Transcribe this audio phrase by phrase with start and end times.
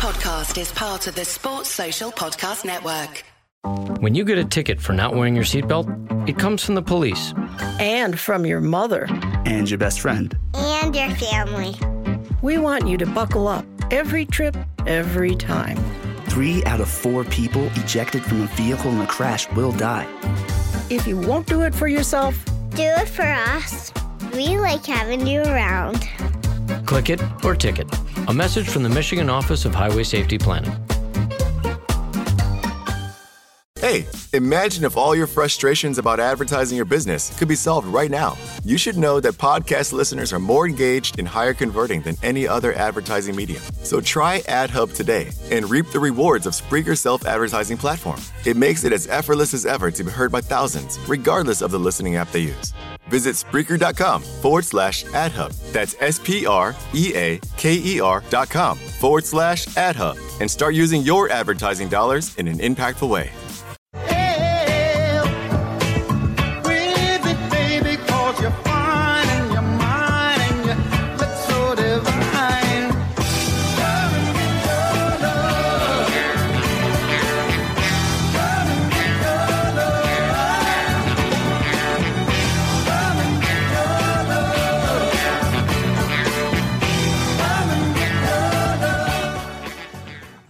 [0.00, 3.22] podcast is part of the Sports Social Podcast Network.
[4.00, 5.86] When you get a ticket for not wearing your seatbelt,
[6.26, 7.34] it comes from the police.
[7.78, 9.06] And from your mother.
[9.44, 10.34] And your best friend.
[10.54, 11.74] And your family.
[12.40, 15.76] We want you to buckle up every trip, every time.
[16.30, 20.08] Three out of four people ejected from a vehicle in a crash will die.
[20.88, 23.92] If you won't do it for yourself, do it for us.
[24.32, 26.08] We like having you around.
[26.86, 27.86] Click it or ticket.
[28.28, 30.72] A message from the Michigan Office of Highway Safety Planning.
[33.90, 38.38] Hey, imagine if all your frustrations about advertising your business could be solved right now.
[38.64, 42.72] You should know that podcast listeners are more engaged and higher converting than any other
[42.74, 43.60] advertising medium.
[43.82, 48.20] So try AdHub today and reap the rewards of Spreaker's self advertising platform.
[48.46, 51.80] It makes it as effortless as ever to be heard by thousands, regardless of the
[51.80, 52.72] listening app they use.
[53.08, 55.52] Visit Spreaker.com forward slash AdHub.
[55.72, 60.48] That's S P R E A K E R dot com forward slash AdHub and
[60.48, 63.32] start using your advertising dollars in an impactful way.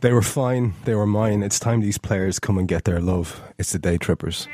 [0.00, 0.74] They were fine.
[0.84, 1.42] They were mine.
[1.42, 3.42] It's time these players come and get their love.
[3.58, 4.48] It's the day trippers.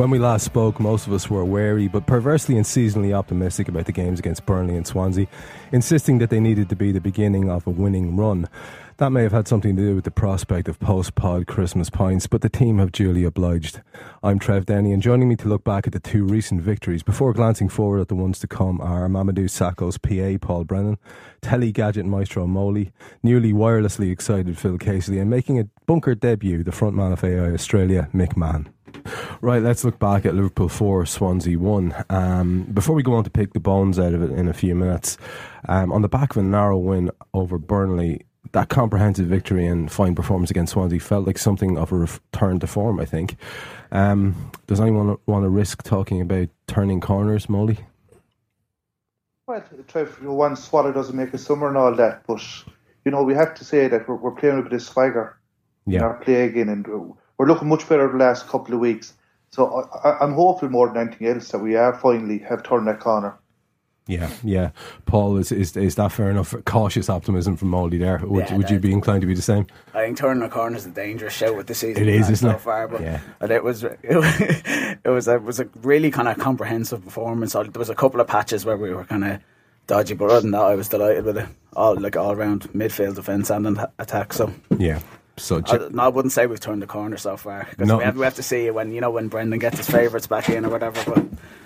[0.00, 3.84] When we last spoke, most of us were wary but perversely and seasonally optimistic about
[3.84, 5.26] the games against Burnley and Swansea,
[5.72, 8.48] insisting that they needed to be the beginning of a winning run.
[9.00, 12.26] That may have had something to do with the prospect of post pod Christmas pints,
[12.26, 13.80] but the team have duly obliged.
[14.22, 17.32] I'm Trev Denny, and joining me to look back at the two recent victories before
[17.32, 20.98] glancing forward at the ones to come are Mamadou Sakho's PA Paul Brennan,
[21.40, 26.70] Telly Gadget Maestro Moley, newly wirelessly excited Phil Casely, and making a bunker debut, the
[26.70, 28.70] frontman of AI Australia, Mick Mann.
[29.40, 32.04] Right, let's look back at Liverpool 4, Swansea 1.
[32.10, 34.74] Um, before we go on to pick the bones out of it in a few
[34.74, 35.16] minutes,
[35.68, 40.14] um, on the back of a narrow win over Burnley, that comprehensive victory and fine
[40.14, 43.36] performance against Swansea felt like something of a return to form, I think.
[43.92, 47.78] Um, does anyone want to risk talking about turning corners, Molly?
[49.46, 52.40] Well, Trev, one swallow doesn't make a summer and all that, but
[53.04, 55.36] you know we have to say that we're, we're playing with this swagger
[55.86, 55.98] yeah.
[55.98, 56.86] in our play again, and
[57.36, 59.14] we're looking much better the last couple of weeks.
[59.50, 63.00] So I, am hopeful more than anything else that we are finally have turned that
[63.00, 63.36] corner.
[64.06, 64.70] Yeah, yeah.
[65.06, 66.54] Paul, is is, is that fair enough?
[66.64, 68.18] Cautious optimism from Moldy there.
[68.24, 69.66] Would, yeah, would you be inclined to be the same?
[69.94, 72.02] I think turning a corner is a dangerous show with the season.
[72.02, 72.60] It is, isn't so it?
[72.60, 73.20] Far, but yeah.
[73.40, 77.52] it was it, it was a, it was a really kind of comprehensive performance.
[77.52, 79.40] There was a couple of patches where we were kind of
[79.86, 81.46] dodgy, but other than that, I was delighted with it.
[81.74, 84.32] All like all round midfield defence and attack.
[84.32, 85.00] So yeah,
[85.40, 87.98] so I, no, I wouldn't say we've turned the corner so far because no.
[87.98, 90.48] we, have, we have to see when you know when Brendan gets his favourites back
[90.48, 91.02] in or whatever.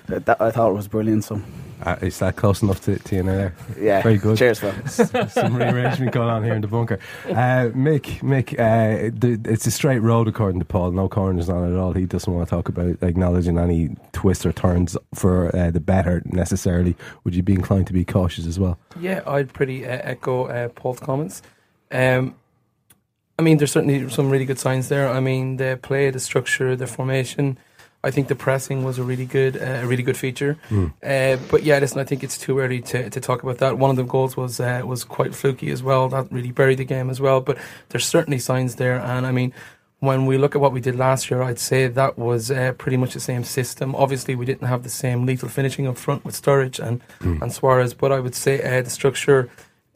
[0.06, 1.24] But that, I thought it was brilliant.
[1.24, 1.40] So
[1.82, 3.32] uh, is that close enough to, to you now?
[3.32, 3.54] There?
[3.78, 4.38] Yeah, very good.
[4.38, 4.74] Cheers, Phil.
[5.28, 6.98] Some rearrangement going on here in the bunker.
[7.28, 10.92] Uh, Mick, Mick, uh, the, it's a straight road according to Paul.
[10.92, 11.92] No corners on it at all.
[11.92, 16.22] He doesn't want to talk about acknowledging any twists or turns for uh, the better
[16.26, 16.96] necessarily.
[17.24, 18.78] Would you be inclined to be cautious as well?
[18.98, 21.42] Yeah, I'd pretty uh, echo uh, Paul's comments.
[21.90, 22.34] Um,
[23.38, 25.08] I mean, there's certainly some really good signs there.
[25.08, 27.58] I mean, the play, the structure, the formation.
[28.04, 30.58] I think the pressing was a really good, uh, a really good feature.
[30.68, 30.92] Mm.
[31.02, 33.78] Uh, but yeah, listen, I think it's too early to, to talk about that.
[33.78, 36.10] One of the goals was uh, was quite fluky as well.
[36.10, 37.40] That really buried the game as well.
[37.40, 37.56] But
[37.88, 39.52] there's certainly signs there, and I mean.
[40.00, 42.98] When we look at what we did last year, I'd say that was uh, pretty
[42.98, 43.94] much the same system.
[43.94, 47.40] Obviously, we didn't have the same lethal finishing up front with Sturridge and, mm.
[47.40, 49.48] and Suarez, but I would say uh, the structure,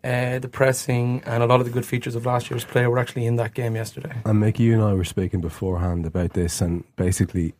[0.04, 2.98] uh, the pressing and a lot of the good features of last year's play were
[2.98, 4.12] actually in that game yesterday.
[4.24, 7.54] And Mick, you and I were speaking beforehand about this, and basically,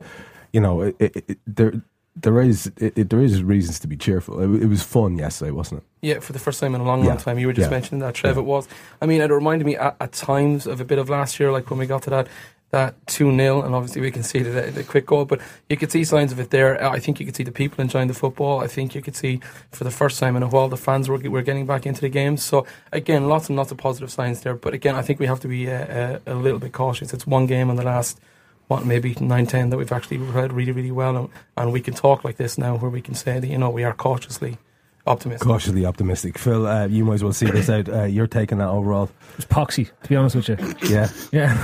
[0.52, 1.82] you know, it, it, it, there
[2.20, 4.40] there is there is reasons to be cheerful.
[4.40, 5.86] It, was fun yesterday, wasn't it?
[6.08, 7.10] Yeah, for the first time in a long, yeah.
[7.10, 7.38] long time.
[7.38, 7.76] You were just yeah.
[7.76, 8.36] mentioning that, Trev.
[8.36, 8.42] Yeah.
[8.42, 8.68] It was.
[9.00, 11.70] I mean, it reminded me at, at times of a bit of last year, like
[11.70, 12.28] when we got to that
[12.70, 16.04] that 2 0, and obviously we conceded a, a quick goal, but you could see
[16.04, 16.82] signs of it there.
[16.84, 18.60] I think you could see the people enjoying the football.
[18.60, 19.40] I think you could see
[19.72, 22.10] for the first time in a while the fans were, were getting back into the
[22.10, 22.42] games.
[22.42, 24.54] So, again, lots and lots of positive signs there.
[24.54, 27.14] But again, I think we have to be uh, uh, a little bit cautious.
[27.14, 28.20] It's one game in the last
[28.66, 31.94] what maybe nine ten that we've actually played really really well, and, and we can
[31.94, 34.58] talk like this now, where we can say that you know we are cautiously
[35.08, 35.46] optimistic.
[35.46, 36.38] Cautiously optimistic.
[36.38, 37.88] Phil, uh, you might as well see this out.
[37.88, 39.10] Uh, you're taking that overall.
[39.36, 40.56] It's poxy, to be honest with you.
[40.88, 41.08] Yeah.
[41.32, 41.54] Yeah.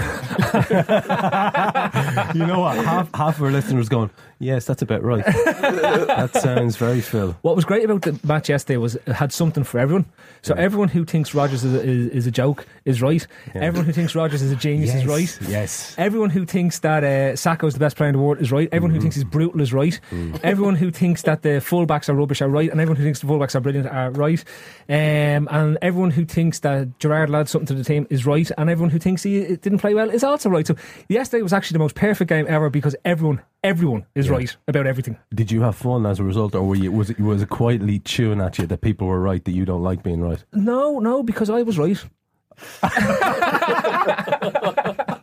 [2.35, 2.77] you know what?
[2.77, 5.25] Half, half of our listeners going, yes, that's about right.
[5.25, 7.37] that sounds very Phil.
[7.43, 10.07] What was great about the match yesterday was it had something for everyone.
[10.43, 13.27] So everyone who thinks Rodgers is a, is, is a joke is right.
[13.55, 13.63] Yeah.
[13.63, 15.39] Everyone who thinks Rodgers is a genius is right.
[15.49, 15.95] yes.
[15.99, 18.69] Everyone who thinks that uh, Sakho is the best player in the world is right.
[18.73, 18.97] Everyone Mm-hmm.
[18.97, 19.99] who thinks he's brutal is right.
[20.11, 20.39] Mm.
[20.45, 22.71] Everyone who thinks that the fullbacks are rubbish are right.
[22.71, 24.45] And everyone who thinks the fullbacks are brilliant are right.
[24.89, 28.51] Um, and everyone who thinks that Gerrard will add something to the team is right.
[28.59, 30.67] And everyone who thinks he didn't play well is also right.
[30.67, 30.77] So
[31.09, 34.33] yesterday was actually the most perfect game ever because everyone, everyone is Yeah.
[34.35, 35.17] right about everything.
[35.35, 37.99] Did you have fun as a result, or were you, was it was it quietly
[37.99, 40.45] chewing at you that people were right that you don't like being right?
[40.53, 42.05] No, no, because I was right.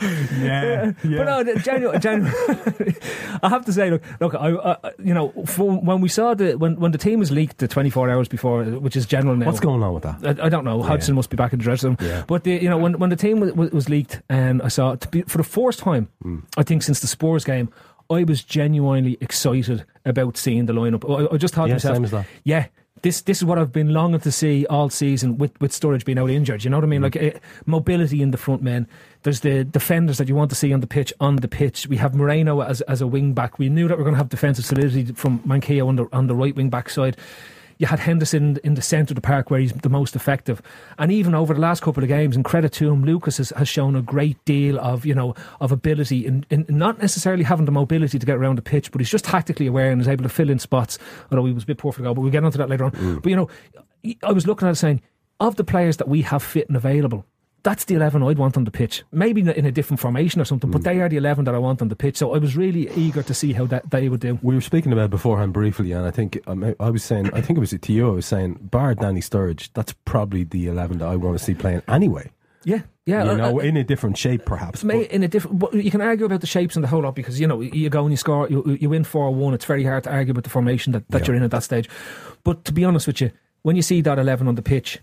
[0.40, 2.32] Yeah, But no, genuine, genuine.
[3.42, 6.92] I have to say, look, look, I, you know, when we saw the when when
[6.92, 9.46] the team was leaked the 24 hours before, which is general now.
[9.46, 10.40] What's going on with that?
[10.40, 10.82] I, I don't know.
[10.82, 11.98] Hudson must be back in the dressing room.
[12.00, 12.24] Yeah.
[12.26, 15.00] But the, you know, when when the team was, was leaked, and I saw it
[15.02, 16.38] to be, for the first time, Hmm.
[16.56, 17.68] I think since the Spurs game,
[18.10, 21.04] I was genuinely excited about seeing the lineup.
[21.08, 22.26] I, I just thought Yeah, to myself, same as that.
[22.44, 22.66] yeah.
[23.06, 26.18] This this is what I've been longing to see all season with, with Sturridge being
[26.18, 26.64] out injured.
[26.64, 27.02] You know what I mean?
[27.02, 28.88] Like uh, mobility in the front men.
[29.22, 31.12] There's the defenders that you want to see on the pitch.
[31.20, 33.60] On the pitch, we have Moreno as as a wing back.
[33.60, 36.26] We knew that we are going to have defensive solidity from Manquillo on the on
[36.26, 37.16] the right wing back side.
[37.78, 40.62] You had Henderson in the centre of the park where he's the most effective,
[40.98, 43.68] and even over the last couple of games, and credit to him, Lucas has, has
[43.68, 47.72] shown a great deal of you know of ability in, in not necessarily having the
[47.72, 50.28] mobility to get around the pitch, but he's just tactically aware and is able to
[50.28, 50.98] fill in spots.
[51.30, 52.84] Although he was a bit poor for the goal, but we'll get onto that later
[52.84, 52.92] on.
[52.92, 53.22] Mm.
[53.22, 53.50] But you know,
[54.22, 55.02] I was looking at it saying,
[55.40, 57.24] of the players that we have fit and available,
[57.66, 59.02] that's the 11 I'd want on the pitch.
[59.10, 61.82] Maybe in a- different formation or something, but they are the 11 that I want
[61.82, 62.16] on the pitch.
[62.16, 64.38] So I was really eager to see how that they would do.
[64.40, 67.56] We were speaking about beforehand briefly, and I think um, I was saying, I think
[67.56, 68.08] it was it to you.
[68.08, 71.54] I was saying, bar Danny Sturridge, that's probably the eleven that I want to see
[71.54, 72.30] playing anyway.
[72.62, 73.24] Yeah, yeah.
[73.32, 74.82] you know, uh, in a different shape, perhaps.
[74.84, 77.46] In a different, you can argue about the shapes and the whole lot because you
[77.48, 79.54] know you go and you score, you, you win four one.
[79.54, 81.26] It's very hard to argue about the formation that, that Yeah.
[81.26, 81.88] you're in at that stage.
[82.44, 85.00] But to be honest with you, when you see that eleven on the pitch,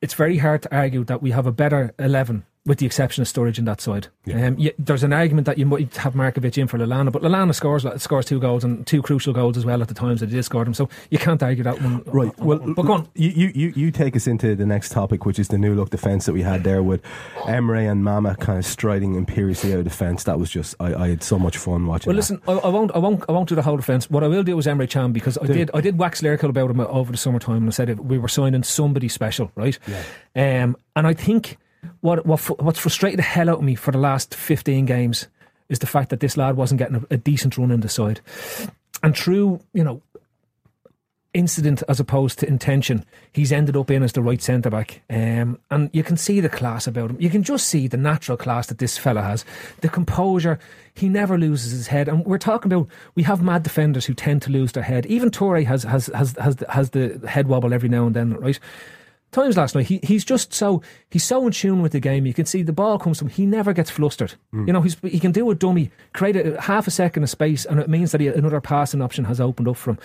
[0.00, 2.44] it's very hard to argue that we have a better eleven.
[2.66, 4.48] With the exception of Sturridge in that side, Yeah.
[4.48, 7.86] um, there's an argument that you might have Markovic in for Lallana, but Lallana scores
[8.02, 10.42] scores two goals and two crucial goals as well at the times that he did
[10.42, 10.74] score them.
[10.74, 12.02] So you can't argue that one.
[12.06, 12.36] Right.
[12.40, 13.08] Well, but go on.
[13.14, 16.26] You, you, you, take us into the next topic, which is the new look defence
[16.26, 17.02] that we had there with
[17.44, 20.24] Emre and Mama kind of striding imperiously out of defence.
[20.24, 22.10] That was just, I, I had so much fun watching.
[22.10, 24.10] Well, listen, I, I won't, I won't, I won't do the whole defence.
[24.10, 26.70] What I will do is Emre Can because I did, I did wax lyrical about
[26.70, 29.78] him over the summertime, and I said we were signing somebody special, right?
[29.86, 30.62] Yeah.
[30.64, 31.58] Um, and I think
[32.00, 35.28] what what what's frustrated the hell out of me for the last fifteen games
[35.68, 38.20] is the fact that this lad wasn't getting a, a decent run in the side,
[39.02, 40.02] and through you know
[41.36, 45.02] incident as opposed to intention, he's ended up in as the right centre back.
[45.10, 47.20] Um, and you can see the class about him.
[47.20, 49.44] You can just see the natural class that this fella has.
[49.82, 50.58] The composure.
[50.94, 52.08] He never loses his head.
[52.08, 55.04] And we're talking about we have mad defenders who tend to lose their head.
[55.06, 58.58] Even Touré has has has has, has the head wobble every now and then, right?
[59.36, 60.80] Times last night, he, he's just so
[61.10, 62.24] he's so in tune with the game.
[62.24, 63.28] You can see the ball comes to him.
[63.28, 64.32] He never gets flustered.
[64.54, 64.66] Mm.
[64.66, 67.66] You know, he's, he can do a dummy, create a, half a second of space,
[67.66, 69.98] and it means that he, another passing option has opened up for him.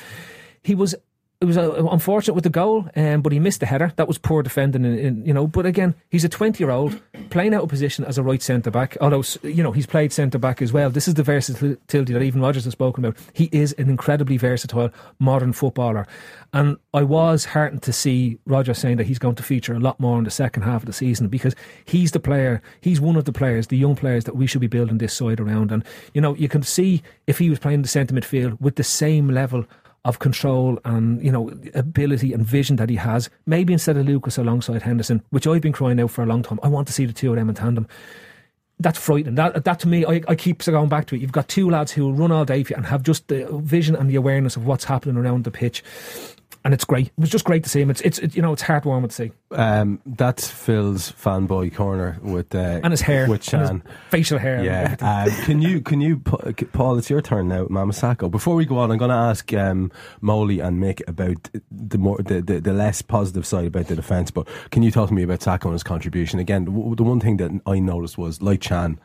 [0.64, 0.96] He was
[1.42, 3.92] it was uh, unfortunate with the goal, um, but he missed the header.
[3.96, 5.48] That was poor defending, in, in, you know.
[5.48, 8.96] But again, he's a twenty-year-old playing out of position as a right centre back.
[9.02, 10.92] Although you know he's played centre back as well.
[10.92, 13.18] This is the versatility that even Rodgers has spoken about.
[13.34, 16.06] He is an incredibly versatile modern footballer,
[16.54, 20.00] and I was heartened to see Rodgers saying that he's going to feature a lot
[20.00, 21.56] more in the second half of the season because
[21.86, 22.62] he's the player.
[22.82, 25.40] He's one of the players, the young players that we should be building this side
[25.40, 25.72] around.
[25.72, 25.84] And
[26.14, 29.28] you know, you can see if he was playing the centre midfield with the same
[29.28, 29.66] level
[30.04, 33.30] of control and you know ability and vision that he has.
[33.46, 36.60] Maybe instead of Lucas alongside Henderson, which I've been crying out for a long time,
[36.64, 37.88] I want to see the two of them in tandem.
[38.80, 39.36] That's frightening.
[39.36, 41.22] That that to me, I, I keep going back to it.
[41.22, 44.16] You've got two lads who run all day and have just the vision and the
[44.16, 45.84] awareness of what's happening around the pitch,
[46.64, 47.08] and it's great.
[47.08, 47.90] It was just great to see him.
[47.90, 52.54] It's it's it, you know it's heartwarming to see, Um, that's Phil's fanboy corner with
[52.54, 53.84] uh, and his hair, with and his Can.
[54.10, 54.64] facial hair.
[54.64, 54.96] Yeah.
[55.02, 55.08] everything.
[55.08, 56.98] Um, can you, can you, Paul?
[56.98, 58.30] It's your turn now, Mama Sakho.
[58.30, 59.92] Before we go on, I'm going to ask um,
[60.22, 64.30] Molly and Mick about the more the, the, the less positive side about the defence.
[64.32, 66.40] But can you talk to me about Sakho and his contribution?
[66.40, 69.00] Again, the, the one thing that I noticed was like Can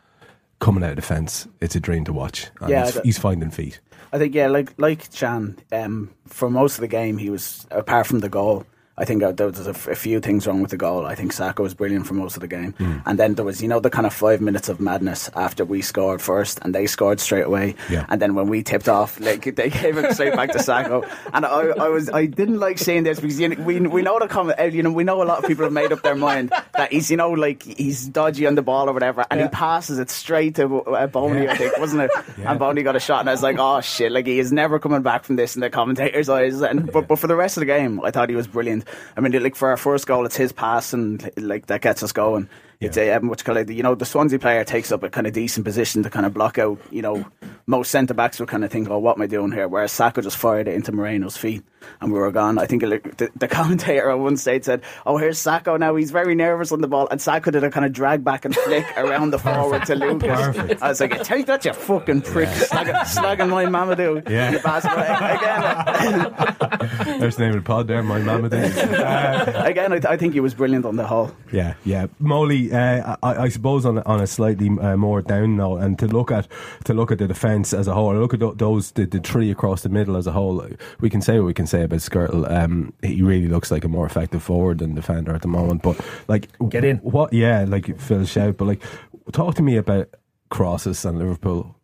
[0.59, 2.49] coming out of defence, it's a dream to watch.
[2.61, 3.79] And Yeah, he's, he's finding feet.
[4.11, 8.07] I think yeah, like like Can, um, for most of the game he was apart
[8.07, 8.65] from the goal,
[8.99, 11.05] I think uh, there was a, f- a few things wrong with the goal.
[11.05, 12.97] I think Sakho was brilliant for most of the game, Hmm.
[13.05, 15.81] and then there was you know the kind of five minutes of madness after we
[15.83, 18.05] scored first, and they scored straight away, Yeah.
[18.09, 21.45] and then when we tipped off, like they gave it straight back to Sakho, and
[21.45, 21.49] I,
[21.85, 24.59] I was I didn't like saying this because you know, we we know the comment,
[24.59, 26.91] uh, you know we know a lot of people have made up their mind that
[26.91, 30.09] he's you know like he's dodgy on the ball or whatever, and he passes it
[30.09, 32.11] straight to uh, Bony, I think wasn't it?
[32.47, 34.79] And Bony got a shot, and I was like, oh shit, like he is never
[34.79, 37.61] coming back from this in the commentators' eyes, and but, but for the rest of
[37.61, 38.85] the game, I thought he was brilliant.
[39.15, 42.11] I mean, like for our first goal, it's his pass and like that gets us
[42.11, 42.49] going.
[42.79, 45.33] It's a um, what's called you know the Swansea player takes up a kind of
[45.33, 46.79] decent position to kind of block out.
[46.91, 47.25] You know,
[47.65, 50.21] most centre backs would kind of think, "Oh, what am I doing here?" Whereas Sakho
[50.21, 51.63] just fired it into Moreno's feet,
[52.01, 52.59] and we were gone.
[52.59, 55.95] I think it, the, the commentator at one stage said, "Oh, here's Sakho now.
[55.95, 58.53] He's very nervous on the ball," and Sakho did a kind of drag back and
[58.55, 60.27] flick around the forward to Lucas.
[60.39, 60.83] Perfect.
[60.83, 64.51] I was like, "Take that, you fucking prick, slagging, slagging my Mamadou." Yeah.
[64.51, 69.93] The pass, but again, There's the name of the pod there, my mamma Uh, again,
[69.93, 71.31] I, I think he was brilliant on the whole.
[71.51, 72.07] Yeah, yeah.
[72.19, 75.97] Molly, uh, I, I suppose on a, on a slightly uh, more down note, and
[75.99, 76.47] to look at
[76.85, 79.81] to look at the defence as a whole, look at those the, the three across
[79.83, 80.65] the middle as a whole.
[80.99, 82.49] We can say what we can say about Skrtel.
[82.51, 85.81] Um, he really looks like a more effective forward than defender at the moment.
[85.81, 86.97] But like, Get in.
[86.97, 87.33] What?
[87.33, 88.57] Yeah, like Phil shout.
[88.57, 88.83] But like,
[89.31, 90.09] talk to me about
[90.49, 91.75] crosses and Liverpool.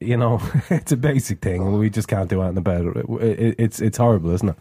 [0.00, 3.80] You know, it's a basic thing, and we just can't do anything about it- It's
[3.80, 4.56] it's horrible, isn't it?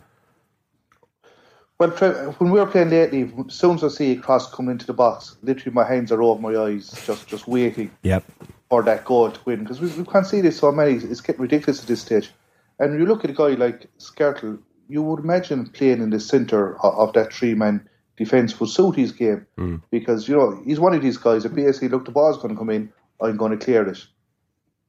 [1.81, 1.89] Well,
[2.38, 4.93] when we were playing lately, as soon as I see a cross coming into the
[4.93, 8.23] box, literally my hands are over my eyes, just just waiting Yep.
[8.69, 9.63] for that goal to win.
[9.63, 10.93] Because we, we can't see this so many.
[10.93, 12.29] It's getting ridiculous at this stage.
[12.77, 14.59] And you look at a guy like Skrtel,
[14.89, 18.95] you would imagine playing in the centre of, of that three man defence would suit
[18.95, 19.47] his game.
[19.57, 19.77] Hmm.
[19.89, 22.59] Because, you know, he's one of these guys that basically, look, the ball's going to
[22.59, 24.05] come in, I'm going to clear it.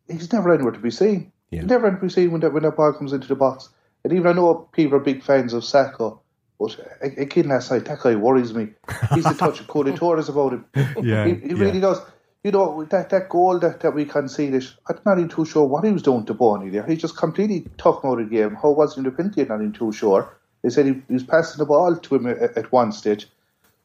[0.08, 1.32] He's never anywhere to be seen.
[1.50, 1.60] Yeah.
[1.60, 3.70] He's never anywhere to be seen when that, when that ball comes into the box.
[4.04, 6.18] And even I know people are big fans of Sakho,
[6.62, 8.68] but a- again last night, that guy worries me.
[9.14, 10.64] He's a touch of Kolo Touré about him.
[11.02, 11.54] Yeah, He, he yeah.
[11.56, 12.00] really does.
[12.44, 15.84] You know, that, that goal that, that we conceded, I'm not even too sure what
[15.84, 16.84] he was doing to Bony there.
[16.84, 18.56] He just completely took him out of the game.
[18.56, 19.42] How was he in the penalty?
[19.42, 20.36] I'm not even too sure.
[20.62, 23.28] They said he, he was passing the ball to him at, at one stage.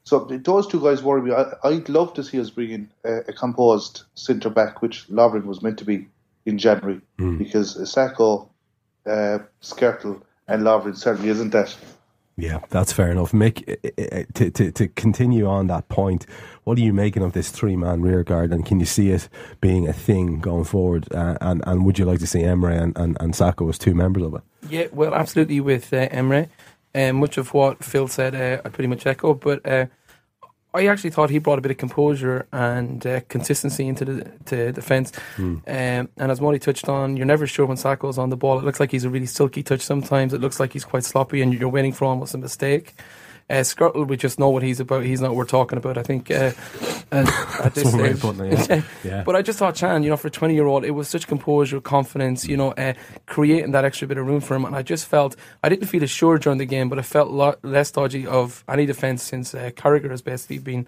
[0.06, 1.34] So those two guys worry me.
[1.34, 5.44] I, I'd love to see us bring in a, a composed centre back, which Lovren
[5.46, 6.08] was meant to be
[6.46, 7.02] in January,
[7.38, 8.48] because Sakho,
[9.06, 11.76] uh, Skrtel, and Lovren certainly isn't that.
[12.40, 13.32] Yeah, that's fair enough.
[13.32, 16.28] Mick, eh, eh, to, to, to continue on that point,
[16.66, 19.28] what are you making of this three man rear guard and can you see it
[19.60, 21.12] being a thing going forward?
[21.12, 24.24] Uh, and, and would you like to see Emre and, and, and as two members
[24.24, 24.42] of it?
[24.70, 26.48] Yeah, well, absolutely with uh, Emre.
[26.94, 29.34] Um, much of what Phil said, uh, I pretty much echo.
[29.34, 29.88] But uh,
[30.78, 34.72] I actually thought he brought a bit of composure and uh, consistency into the to
[34.72, 35.12] defence.
[35.68, 38.60] Um, and as Molly touched on, you're never sure when Sakho's on the ball.
[38.60, 40.34] It looks like he's a really silky touch sometimes.
[40.34, 42.96] It looks like he's quite sloppy, and you're waiting for almost a mistake.
[43.50, 45.04] Uh, Skrtel, we just know what he's about.
[45.04, 45.98] He's not what we're talking about.
[45.98, 46.52] I think uh,
[47.12, 47.28] at,
[47.62, 48.70] at this That's one way of stage.
[48.70, 48.82] it, yeah.
[49.18, 49.24] Yeah.
[49.24, 51.28] But I just thought Can, you know, for a 20 year old, it was such
[51.28, 52.94] composure, confidence, you know, uh,
[53.26, 54.66] creating that extra bit of room for him.
[54.66, 57.56] And I just felt, I didn't feel assured during the game, but I felt lo-
[57.64, 60.86] less dodgy of any defence since uh, Carragher has basically been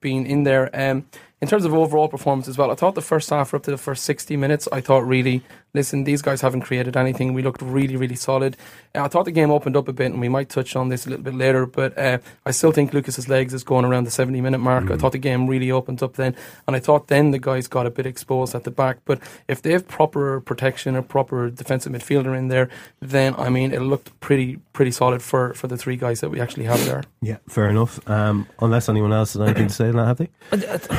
[0.00, 0.70] been in there.
[0.72, 1.04] Um,
[1.42, 3.78] in terms of overall performance as well, I thought the first half, up to the
[3.78, 5.42] first 60 minutes, I thought really,
[5.72, 7.32] listen, these guys haven't created anything.
[7.32, 8.58] We looked really, really solid.
[8.94, 11.06] Uh, I thought the game opened up a bit, and we might touch on this
[11.06, 14.10] a little bit later, but uh, I still think Lucas's legs is going around the
[14.10, 14.90] 70 minute mark.
[14.90, 17.86] I thought the game really opened up then, and I thought then the guys got
[17.86, 18.98] a bit exposed at the back.
[19.06, 22.68] But if they have proper protection, a proper defensive midfielder in there,
[23.00, 26.38] then I mean, it looked pretty, pretty solid for, for the three guys that we
[26.38, 27.02] actually have there.
[27.22, 27.98] Yeah, fair enough.
[28.10, 30.28] Um, unless anyone else has anything to say on that, have they?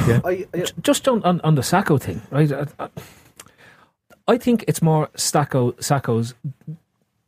[0.07, 0.30] Yeah.
[0.31, 2.51] I, I, just on, on, on the Sakho thing, right?
[2.51, 2.65] I,
[4.27, 6.33] I- think it's more Sakho, Sakho's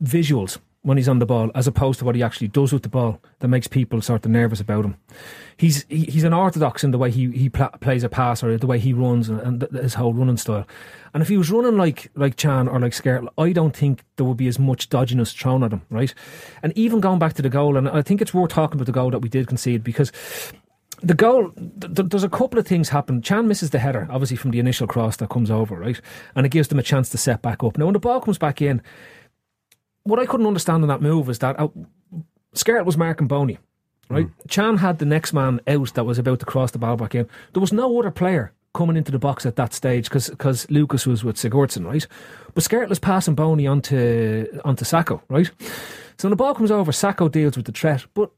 [0.03, 2.89] visuals when he's on the ball as opposed to what he actually does with the
[2.89, 4.97] ball that makes people sort of nervous about him.
[5.55, 8.57] He's he, he's an orthodox in the way he he pla plays a pass or
[8.57, 10.67] the way he runs and, and th- his whole running style.
[11.13, 14.25] And if he was running like like Can or like Skrtel, I don't think there
[14.25, 16.13] would be as much dodginess thrown at him, right?
[16.61, 18.91] And even going back to the goal, and I think it's worth talking about the
[18.91, 20.11] goal that we did concede because
[21.03, 23.21] the goal, th- th- there's a couple of things happen.
[23.21, 25.99] Can misses the header, obviously from the initial cross that comes over, right?
[26.35, 27.77] And it gives them a chance to set back up.
[27.77, 28.81] Now, when the ball comes back in,
[30.03, 31.67] what I couldn't understand in that move is that uh,
[32.55, 33.59] Skrtel was marking Bony,
[34.09, 34.27] right?
[34.47, 37.27] Can had the next man out that was about to cross the ball back in.
[37.53, 41.23] There was no other player coming into the box at that stage because Lucas was
[41.23, 42.07] with Sigurdsson, right?
[42.53, 45.49] But Skrtel was passing Bony onto onto Sakho, right?
[46.17, 48.05] So when the ball comes over, Sakho deals with the threat.
[48.13, 48.31] But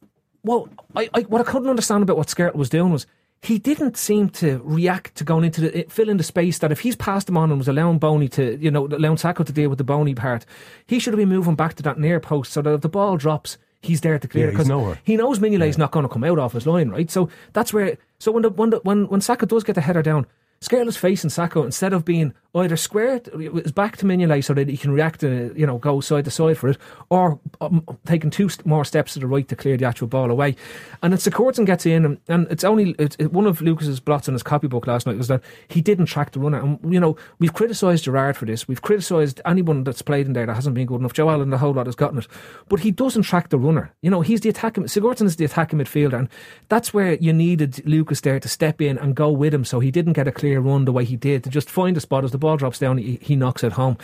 [0.45, 3.05] well, I, I what I couldn't understand about what Skrtel was doing was
[3.41, 6.71] he didn't seem to react to going into the it- fill in the space that
[6.71, 9.53] if he's passed him on and was allowing Bony to you know allowing Sakho to
[9.53, 10.45] deal with the Bony part,
[10.87, 13.17] he should have been moving back to that near post so that if the ball
[13.17, 14.67] drops, he's there to clear Yeah, it he's
[15.03, 17.09] he knows Mignolet's not going to come out off his line, right?
[17.09, 17.97] So that's where.
[18.19, 20.25] So when the, when the, when when Sakho does get the header down,
[20.61, 24.77] Skrtel's facing Sakho instead of being either squared his back to Mignolet so that he
[24.77, 26.77] can react and you know go side to side for it,
[27.09, 30.31] or um, taking two st- more steps to the right to clear the actual ball
[30.31, 30.55] away.
[31.03, 34.27] And it's Sigurdsson gets in, and, and it's only it's, it, one of Lucas's blots
[34.27, 36.59] in his copybook last night was that he didn't track the runner.
[36.59, 40.45] And you know we've criticised Gerrard for this, we've criticised anyone that's played in there
[40.45, 41.13] that hasn't been good enough.
[41.13, 42.27] Joe Allen, the whole lot has gotten it,
[42.69, 43.93] but he doesn't track the runner.
[44.01, 46.29] You know he's the attacking Sigurdsson is the attacking midfielder, and
[46.69, 49.91] that's where you needed Lucas there to step in and go with him, so he
[49.91, 52.31] didn't get a clear run the way he did to just find a spot as
[52.31, 52.97] the ball drops down.
[52.97, 53.97] He, he knocks it home,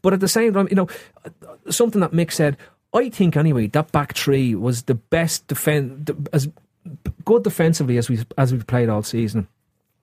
[0.00, 0.88] but at the same time, you know
[1.68, 2.56] something that Mick said.
[2.94, 6.48] I think anyway that back three was the best defend as
[7.24, 9.48] good defensively as we as we've played all season.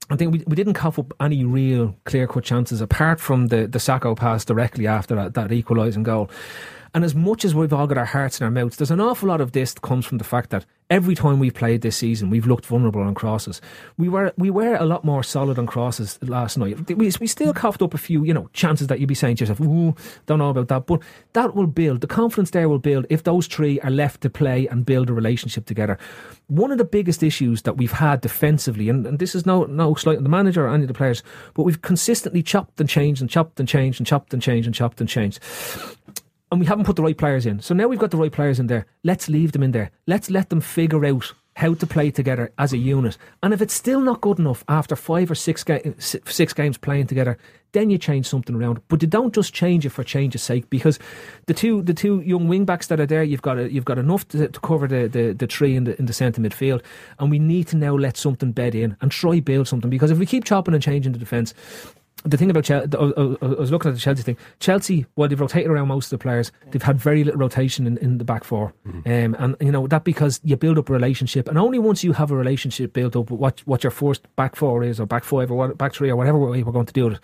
[0.10, 3.68] I think we, we didn't cough up any real clear cut chances apart from the
[3.68, 6.30] the Sakho pass directly after that, that equalising goal.
[6.94, 9.30] And as much as we've all got our hearts in our mouths, there's an awful
[9.30, 12.30] lot of this that comes from the fact that every time we've played this season,
[12.30, 13.62] we've looked vulnerable on crosses.
[13.98, 16.90] We were we were a lot more solid on crosses last night.
[16.90, 19.44] We, we still coughed up a few, you know, chances that you'd be saying to
[19.44, 21.02] yourself, "Ooh, don't know about that," but
[21.34, 22.02] that will build.
[22.02, 25.14] The confidence there will build if those three are left to play and build a
[25.14, 25.98] relationship together.
[26.48, 29.94] One of the biggest issues that we've had defensively, and, and this is no no
[29.94, 31.22] slight on the manager or any of the players,
[31.54, 34.76] but we've consistently chopped and changed and chopped and changed and chopped and changed and
[34.76, 35.40] chopped and changed
[36.52, 37.60] and we haven't put the right players in.
[37.60, 38.86] So now we've got the right players in there.
[39.04, 39.92] Let's leave them in there.
[40.08, 43.18] Let's let them figure out how to play together as a unit.
[43.44, 47.08] And if it's still not good enough after five or six, ga- six games playing
[47.08, 47.38] together,
[47.74, 48.80] then you change something around.
[48.88, 50.98] But you don't just change it for change's sake because
[51.48, 54.00] the two the two young wing backs that are there, you've got a, you've got
[54.00, 56.82] enough to, to cover the, the, the tree in the in the centre midfield,
[57.20, 60.18] and we need to now let something bed in and try build something because if
[60.18, 61.54] we keep chopping and changing the defence,
[62.24, 64.38] the thing about Chelsea, I was looking at the Chelsea thing.
[64.60, 67.98] Chelsea, while they've rotated around most of the players, they've had very little rotation in,
[67.98, 71.48] in the back 4 um, and you know that because you build up a relationship,
[71.48, 74.84] and only once you have a relationship built up what what your first back four
[74.84, 77.08] is, or back five, or what, back three, or whatever way we're going to do
[77.10, 77.20] it,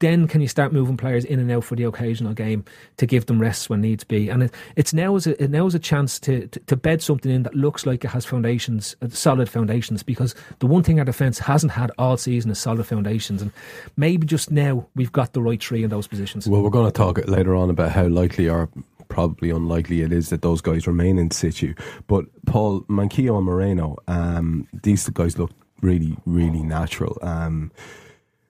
[0.00, 2.64] then can you start moving players in and out for the occasional game
[2.98, 4.28] to give them rests when needs be.
[4.28, 7.02] And it, it's now is a, it now is a chance to, to, to bed
[7.02, 10.02] something in that looks like it has foundations, uh, solid foundations.
[10.02, 13.52] Because the one thing our defence hasn't had all season is solid foundations, and
[13.96, 16.48] maybe just now we've got the right three in those positions.
[16.48, 18.68] Well, we're going to talk later on about how likely or
[19.08, 21.74] probably unlikely it is that those guys remain in situ.
[22.06, 27.18] But Paul Manquillo and Moreno, um, these guys look really, really natural.
[27.22, 27.72] Um,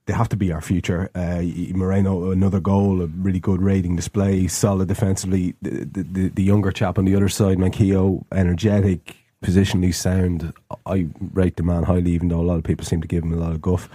[0.09, 1.11] they have to be our future.
[1.15, 1.43] Uh,
[1.75, 5.55] Moreno, another goal, a really good rating display, solid defensively.
[5.61, 10.55] The, the, the younger chap on the other side, Manquillo, energetic, positionally sound.
[10.87, 13.35] I rate the man highly, even though a lot of people seem to give him
[13.35, 13.91] a lot of guff.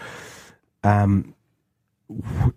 [0.84, 1.34] Um,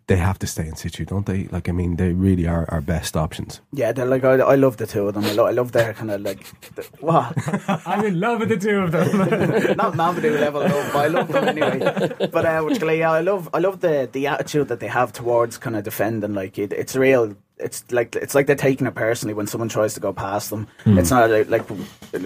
[0.06, 1.44] they have to stay in situ, don't they?
[1.44, 3.61] Like, I mean, they really are our best options.
[3.72, 5.24] Yeah, they're like I, I love the two of them.
[5.24, 7.32] I, lo- I love their kind of like the, what
[7.87, 9.18] I'm in love with the two of them.
[9.76, 11.78] not Mamadou level love, but I love them anyway.
[12.30, 15.59] But uh, which, yeah, I love I love the the attitude that they have towards
[15.59, 16.35] kind of defending.
[16.35, 17.37] Like it, it's real.
[17.59, 20.66] It's like it's like they're taking it personally when someone tries to go past them.
[20.85, 20.98] Hmm.
[20.98, 21.64] It's not like like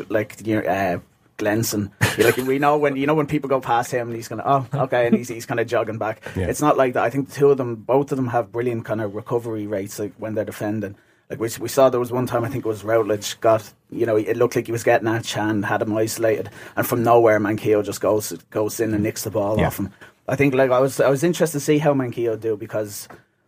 [0.09, 0.98] like you know, uh,
[1.40, 1.90] Glenson.
[2.18, 4.66] Like we know when you know when people go past him, and he's gonna oh
[4.85, 6.22] okay, and he's he's kind of jogging back.
[6.37, 6.46] Yeah.
[6.46, 7.03] It's not like that.
[7.05, 9.98] I think the two of them, both of them, have brilliant kind of recovery rates
[9.98, 10.96] like when they're defending.
[11.31, 14.05] Like we, we saw there was one time I think it was Routledge got you
[14.05, 17.38] know it looked like he was getting at Can had him isolated and from nowhere
[17.38, 19.68] Manquillo just goes goes in and nicks the ball Yeah.
[19.68, 19.92] off him.
[20.26, 23.07] I think like I was I was interested to see how Manquillo do because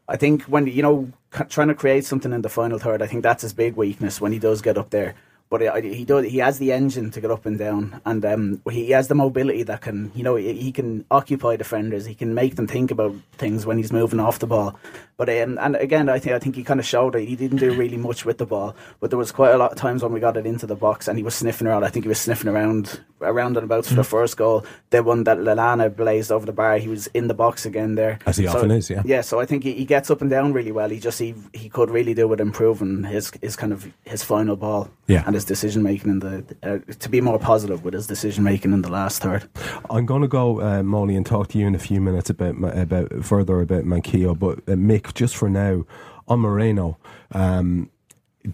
[0.08, 1.10] I think when you know
[1.48, 4.30] trying to create something in the final third I think that's his big weakness when
[4.30, 5.14] he does get up there.
[5.52, 6.24] But he does.
[6.24, 9.62] He has the engine to get up and down, and um, he has the mobility
[9.64, 12.06] that can, you know, he can occupy defenders.
[12.06, 14.78] He can make them think about things when he's moving off the ball.
[15.18, 17.58] But um, and again, I think I think he kind of showed that he didn't
[17.58, 18.74] do really much with the ball.
[18.98, 21.06] But there was quite a lot of times when we got it into the box,
[21.06, 21.84] and he was sniffing around.
[21.84, 24.64] I think he was sniffing around around and about for the first goal.
[24.88, 28.18] The one that Lallana blazed over the bar, he was in the box again there,
[28.26, 29.02] As he So- often is, yeah.
[29.04, 30.88] Yeah, so I think he, he gets up and down really well.
[30.88, 34.56] He just he he could really do with improving his his kind of his final
[34.56, 35.22] ball Yeah.
[35.26, 38.72] and his decision making in the uh, to be more positive with his decision making
[38.72, 39.48] in the last third.
[39.90, 42.56] I'm going to go, uh, Molly, and talk to you in a few minutes about
[42.76, 44.38] about further about Manquillo.
[44.38, 45.84] But uh, Mick, just for now,
[46.28, 46.98] on Moreno,
[47.32, 47.90] um,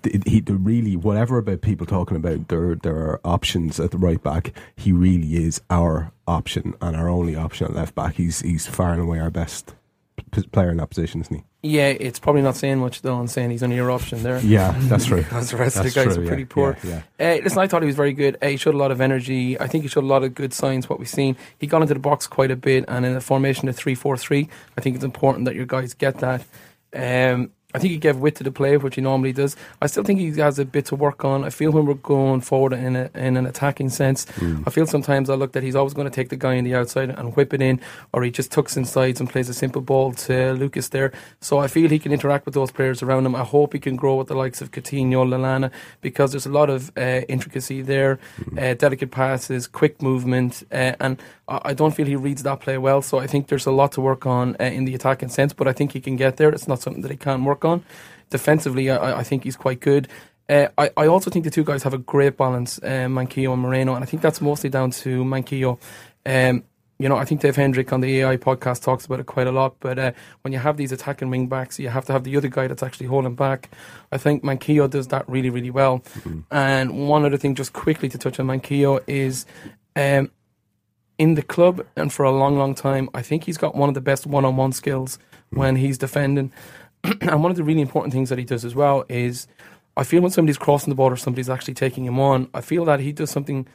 [0.04, 4.52] he really whatever about people talking about there there are options at the right back.
[4.76, 8.14] He really is our option and our only option at left back.
[8.14, 9.74] He's he's far and away our best
[10.52, 11.44] player in that position, isn't he?
[11.60, 13.14] Yeah, it's probably not saying much though.
[13.16, 14.38] On saying he's only your option there.
[14.40, 15.16] Yeah, that's true.
[15.22, 16.76] because the rest That's of the guys true, are yeah, pretty poor.
[16.84, 18.36] yeah, Uh, listen, I thought he was very good.
[18.40, 19.58] Uh, he showed a lot of energy.
[19.58, 20.88] I think he showed a lot of good signs.
[20.88, 23.68] What we've seen, he got into the box quite a bit, and in a formation
[23.68, 26.42] of three four three, I think it's important that your guys get that.
[26.94, 29.54] Um, I think he gave wit to the play, which he normally does.
[29.82, 31.44] I still think he has a bit to work on.
[31.44, 34.62] I feel when we're going forward in a, in an attacking sense, Hmm.
[34.66, 36.74] I feel sometimes I look that he's always going to take the guy on the
[36.74, 37.80] outside and whip it in,
[38.12, 41.12] or he just tucks inside and plays a simple ball to Lucas there.
[41.40, 43.34] So I feel he can interact with those players around him.
[43.34, 46.70] I hope he can grow with the likes of Coutinho, Lallana, because there's a lot
[46.70, 48.18] of uh, intricacy there,
[48.56, 52.78] uh, delicate passes, quick movement, uh, and I I don't feel he reads that play
[52.78, 53.02] well.
[53.02, 55.66] So I think there's a lot to work on uh, in the attacking sense, but
[55.66, 56.50] I think he can get there.
[56.50, 57.84] It's not something that he can't work on.
[58.30, 60.08] Defensively, I, I think he's quite good.
[60.48, 63.62] Uh, I, I also think the two guys have a great balance, uh, Manquillo and
[63.62, 65.78] Moreno, and I think that's mostly down to Manquillo.
[66.24, 66.64] Um,
[66.98, 69.52] you know, I think Dave Hendrick on the AI podcast talks about it quite a
[69.52, 69.76] lot.
[69.78, 72.48] But uh, when you have these attacking wing backs, you have to have the other
[72.48, 73.70] guy that's actually holding back.
[74.10, 76.02] I think Manquillo does that really, really well.
[76.50, 79.46] And one other thing, just quickly to touch on Manquillo, is
[79.94, 80.32] um,
[81.18, 83.94] in the club and for a long, long time, I think he's got one of
[83.94, 86.52] the best one-on-one skills when he's defending.
[87.20, 89.46] and one of the really important things that he does as well is,
[89.96, 93.00] I feel when somebody's crossing the border, somebody's actually taking him on, I feel that
[93.00, 93.66] he does something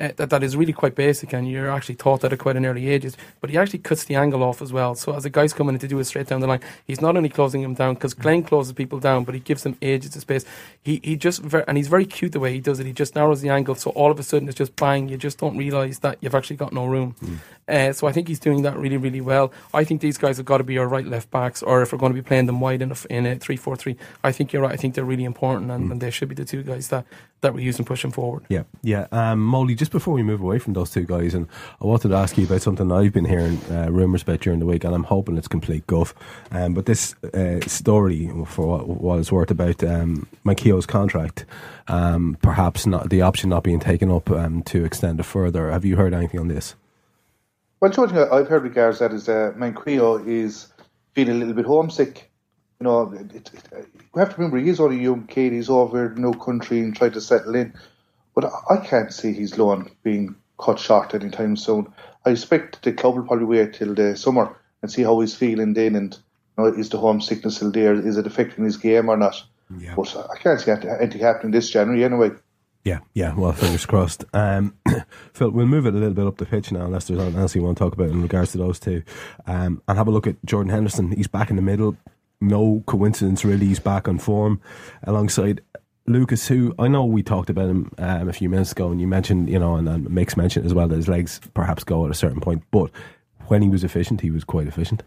[0.00, 2.66] uh, that that is really quite basic, and you're actually taught that at quite an
[2.66, 3.06] early age.
[3.40, 4.94] But he actually cuts the angle off as well.
[4.94, 7.16] So as a guy's coming in to do it straight down the line, he's not
[7.16, 10.22] only closing him down because Glen closes people down, but he gives them ages of
[10.22, 10.44] space.
[10.82, 12.86] He he just ver- and he's very cute the way he does it.
[12.86, 15.08] He just narrows the angle, so all of a sudden it's just bang.
[15.08, 17.14] You just don't realise that you've actually got no room.
[17.68, 19.52] Uh, so I think he's doing that really, really well.
[19.72, 21.98] I think these guys have got to be our right left backs, or if we're
[21.98, 24.52] going to be playing them wide in a, in a three four three, I think
[24.52, 24.72] you're right.
[24.72, 27.04] I think they're really important, and, and they should be the two guys that
[27.42, 28.44] that we use and push them forward.
[28.48, 29.06] Yeah, yeah.
[29.12, 31.46] Um, Molly, just before we move away from those two guys, and
[31.80, 34.66] I wanted to ask you about something I've been hearing uh, rumours about during the
[34.66, 36.14] week, and I'm hoping it's complete guff.
[36.50, 41.44] Um, but this uh, story, for what, what it's worth, about um, Manquillo's contract,
[41.88, 45.70] um, perhaps not the option not being taken up um, to extend it further.
[45.70, 46.74] Have you heard anything on this?
[47.80, 50.66] Well, thing I've heard regards that is uh, Manquillo is
[51.14, 52.30] feeling a little bit homesick.
[52.78, 55.52] You know, it, it, it, you have to remember he's only a young kid.
[55.52, 57.74] He's over in no country and trying to settle in.
[58.34, 61.92] But I- can't see his loan being cut short anytime soon.
[62.24, 65.74] I expect the club will probably wait till the summer and see how he's feeling
[65.74, 65.96] then.
[65.96, 66.14] And
[66.58, 67.94] you know, is the homesickness still there?
[67.94, 69.42] Is it affecting his game or not?
[69.96, 72.30] But I can't see anything happening this January anyway.
[72.84, 73.34] Yeah, yeah.
[73.34, 74.24] Well, fingers crossed.
[74.32, 74.74] Um,
[75.34, 77.54] Phil, we'll move it a little bit up the pitch now, unless there's anything else
[77.54, 79.02] you want to talk about in regards to those two,
[79.46, 81.12] um, and have a look at Jordan Henderson.
[81.12, 81.96] He's back in the middle.
[82.40, 83.66] No coincidence, really.
[83.66, 84.60] He's back on form
[85.02, 85.60] alongside
[86.06, 89.06] Lucas, who I know we talked about him um, a few minutes ago, and you
[89.06, 92.10] mentioned, you know, and, and Mick's mentioned as well that his legs perhaps go at
[92.10, 92.90] a certain point, but
[93.46, 95.02] when he was efficient, he was quite efficient,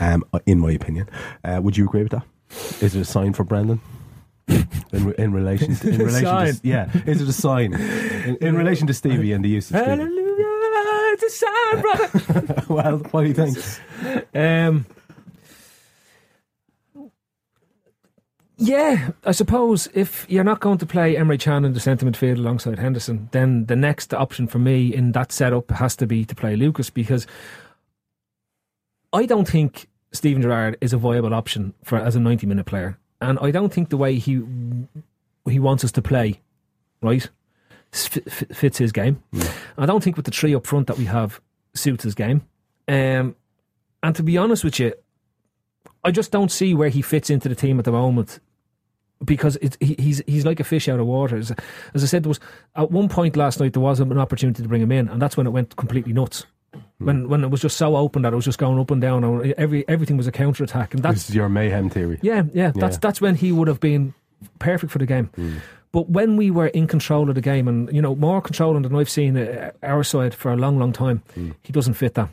[0.00, 1.08] um, in my opinion.
[1.44, 2.24] Uh, would you agree with that?
[2.82, 3.80] Is it a sign for Brendan?
[4.48, 8.86] in, in relation to, in relation to yeah is it a sign in, in relation
[8.86, 10.44] to Stevie and the use of Stevie Hallelujah,
[11.18, 12.64] it's a sign, brother.
[12.68, 13.58] well what do you think
[14.36, 14.86] Um,
[18.58, 22.38] yeah, I suppose if you're not going to play Emre Can in the centre midfield
[22.38, 26.34] alongside Henderson, then the next option for me in that setup has to be to
[26.34, 27.26] play Lucas because
[29.12, 32.98] I don't think Steven Gerrard is a viable option for as a 90 minute player,
[33.20, 34.42] and I don't think the way he
[35.48, 36.40] he wants us to play,
[37.02, 37.28] right,
[37.92, 39.22] fits his game.
[39.76, 41.42] I don't think with the three up front that we have
[41.74, 42.42] suits his game.
[42.88, 43.36] Um,
[44.02, 44.94] and to be honest with you,
[46.02, 48.40] I just don't see where he fits into the team at the moment
[49.24, 51.36] because it, he, he's he's like a fish out of water.
[51.36, 51.52] As,
[51.94, 52.40] as I said, there was
[52.74, 55.36] at one point last night there was an opportunity to bring him in, and that's
[55.36, 56.44] when it went completely nuts.
[56.98, 59.24] When when it was just so open that it was just going up and down,
[59.24, 62.42] and every everything was a counter attack, and that's this is your mayhem theory yeah,
[62.52, 62.72] yeah.
[62.74, 62.88] That's Yeah.
[62.88, 63.00] Hmm.
[63.00, 64.14] that's when he would have been
[64.58, 65.30] perfect for the game.
[65.92, 68.94] But when we were in control of the game, and you know more controlling than
[68.94, 71.50] I've seen uh, our side for a long, long time, Hmm.
[71.62, 72.28] he doesn't fit that.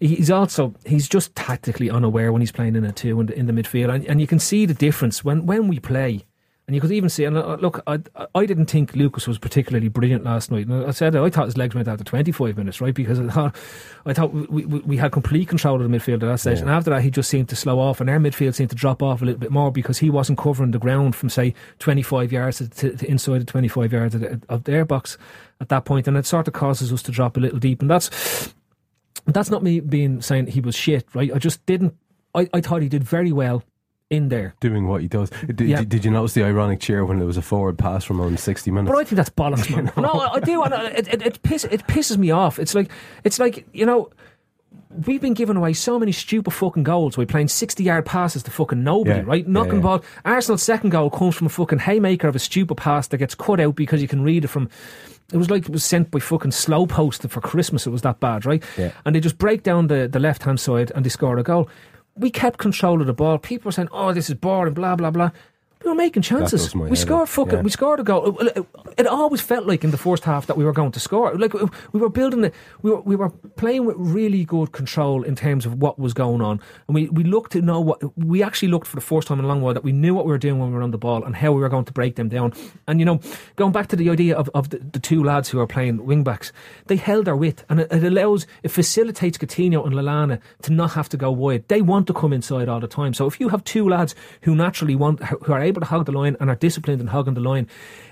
[0.00, 3.46] He's also he's just tactically unaware when he's playing in a two in the, in
[3.46, 6.24] the midfield, and, and you can see the difference when when we play.
[6.70, 7.98] And you could even see, and uh, look, I,
[8.32, 10.68] I didn't think Lucas was particularly brilliant last night.
[10.68, 12.94] And I said I thought his legs went out to 25 minutes, right?
[12.94, 13.56] Because I thought,
[14.06, 16.58] I thought we, we, we had complete control of the midfield at that stage.
[16.58, 16.66] Yeah.
[16.66, 19.02] And after that, he just seemed to slow off, and our midfield seemed to drop
[19.02, 22.58] off a little bit more because he wasn't covering the ground from, say, 25 yards
[22.58, 25.18] to, to, to inside the 25 yards of, the, of their box
[25.60, 26.06] at that point.
[26.06, 27.80] And it sort of causes us to drop a little deep.
[27.80, 28.54] And that's
[29.26, 31.32] that's not me being saying he was shit, right?
[31.34, 31.96] I just didn't.
[32.32, 33.64] I, I thought he did very well
[34.10, 34.54] in there.
[34.60, 35.82] doing what he does did, Yeah.
[35.84, 38.70] did, you notice the ironic cheer when there was a forward pass from on 60
[38.72, 39.92] minutes But I think that's bollocks, man.
[39.96, 40.62] no, I, do.
[40.62, 42.58] I- it, it, it, piss, it pisses me off.
[42.58, 42.90] It's like,
[43.24, 44.10] it's like you know,
[45.06, 47.16] we've been giving away so many stupid fucking goals.
[47.16, 49.44] We're playing sixty-yard passes to fucking nobody, Yeah, right?
[49.44, 49.80] yeah, Knocking yeah.
[49.82, 50.04] ball.
[50.24, 53.60] Arsenal's second goal comes from a fucking haymaker of a stupid pass that gets cut
[53.60, 54.68] out because you can read it from.
[55.32, 57.86] It was like it was sent by fucking slow post for Christmas.
[57.86, 58.64] It was that bad, right?
[58.76, 58.90] Yeah.
[59.04, 61.68] And they just break down the, the left hand side and they score a goal.
[62.20, 63.38] We kept control of the ball.
[63.38, 65.30] People were saying, "Oh, this is boring," blah blah blah.
[65.82, 66.74] We were making chances.
[66.74, 67.54] We scored fucking.
[67.54, 67.62] Yeah.
[67.62, 68.36] We scored a goal.
[68.38, 68.62] Uh,
[68.98, 71.34] it always felt like in the first half that we were going to score.
[71.34, 72.54] Like uh, we were building it.
[72.82, 76.42] We were we were playing with really good control in terms of what was going
[76.42, 79.38] on, and we we looked to know what we actually looked for the first time
[79.38, 80.90] in a long while that we knew what we were doing when we were on
[80.90, 82.52] the ball and how we were going to break them down.
[82.86, 83.20] And you know,
[83.56, 86.24] going back to the idea of, of the, the two lads who are playing wing
[86.24, 86.52] backs,
[86.88, 90.92] they held their width, and it, it allows it facilitates Coutinho and Lallana to not
[90.92, 91.66] have to go wide.
[91.68, 93.14] They want to come inside all the time.
[93.14, 96.12] So if you have two lads who naturally want who are able to hog the
[96.12, 97.66] line and are disciplined in hogging the line,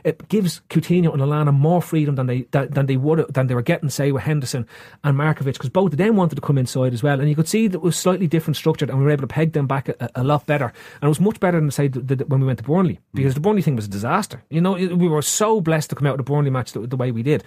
[0.04, 3.62] it gives Coutinho and Lallana more freedom than they than they would than they were
[3.62, 4.66] getting, say, with Henderson
[5.04, 7.20] and Markovic, because both of them wanted to come inside as well.
[7.20, 9.34] And you could see that it was slightly different structured, and we were able to
[9.34, 10.72] peg them back a, a lot better.
[11.00, 13.34] And it was much better than say the, the, when we went to Burnley, because
[13.34, 14.42] the Burnley thing was a disaster.
[14.48, 16.96] You know, we were so blessed to come out of the Burnley match the, the
[16.96, 17.44] way we did.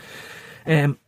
[0.65, 0.99] Um,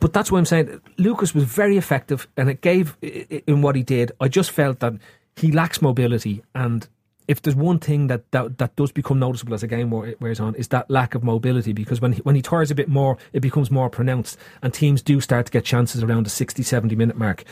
[0.00, 0.80] but that's what I'm saying.
[0.96, 4.12] Lucas was very effective, and it gave in what he did.
[4.20, 4.94] I just felt that
[5.36, 6.88] he lacks mobility, and
[7.28, 10.54] if there's one thing that, that, that does become noticeable as a game wears on,
[10.54, 11.74] is that lack of mobility.
[11.74, 15.02] Because when he, when he tires a bit more, it becomes more pronounced, and teams
[15.02, 17.44] do start to get chances around the 60, 70 minute mark.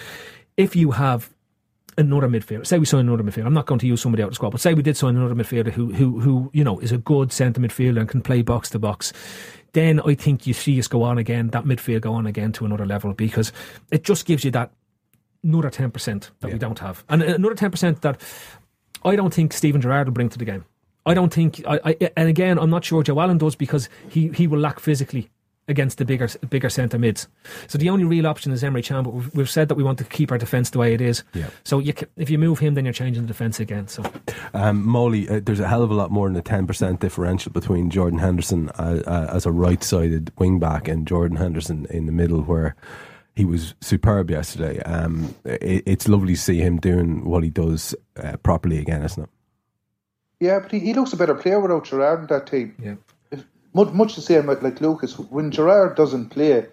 [0.57, 1.31] If you have
[1.99, 4.33] another midfielder, say we sign another midfielder, I'm not going to use somebody out of
[4.33, 6.91] the squad, but say we did sign another midfielder who who who you know is
[6.91, 9.13] a good centre midfielder and can play box to box.
[9.73, 12.65] Then I think you see us go on again, that midfield go on again to
[12.65, 13.53] another level because
[13.91, 14.71] it just gives you that
[15.45, 16.53] another 10% that yeah.
[16.55, 17.05] we don't have.
[17.11, 18.21] And another 10% that
[19.05, 20.65] I don't think Steven Gerrard will bring to the game.
[21.05, 24.29] I don't think, I, I, and again, I'm not sure Joe Allen does because he,
[24.29, 25.31] he will lack physically
[25.69, 27.29] against the bigger bigger centre mids.
[27.67, 29.99] So the only real option is Emre Can, but we've, we've, said that we want
[29.99, 31.25] to keep our defence the way it is.
[31.35, 31.49] Yeah.
[31.65, 33.89] So you, if you move him, then you're changing the defence again.
[33.89, 34.05] So,
[34.55, 37.53] um, Molly, uh, there's a hell of a lot more than a ten percent differential
[37.53, 42.13] between Jordan Henderson uh, uh, as a right-sided wing back and Jordan Henderson in the
[42.13, 42.77] middle, where
[43.37, 44.83] he was superb yesterday.
[44.83, 49.23] Um, it, it's lovely to see him doing what he does uh, properly again, isn't
[49.23, 49.31] it?
[50.41, 52.75] Yeah, but he, he looks a better player without Gerrard in that team.
[52.83, 52.95] Yeah.
[53.31, 53.45] If,
[53.75, 55.19] much, much the same like, like Lucas.
[55.19, 56.67] When Gerrard doesn't play,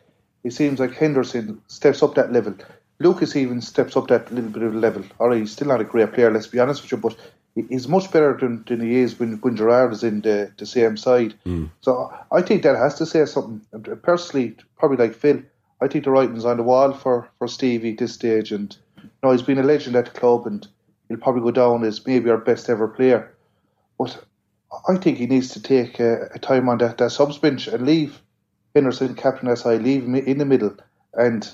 [0.43, 2.55] it seems like Henderson steps up that level.
[2.99, 5.03] Lucas even steps up that little bit of level.
[5.19, 7.17] All right, he's still not a great player, let's be honest with you, but
[7.69, 10.95] he's much better than, than he is when, when Gerrard is in the, the same
[10.95, 11.33] side.
[11.45, 11.69] Mm.
[11.81, 13.61] So I think that has to say something.
[14.01, 15.41] Personally, probably like Phil,
[15.83, 18.51] I think the writing's on the wall for, for Stevie at this stage.
[18.51, 20.65] And you know, he's been a legend at the club and
[21.09, 23.35] he'll probably go down as maybe our best ever player.
[23.99, 24.23] But
[24.87, 27.85] I think he needs to take a, a time on that, that subs bench and
[27.85, 28.21] leave
[28.73, 30.75] Henderson captain SI, leave him in the middle.
[31.13, 31.47] And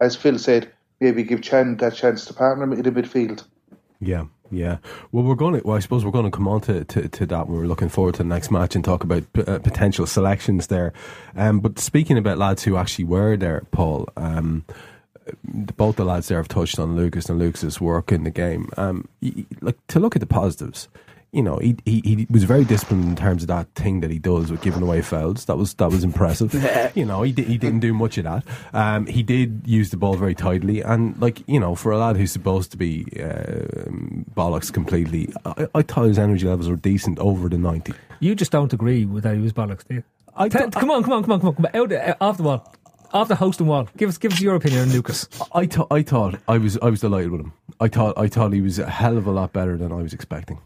[0.00, 3.44] as Phil said, maybe give Can that chance to partner him in the midfield.
[4.00, 4.24] Yeah.
[4.50, 4.78] Yeah,
[5.12, 5.66] well, we're going to.
[5.66, 7.48] Well, I suppose we're going to come on to, to, to that.
[7.48, 10.92] We're looking forward to the next match and talk about p- uh, potential selections there.
[11.34, 14.64] Um, but speaking about lads who actually were there, Paul, um,
[15.44, 18.70] both the lads there have touched on Lucas and Lucas's work in the game.
[18.76, 19.08] Um,
[19.60, 20.88] like to look at the positives
[21.32, 24.18] you know, he, he he was very disciplined in terms of that thing that he
[24.18, 25.44] does with giving away fouls.
[25.46, 26.54] That was that was impressive.
[26.94, 28.44] you know, he he didn't do much of that.
[28.72, 32.16] Um, he did use the ball very tightly, and like you know, for a lad
[32.16, 33.90] who's supposed to be uh,
[34.34, 37.92] bollocks completely, I, I, thought his energy levels were decent over the ninety.
[38.20, 40.04] You just don't agree with that he was bollocks, do you?
[40.36, 42.36] I T- come on, come on, come on, come on, come on, out uh, off
[42.36, 42.72] the wall.
[43.12, 45.28] Off the hosting wall, give us give us your opinion on Lucas.
[45.54, 47.52] I thought I thought I was I was delighted with him.
[47.80, 50.12] I thought I thought he was a hell of a lot better than I was
[50.12, 50.58] expecting.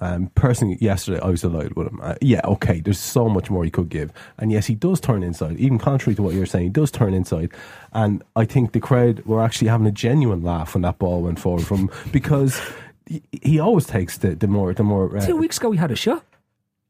[0.00, 2.00] Um, personally, yesterday I was delighted with him.
[2.02, 5.22] Uh, yeah, okay, there's so much more he could give, and yes, he does turn
[5.22, 5.56] inside.
[5.58, 7.52] Even contrary to what you're saying, he does turn inside,
[7.92, 11.38] and I think the crowd were actually having a genuine laugh when that ball went
[11.38, 12.60] forward from because
[13.06, 15.16] he, he always takes the, the more the more.
[15.16, 16.24] Uh, Two weeks ago, he had a shot.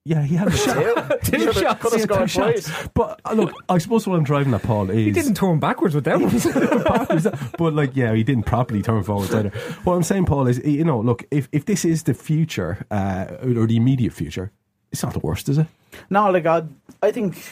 [0.06, 1.22] Yeah, he had a shot.
[1.24, 1.80] two shots.
[1.82, 2.88] Could have scored twice.
[2.92, 5.94] But uh, look, I suppose what I'm driving at, Paul, is he didn't turn backwards
[5.94, 6.20] with them.
[7.58, 9.48] but like, yeah, he didn't properly turn forwards either.
[9.84, 13.28] What I'm saying, Paul, is you know, look, if if this is the future uh,
[13.42, 14.52] or the immediate future,
[14.92, 15.68] it's not the worst, is it?
[16.10, 16.64] No, like I,
[17.02, 17.42] I think,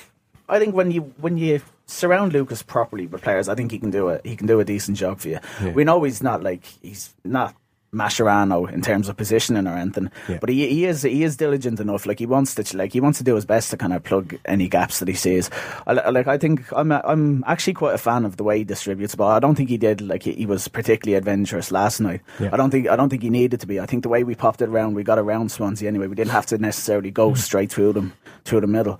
[0.47, 3.91] I think when you when you surround Lucas properly with players, I think he can
[3.91, 4.27] do it.
[4.27, 5.39] He can do a decent job for you.
[5.63, 5.73] Yeah.
[5.73, 7.55] We know he's not like he's not
[7.95, 10.11] Mascherano in terms of positioning or anything.
[10.27, 10.39] Yeah.
[10.41, 12.07] But he, he is he is diligent enough.
[12.07, 14.39] Like he wants to like he wants to do his best to kind of plug
[14.47, 15.51] any gaps that he sees.
[15.87, 18.65] I, like I think I'm a, I'm actually quite a fan of the way he
[18.65, 19.31] distributes ball.
[19.31, 22.23] I don't think he did like he, he was particularly adventurous last night.
[22.41, 22.49] Yeah.
[22.53, 23.79] I don't think I don't think he needed to be.
[23.79, 26.07] I think the way we popped it around, we got around Swansea anyway.
[26.07, 28.99] We didn't have to necessarily go straight through them through the middle.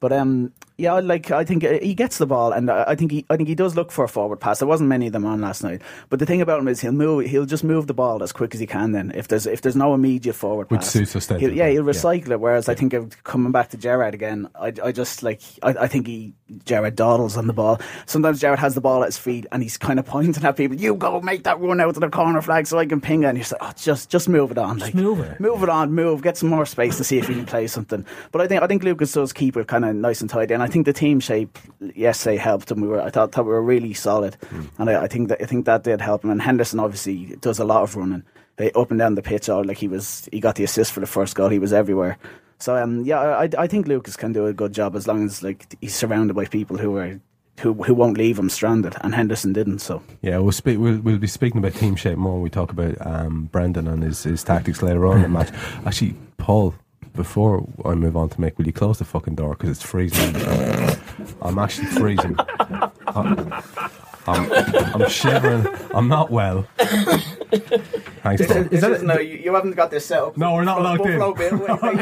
[0.00, 3.26] But um, Yeah, like I think uh, he gets the ball, and I think he,
[3.30, 4.58] I think he does look for a forward pass.
[4.58, 6.92] There wasn't many of them on last night, but the thing about him is he'll
[6.92, 8.92] move, he'll just move the ball as quick as he can.
[8.92, 11.84] Then, if there's if there's no immediate forward Which pass, suits us he'll- yeah, he'll
[11.84, 11.90] yeah.
[11.92, 12.40] recycle it.
[12.40, 15.86] Whereas I think of coming back to Gerrard again, I, I just like I, I
[15.88, 16.32] think he
[16.64, 17.80] Gerrard dawdles on the ball.
[18.06, 20.76] Sometimes Gerrard has the ball at his feet, and he's kind of pointing at people.
[20.76, 23.26] You go make that run out to the corner flag so I can ping it.
[23.26, 25.38] And he's like, oh, just just move it on, like move it.
[25.38, 28.04] move it on, move, get some more space to see if he can play something.
[28.32, 30.61] But I think I think Lucas does keep it kind of nice and tidy, and
[30.62, 31.58] I think the team shape
[31.94, 32.80] yesterday helped him.
[32.80, 34.36] We were I thought, thought we were really solid,
[34.78, 36.30] and I, I think that I think that did help him.
[36.30, 38.24] And Henderson obviously does a lot of running,
[38.56, 39.48] they up and down the pitch.
[39.48, 41.48] Or like he was, he got the assist for the first goal.
[41.48, 42.18] He was everywhere.
[42.58, 45.42] So um, yeah, I, I think Lucas can do a good job as long as
[45.42, 47.20] like he's surrounded by people who are.
[47.60, 49.80] Who, who won't leave him stranded, and Henderson didn't.
[49.80, 50.78] So Yeah, we'll speak.
[50.78, 54.02] We'll, we'll be speaking about team shape more when we talk about um, Brendan and
[54.02, 55.50] his, his tactics later on in the match.
[55.86, 56.74] Actually, Paul,
[57.14, 60.34] before I move on to make, will you close the fucking door because it's freezing?
[60.36, 60.94] Uh,
[61.42, 62.36] I'm actually freezing.
[63.08, 63.52] I'm,
[64.32, 65.66] I'm, I'm shivering.
[65.94, 66.66] I'm not well.
[68.22, 68.62] Thanks, This Paul.
[68.62, 70.36] is, this is, no, you, you haven't got this set up.
[70.36, 71.18] No, we're not locked in.
[71.18, 71.98] Buffalo Bill, wait, wait.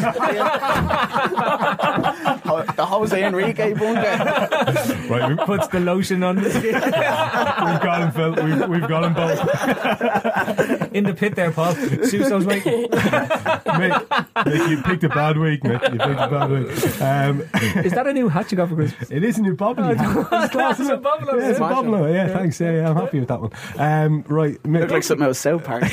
[2.76, 4.48] the Jose Enrique bunker.
[5.08, 8.34] Right, we, Puts the lotion on we've got him, Phil.
[8.44, 9.40] We've, we've got them both.
[10.94, 11.74] in the pit there, Paul.
[11.74, 12.88] Suso's waiting.
[12.90, 15.82] Mick, Mick, you picked a bad week, Mick.
[15.92, 16.70] You picked a bad week.
[17.00, 17.40] Um,
[17.84, 19.10] Is that a new hat you got for Christmas?
[19.10, 19.90] It is a new Boblin.
[19.92, 21.02] It's class, isn't it?
[21.02, 21.62] Yeah, it's a
[22.12, 22.19] yeah.
[22.24, 22.28] Boblin.
[22.28, 22.60] Yeah, thanks.
[22.60, 23.50] Yeah, yeah, I'm happy with that one.
[23.76, 25.84] Um, right, Mick, Looked like something out of South Park.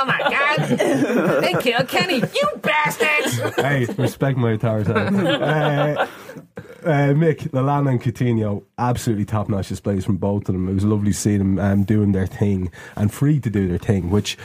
[0.00, 0.68] Oh my god!
[1.42, 3.56] they killed Kenny, you bastards!
[3.56, 4.92] hey, respect my authority.
[4.92, 6.06] Uh,
[6.84, 10.68] uh, Mick, Lallana and Coutinho, absolutely top notch displays from both of them.
[10.68, 13.78] It was lovely to see them um, doing their thing and free to do their
[13.78, 14.38] thing, which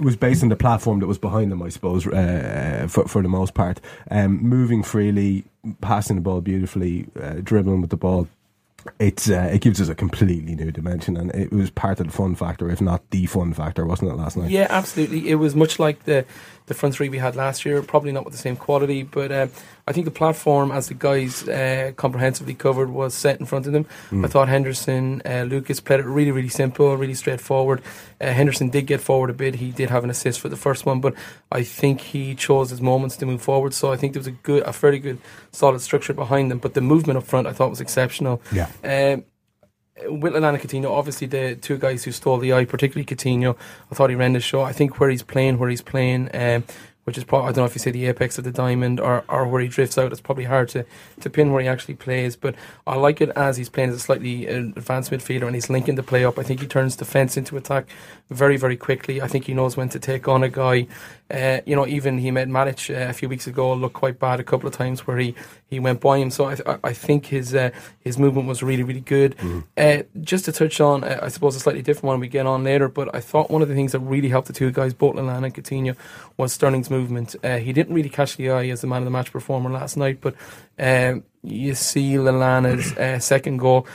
[0.00, 3.28] was based on the platform that was behind them, I suppose, uh, for, for the
[3.28, 3.80] most part.
[4.10, 5.44] Um, moving freely,
[5.80, 8.28] passing the ball beautifully, uh, dribbling with the ball.
[8.98, 12.12] It's uh, it gives us a completely new dimension, and it was part of the
[12.12, 14.50] fun factor, if not the fun factor, wasn't it last night?
[14.50, 15.28] Yeah, absolutely.
[15.28, 16.24] It was much like the
[16.66, 17.82] the front three we had last year.
[17.82, 19.50] Probably not with the same quality, but um,
[19.86, 23.72] I think the platform, as the guys uh, comprehensively covered, was set in front of
[23.72, 23.86] them.
[24.10, 24.24] Mm.
[24.24, 27.82] I thought Henderson, uh, Lucas played it really, really simple, really straightforward.
[28.20, 29.56] Uh, Henderson did get forward a bit.
[29.56, 31.14] He did have an assist for the first one, but
[31.52, 33.74] I think he chose his moments to move forward.
[33.74, 35.18] So I think there was a good, a fairly good,
[35.52, 36.58] solid structure behind them.
[36.58, 38.42] But the movement up front, I thought was exceptional.
[38.52, 38.68] Yeah.
[38.82, 39.24] Um,
[40.04, 43.56] with Lallana Coutinho, obviously the two guys who stole the eye, particularly Coutinho,
[43.90, 44.62] I thought he ran the show.
[44.62, 46.64] I think where he's playing, where he's playing, um,
[47.04, 49.24] which is probably I don't know if you say the apex of the diamond or,
[49.28, 50.12] or where he drifts out.
[50.12, 50.84] It's probably hard to,
[51.20, 52.56] to pin where he actually plays, but
[52.86, 55.94] I like it as he's playing as a slightly uh, advanced midfielder and he's linking
[55.94, 56.38] the play up.
[56.38, 57.86] I think he turns defence into attack
[58.30, 59.22] very very quickly.
[59.22, 60.86] I think he knows when to take on a guy.
[61.28, 64.38] Uh, you know, even he made Matic uh, a few weeks ago look quite bad
[64.38, 65.34] a couple of times where he,
[65.68, 66.30] he went by him.
[66.30, 69.34] So I, I- I think his uh, his movement was really really good.
[69.76, 72.62] Uh, just to touch on, uh, I suppose a slightly different one we get on
[72.64, 75.16] later, but I thought one of the things that really helped the two guys, both
[75.16, 75.96] Lallana and Coutinho,
[76.36, 77.34] was Sterling's movement.
[77.42, 79.96] Uh, he didn't really catch the eye as the man of the match performer last
[79.96, 80.34] night, but
[80.78, 83.86] um, you see Lallana's uh, second goal.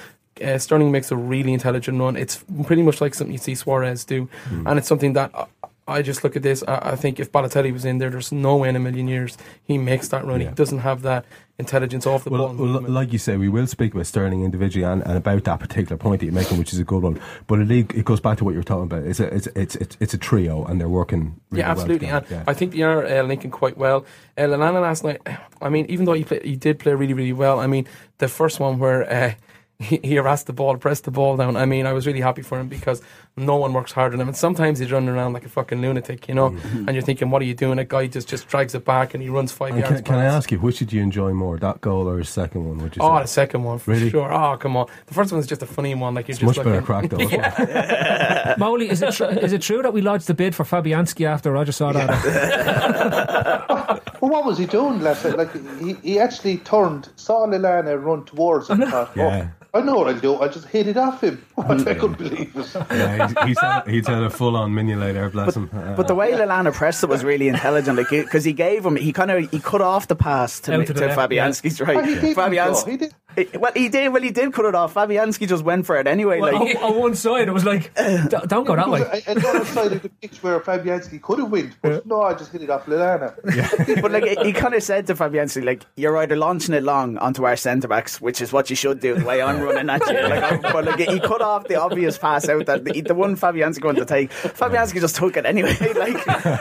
[0.44, 2.15] Uh, Sterling makes a really intelligent run.
[2.15, 5.46] It's pretty much like something you see Suarez do, and it's something that I,
[5.88, 6.63] I just look at this.
[6.67, 9.38] I, I think if Balotelli was in there, there's no way in a million years
[9.63, 10.39] he makes that run.
[10.41, 10.50] Yeah.
[10.50, 11.26] He doesn't have that
[11.60, 12.65] intelligence off the Well, ball.
[12.74, 15.98] well, like you say, we will speak about Sterling individually and, and about that particular
[15.98, 17.20] point that you're making, which is a good one.
[17.48, 19.04] But it, it goes back to what you're talking about.
[19.04, 21.39] It's a it's it's it's, it's a trio, and they're working.
[21.52, 22.08] Really yeah, absolutely.
[22.08, 22.36] together.
[22.38, 24.06] and I think they are uh, linking quite well.
[24.38, 25.20] Uh, Lallana last night,
[25.62, 27.60] I mean, even though he play, he did play really, really well.
[27.60, 27.86] I mean,
[28.20, 29.34] the first one where uh,
[29.82, 31.56] he, harassed the ball, pressed the ball down.
[31.58, 33.02] I mean, I was really happy for him because
[33.38, 34.28] no one works harder than him.
[34.28, 36.50] And sometimes he's running around like a fucking lunatic, you know.
[36.52, 36.78] Mm-hmm.
[36.88, 37.80] And you're thinking, what are you doing?
[37.80, 39.96] A guy just just drags it back and he runs five And yards.
[39.96, 42.67] can, can I ask you, which did you enjoy more, that goal or his second
[42.67, 42.78] one?
[42.80, 43.22] Would you Oh, say?
[43.24, 44.10] the second one for Really?
[44.10, 44.32] sure.
[44.34, 44.88] Oh, come on.
[45.06, 46.13] The first one's just a funny one.
[46.13, 47.20] Like you're It's just much better looking- crack though.
[47.20, 48.58] isn't?
[48.60, 51.52] Molly, is it tr- is it true that we lodged the bid for Fabianski after
[51.52, 54.02] Roger saw that?
[54.22, 55.36] Well, what was he doing last night?
[55.38, 59.48] Like he, he actually turned, saw Lallana run towards him, and thought, Yeah.
[59.74, 60.39] "Oh, I know what I'll do.
[60.39, 62.76] I just hit it off him." I couldn't believe it.
[62.91, 65.69] yeah, he's, he's, had, he's had a full on minion later, bless him.
[65.74, 68.95] Uh, But the way Lallana pressed it was really intelligent, like because he gave him,
[68.95, 71.86] he kind of he cut off the pass to, Out to to, left, Fabianski's Oh,
[71.86, 72.06] right.
[72.06, 73.41] he did, Fabianski, though.
[73.41, 73.52] He did.
[73.52, 74.10] He- well, he did.
[74.13, 74.94] Well, he did cut it off.
[74.94, 76.39] Fabianski just went for it anyway.
[76.39, 79.24] Well, like, on, on one side, it was like, uh, "D- don't go that way.
[79.28, 82.34] And the other side of the pitch where Fabianski could have won, but no, I
[82.34, 83.36] just hit it off Lallana.
[84.02, 87.46] but like he kind of said to Fabianski, like you're either launching it long onto
[87.46, 89.16] our centre backs, which is what you should do.
[89.16, 92.18] The way I'm running at you, like, I'm- but like he cut off the obvious
[92.18, 94.30] pass out that the, the one Fabianski wanted to take.
[94.32, 95.76] Fabianski just took it anyway.
[96.01, 96.16] Like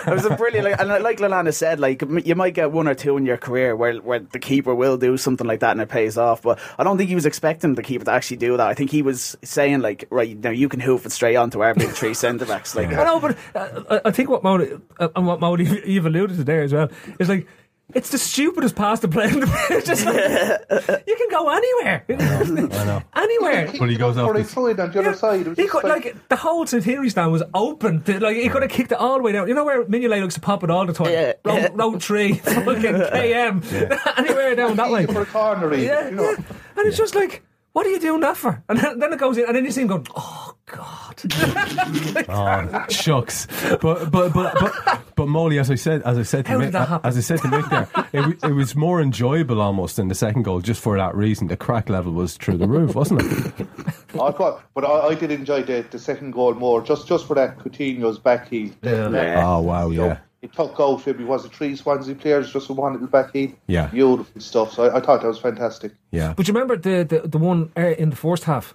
[0.07, 0.66] it was a brilliant.
[0.66, 3.74] Like, and like Lallana said, like you might get one or two in your career
[3.74, 6.42] where where the keeper will do something like that and it pays off.
[6.42, 8.66] But I don't think he was expecting the keeper to actually do that.
[8.68, 11.74] I think he was saying like, right now you can hoof it straight onto our
[11.74, 12.74] big three centre backs.
[12.74, 16.36] Like, I know, but uh, I- think what Maud uh, and what Maud you've alluded
[16.36, 16.88] to there as well
[17.18, 17.46] is like.
[17.95, 19.84] It's the stupidest pass to play in the pitch.
[19.91, 20.14] Just like,
[21.07, 22.05] you can go anywhere.
[22.09, 23.03] I know.
[23.14, 23.72] Anywhere.
[23.78, 25.47] But he goes off Or he the on the other side.
[25.47, 28.03] He just could, like, the whole Centenary stand was open.
[28.03, 29.49] To, like he could have kicked it all the way down.
[29.49, 31.11] You know where Mignolet looks to pop it all the time.
[31.12, 31.32] Yeah.
[31.45, 35.07] Road, road three, fucking KM, anywhere down that way.
[35.07, 36.22] for a corner, Yeah, you know.
[36.30, 36.36] yeah.
[36.76, 37.43] And it's just like,
[37.73, 38.62] what are you doing that for?
[38.68, 41.16] And then, then it goes in, and then you see him going, oh god.
[42.29, 43.47] Oh, shucks.
[43.81, 46.73] But but but but but Molly, as I said, as I said to How Mick,
[46.73, 50.14] that as I said to Mick there, it, it was more enjoyable almost than the
[50.14, 51.49] second goal, just for that reason.
[51.49, 53.53] The crack level was through the roof, wasn't it?
[54.14, 57.35] I thought, but I, I did enjoy the, the second goal more, just just for
[57.35, 58.71] that Coutinho's back heel.
[58.85, 60.18] Oh wow, yeah.
[60.41, 63.53] He took out maybe was it three Swansea players just with one little back heel.
[63.66, 63.86] Yeah.
[63.88, 64.72] beautiful stuff.
[64.72, 65.93] So I, I thought that was fantastic.
[66.11, 66.32] Yeah.
[66.34, 68.74] But you remember the, the, the one uh, in the first half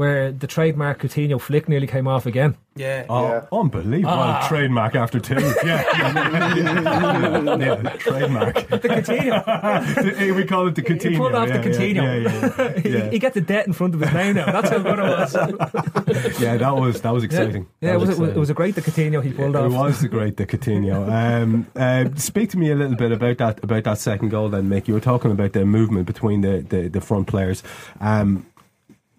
[0.00, 2.56] where the trademark Coutinho flick nearly came off again?
[2.74, 3.04] Yeah.
[3.10, 4.46] Oh, unbelievable Ah.
[4.48, 5.34] trademark after two.
[5.34, 5.52] Yeah,
[5.94, 8.54] yeah, yeah, yeah, trademark.
[8.68, 10.36] The Coutinho.
[10.36, 11.10] we call it the Coutinho.
[11.10, 11.94] He pulled off yeah, the Coutinho.
[12.02, 13.10] Yeah, yeah, yeah, he, yeah.
[13.10, 14.50] he got the debt in front of his name now.
[14.50, 16.40] That's how good it was.
[16.40, 17.66] Yeah, that was that was exciting.
[17.82, 18.36] Yeah, That it was, it was, exciting.
[18.36, 19.66] it was a great the Coutinho he pulled off.
[19.70, 21.10] It was the great the Coutinho.
[21.10, 24.48] Um, uh, speak to me a little bit about that about that second goal.
[24.48, 24.88] Then, Mick.
[24.88, 27.62] You were talking about the movement between the the, the front players.
[28.00, 28.46] Um,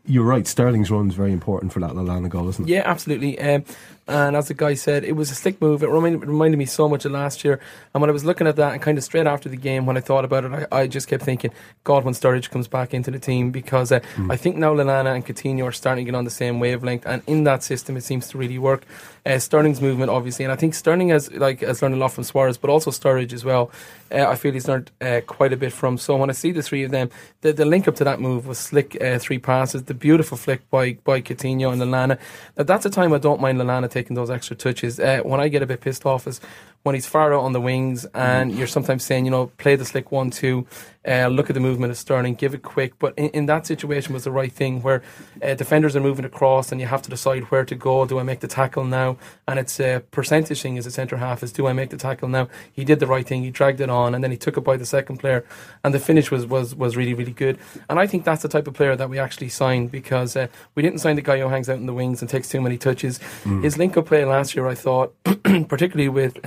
[0.05, 0.47] you're right.
[0.47, 2.71] Sterling's run is very important for that Lallana goal, isn't it?
[2.71, 3.39] Yeah, absolutely.
[3.39, 3.63] Um,
[4.07, 5.83] and as the guy said, it was a slick move.
[5.83, 7.59] It reminded, reminded me so much of last year.
[7.93, 9.97] And when I was looking at that, and kind of straight after the game, when
[9.97, 11.51] I thought about it, I, I just kept thinking,
[11.83, 13.99] God, when Sturridge comes back into the team, because uh,
[14.29, 17.21] I think now Lallana and Coutinho are starting to get on the same wavelength, and
[17.27, 18.85] in that system, it seems to really work.
[19.23, 22.23] Uh, Sterling's movement, obviously, and I think Sterling has like has learned a lot from
[22.23, 23.69] Suarez, but also Sturridge as well.
[24.11, 25.97] Uh, I feel he's learned uh, quite a bit from.
[25.97, 27.09] So when I see the three of them,
[27.41, 30.67] the, the link up to that move was slick uh, three passes, the beautiful flick
[30.71, 32.17] by by Coutinho and Lallana.
[32.57, 34.99] Now that's a time I don't mind Lallana taking those extra touches.
[34.99, 36.41] Uh, when I get a bit pissed off is
[36.83, 39.85] when he's far out on the wings and you're sometimes saying, you know, play the
[39.85, 40.65] slick one two,
[41.07, 42.97] uh, look at the movement of Sterling, give it quick.
[42.99, 45.01] But in, in that situation was the right thing where
[45.41, 48.05] uh, defenders are moving across and you have to decide where to go.
[48.05, 49.17] Do I make the tackle now?
[49.47, 52.27] And it's a percentage thing as a centre half is do I make the tackle
[52.27, 52.49] now?
[52.71, 53.43] He did the right thing.
[53.43, 55.43] He dragged it on and then he took it by the second player
[55.83, 57.57] and the finish was was was really really good.
[57.89, 60.83] And I think that's the type of player that we actually signed because uh, we
[60.83, 63.19] didn't sign the guy who hangs out in the wings and takes too many touches.
[63.43, 63.63] Mm.
[63.63, 66.37] His link up play last year, I thought, particularly with.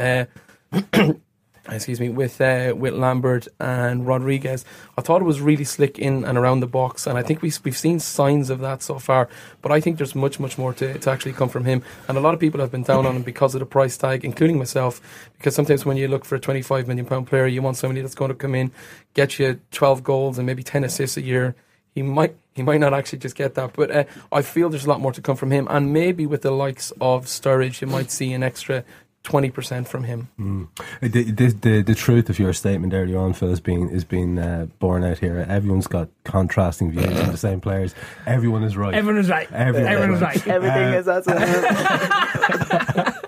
[1.71, 4.67] Excuse me, with uh, with Lambert and Rodriguez.
[4.99, 7.59] I thought it was really slick in and around the box, and I think we've,
[7.65, 9.31] we've seen signs of that so far.
[9.63, 11.83] But I think there's much, much more to, to actually come from him.
[12.07, 14.27] And a lot of people have been down on him because of the price tag,
[14.27, 15.01] including myself.
[15.39, 18.15] Because sometimes when you look for a 25 million pound player, you want somebody that's
[18.15, 18.71] going to come in,
[19.15, 21.55] get you 12 goals and maybe 10 assists a year.
[21.95, 24.89] He might he might not actually just get that, but uh, I feel there's a
[24.89, 28.13] lot more to come from him, and maybe with the likes of Sturridge, you might
[28.13, 28.85] see an extra
[29.25, 30.29] twenty percent from him.
[30.39, 30.69] Mm.
[31.01, 34.39] The, the, the, the truth of your statement earlier on, Phil, is being is being
[34.39, 35.45] uh, borne out here.
[35.49, 37.95] Everyone's got contrasting views on the same players.
[38.27, 38.95] Everyone is right.
[38.95, 39.51] Everyone is right.
[39.51, 40.47] Everyone, Everyone is right.
[40.47, 41.27] Everything Uh, is that's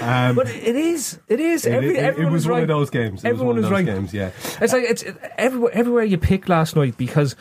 [0.00, 1.64] Um, But it is, it is.
[1.66, 2.62] it- Every, it- it everyone was is one right.
[2.62, 3.24] of those games.
[3.24, 3.84] It was everyone one of those right.
[3.84, 4.30] games, yeah.
[4.60, 5.04] It's like it's
[5.36, 7.36] everywhere, everywhere you pick last night because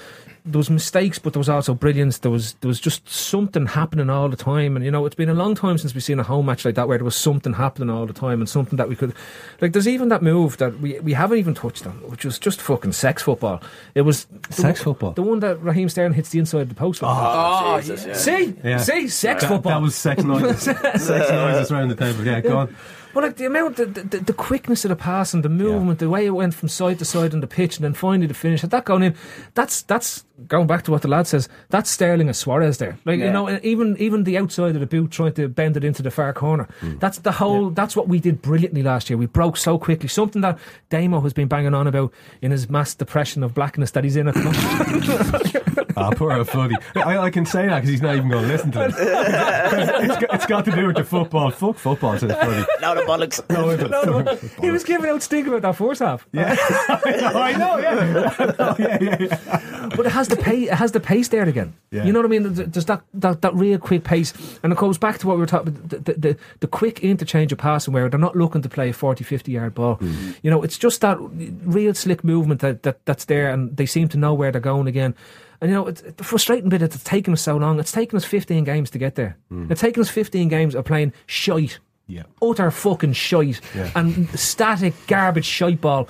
[0.47, 2.19] there was mistakes, but there was also brilliance.
[2.19, 5.29] There was there was just something happening all the time, and you know it's been
[5.29, 7.53] a long time since we've seen a home match like that where there was something
[7.53, 9.13] happening all the time and something that we could
[9.61, 9.73] like.
[9.73, 12.93] There's even that move that we we haven't even touched on, which was just fucking
[12.93, 13.61] sex football.
[13.93, 15.11] It was Sex one- football?
[15.11, 17.01] the one that Raheem Sterling hits the inside of the post.
[17.01, 17.09] with.
[17.09, 18.13] Oh, oh Jesus, yeah.
[18.13, 18.77] See, Yeah.
[18.77, 19.73] see, sex That, football.
[19.73, 20.61] that was sex noises.
[20.63, 22.25] sex noises around the table.
[22.25, 22.75] Yeah, go on.
[23.13, 26.07] Well, like the amount, the, the, the quickness of the pass and the movement, the
[26.09, 28.61] way it went from side to side on the pitch, and then finally the finish,
[28.61, 29.15] had that going in,
[29.55, 31.49] that's that's going back to what the lad says.
[31.69, 32.97] That's Sterling and Suarez there.
[33.05, 36.03] Like you know, even even the outside of the boot trying to bend it into
[36.03, 36.67] the far corner.
[36.81, 37.69] That's the whole.
[37.69, 39.17] That's what we did brilliantly last year.
[39.17, 40.09] We broke so quickly.
[40.09, 40.59] Something that
[40.89, 44.27] Damo has been banging on about in his mass depression of blackness that he's in
[44.27, 45.77] at the moment.
[45.97, 46.75] Ah, poor old Fuddy.
[46.95, 48.93] I, I can say that because he's not even going to listen to it.
[48.97, 51.49] it's, got, it's got to do with the football.
[51.49, 52.65] Fuck football, says Fuddy.
[52.81, 53.41] Now the bollocks.
[53.49, 56.27] No, no, he was giving out stink about that first half.
[56.31, 57.77] Yeah, I know.
[57.77, 59.89] Yeah, yeah, yeah, yeah.
[59.95, 60.69] but it has the pace.
[60.69, 61.73] It has the pace there again.
[61.91, 62.03] Yeah.
[62.05, 62.53] You know what I mean?
[62.53, 65.45] There's that, that that real quick pace, and it goes back to what we were
[65.47, 68.69] talking about the, the, the, the quick interchange of passing where they're not looking to
[68.69, 69.95] play a 40, 50 yard ball.
[69.95, 70.31] Hmm.
[70.43, 74.07] You know, it's just that real slick movement that, that that's there, and they seem
[74.09, 75.15] to know where they're going again.
[75.59, 77.79] And you know, it's, the frustrating bit is it's taken us so long.
[77.79, 79.37] It's taken us 15 games to get there.
[79.69, 81.79] It's taken us 15 games of playing shite.
[82.09, 82.23] Yeah.
[82.41, 83.91] utter fucking shite Yeah.
[83.93, 86.07] and static garbage shite ball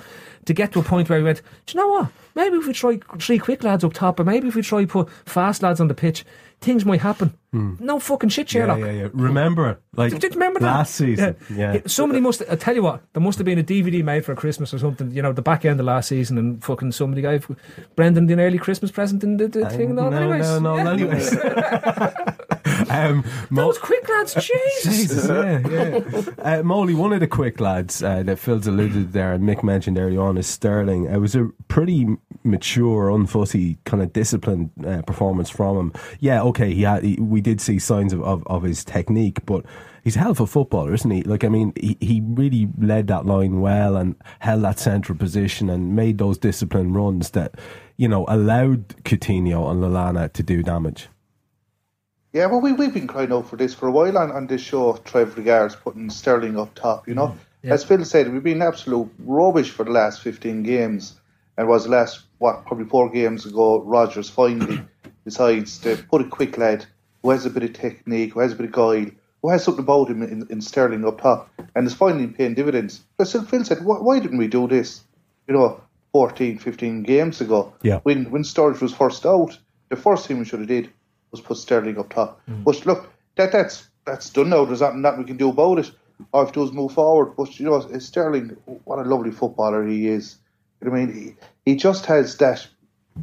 [0.48, 2.08] to get to a point where we went, do you know what?
[2.34, 5.10] Maybe if we try three quick lads up top, or maybe if we try put
[5.26, 6.24] fast lads on the pitch,
[6.60, 7.34] things might happen.
[7.52, 8.58] No fucking shit, Hmm.
[8.58, 9.08] Yeah, yeah, yeah.
[9.12, 10.66] Remember, it, like Did you remember that?
[10.66, 11.36] last season?
[11.54, 11.80] Yeah.
[11.86, 12.42] Somebody must.
[12.50, 15.10] I tell you what, there must have been a DVD made for Christmas or something.
[15.10, 17.46] You know, the back end of last season, and fucking somebody gave
[17.96, 19.90] Brendan the early Christmas present in the, the thing.
[19.90, 20.10] and all.
[20.10, 20.92] no, anyways, no, no, yeah.
[20.92, 21.30] anyways.
[22.90, 24.96] um, Mo- Those quick lads, Jesus.
[24.96, 26.22] Jesus, yeah, yeah.
[26.38, 29.98] Uh, Molly, one of the quick lads uh, that Phil's alluded there and Mick mentioned
[29.98, 31.04] earlier on is Sterling.
[31.04, 32.06] It was a pretty
[32.44, 35.92] mature, unfussy, kind of disciplined uh, performance from him.
[36.20, 37.04] Yeah, okay, he had.
[37.04, 39.64] He, we did see signs of, of, of his technique, but
[40.04, 41.22] he's a hell of a footballer, isn't he?
[41.22, 45.68] Like, I mean, he, he really led that line well and held that central position
[45.68, 47.54] and made those disciplined runs that,
[47.96, 51.08] you know, allowed Coutinho and Lallana to do damage.
[52.32, 54.60] Yeah, well, we, we've been crying out for this for a while on, on this
[54.60, 57.36] show, Trev Rodgers putting Sterling up top, you know.
[57.64, 61.18] As Phil said, we've been absolute rubbish for the last 15 games.
[61.56, 64.80] And it was the last, what, probably four games ago, Rodgers finally
[65.24, 66.86] decides to put a quick lad
[67.22, 69.10] who has a bit of technique, who has a bit of guile,
[69.42, 73.02] who has something about him in, in Sterling up top, and is finally paying dividends.
[73.16, 75.02] But still, Phil said, why, why didn't we do this,
[75.48, 75.80] you know,
[76.12, 77.74] 14, 15 games ago?
[77.82, 78.00] Yeah.
[78.04, 79.58] When, when Sturridge was first out,
[79.88, 80.90] the first thing we should have did
[81.30, 82.40] was put Sterling up top.
[82.48, 82.64] Mm.
[82.64, 84.64] But look, that that's that's done now.
[84.64, 85.90] There's nothing that we can do about it.
[86.32, 87.36] All we have to do is move forward.
[87.36, 90.36] But you know, Sterling, what a lovely footballer he is.
[90.80, 92.66] You know I mean, he, he just has that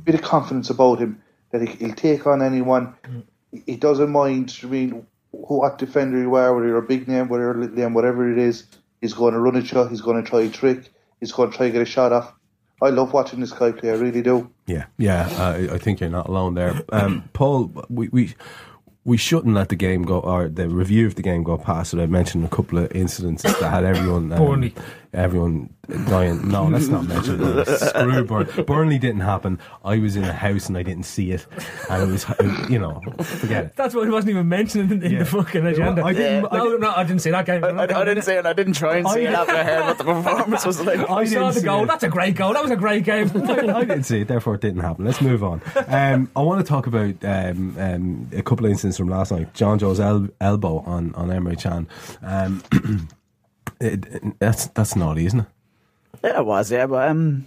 [0.04, 2.96] bit of confidence about him that he, he'll take on anyone.
[3.04, 3.24] Mm.
[3.52, 4.58] He, he doesn't mind.
[4.64, 7.60] I mean, who, what defender you are, whether you're a big name, whether you're a
[7.60, 8.66] little name, whatever it is,
[9.02, 9.88] he's going to run at you.
[9.88, 10.92] He's going to try a trick.
[11.20, 12.34] He's going to try to get a shot off.
[12.82, 13.92] I love watching this guy play.
[13.92, 14.50] I really do.
[14.68, 15.30] Yeah, yeah.
[15.40, 17.72] I, I think you're not alone there, um, Paul.
[17.90, 18.36] We, we
[19.06, 21.94] we shouldn't let the game go, or the review of the game go past.
[21.94, 22.00] It.
[22.00, 24.74] I mentioned a couple of incidents that had everyone, um, Burnley.
[25.16, 25.74] Everyone
[26.08, 26.48] dying.
[26.50, 27.68] No, let's not mention that.
[27.96, 28.64] Screw Burnley.
[28.64, 29.60] Burnley didn't happen.
[29.84, 31.46] I was in a house and I didn't see it,
[31.90, 32.26] and it was,
[32.70, 33.76] you know, forget it.
[33.78, 35.20] That's why it wasn't even mentioned in, in Yeah.
[35.20, 36.04] the fucking agenda.
[36.04, 37.64] I didn't- I no, didn't- no, I didn't see that game.
[37.64, 38.46] I, I, I didn't see it.
[38.46, 41.10] I didn't try and see it after I heard what the performance was like.
[41.10, 41.84] I saw the goal.
[41.84, 41.88] it.
[41.88, 42.54] That's a great goal.
[42.54, 43.32] That was a great game.
[43.36, 45.06] I, I didn't see it, therefore it didn't happen.
[45.06, 45.62] Let's move on.
[45.88, 49.54] Um, I want to talk about um, um, a couple of incidents from last night.
[49.54, 51.88] Jonjo's el- elbow on on Emre Can.
[53.80, 55.46] It, it- that's that's naughty, isn't it?
[56.24, 56.72] Yeah, it was.
[56.72, 57.46] Yeah, but um,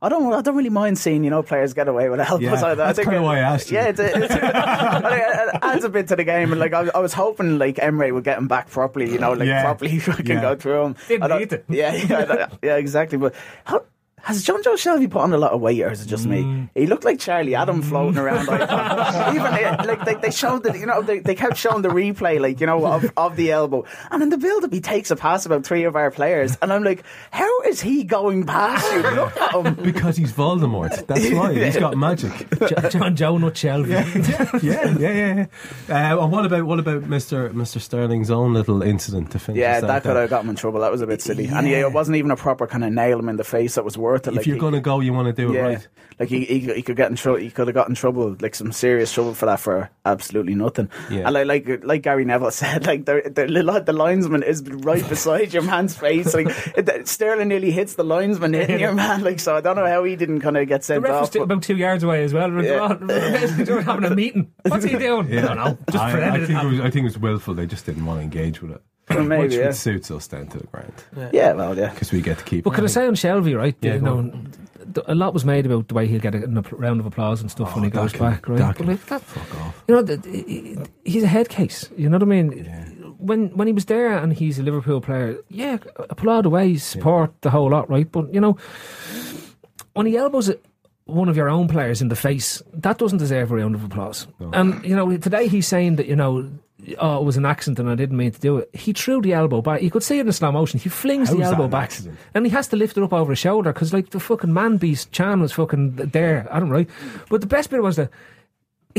[0.00, 0.32] I don't.
[0.32, 2.42] I don't really mind seeing you know players get away with elbows.
[2.42, 2.74] Yeah, either.
[2.76, 3.76] That's kinda it- why I asked you.
[3.78, 7.12] Yeah, it's, it's, it adds a bit to the game, and like I, I was
[7.12, 9.10] hoping like Emre would get him back properly.
[9.10, 9.62] You know, like Yeah.
[9.62, 10.40] properly fucking Yeah.
[10.40, 10.96] go through him.
[11.08, 11.64] Didn't need it.
[11.68, 13.18] Yeah, yeah, yeah, exactly.
[13.18, 13.34] But
[13.64, 13.84] how?
[14.22, 16.30] Has Jonjo Shelvey put on a lot of weight, or is it just Mm.
[16.30, 16.68] me?
[16.74, 18.46] He looked like Charlie Adam floating around.
[18.46, 18.60] Like,
[19.34, 22.38] even uh, like they, they showed that you know they, they kept showing the replay,
[22.40, 25.16] like you know of, of the elbow, and in the build up he takes a
[25.16, 29.02] pass about three of our players, and I'm like, how is he going past you?
[29.02, 29.74] Look at him.
[29.74, 31.06] Because he's Voldemort.
[31.06, 32.32] That's why he's got magic.
[32.58, 33.86] Jo- John Joe Nutshell.
[33.88, 34.06] yeah,
[34.62, 35.46] yeah, yeah,
[35.88, 36.14] yeah.
[36.14, 39.60] Uh, and what about what about Mister Mister Sterling's own little incident to finish?
[39.60, 40.20] Yeah, us out that could there?
[40.22, 40.80] have got him in trouble.
[40.80, 43.18] That was a bit silly, and yeah, it wasn't even a proper kind of nail
[43.18, 44.36] him in the face that was worth it.
[44.36, 45.88] If you're he- going to go, you want to do it yeah, right.
[46.18, 47.38] like he, he he could get in trouble.
[47.40, 50.90] He could have got in trouble, like some serious trouble for that for absolutely nothing.
[51.10, 51.28] Yeah.
[51.28, 55.52] And like like like Gary Neville said, like the the, the linesman is right beside
[55.52, 56.34] your man's face.
[56.34, 56.50] Like
[57.06, 59.22] Sterling nearly hits the linesman hitting your man.
[59.22, 61.20] Like so, I don't know how he didn't kind of get sent The sent ref
[61.20, 61.30] was off.
[61.32, 62.50] still but- about two yards away as well.
[62.62, 62.94] Yeah.
[62.94, 64.52] they were having a meeting.
[64.66, 65.36] What's he doing?
[65.36, 65.78] I don't know.
[65.90, 67.54] Just I, I think it was, I think it was willful.
[67.54, 69.70] They just didn't want to engage with it, Well, maybe, which yeah.
[69.72, 70.92] suits us down to the ground
[71.32, 71.90] yeah, well, yeah.
[71.90, 72.64] because we get to keep.
[72.64, 73.76] But can I say on Shelvey, right?
[73.80, 74.30] Yeah, you know,
[75.06, 77.50] a lot was made about the way he'll get a, a round of applause and
[77.50, 78.58] stuff when he Oh, goes can- back, right?
[78.58, 79.84] that But like that, fuck off.
[79.88, 81.88] you know, th- he- he's a head case.
[81.96, 82.96] You know what I mean?
[83.18, 85.78] When when he was there and he's a Liverpool player, yeah,
[86.10, 88.10] applaud away, support the whole lot, right?
[88.10, 88.56] But you know,
[89.94, 90.64] when he elbows it.
[91.04, 94.26] One of your own players in the face, that doesn't deserve a round of applause.
[94.52, 96.50] And, you know, today he's saying that, you know,
[96.98, 98.68] oh, it was an accident and I didn't mean to do it.
[98.74, 99.80] He threw the elbow back.
[99.80, 100.78] You could see it in slow motion.
[100.78, 101.84] He flings How the elbow back.
[101.84, 102.18] accident?
[102.34, 104.76] And he has to lift it up over his shoulder because, like, the fucking man
[104.76, 106.46] beast Can was fucking there.
[106.50, 106.90] I don't know, right?
[107.30, 108.10] But the best bit was that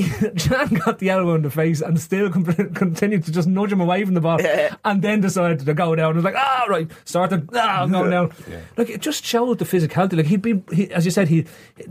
[0.37, 3.81] Can got the elbow in the face and still con- continued to just nudge him
[3.81, 4.39] away from the ball,
[4.85, 6.11] and then decided to go down.
[6.11, 8.31] It was like, ah, right, started, ah, I'm going down.
[8.77, 10.17] Like it just showed the physicality.
[10.17, 11.45] Like he'd be, he, as you said, he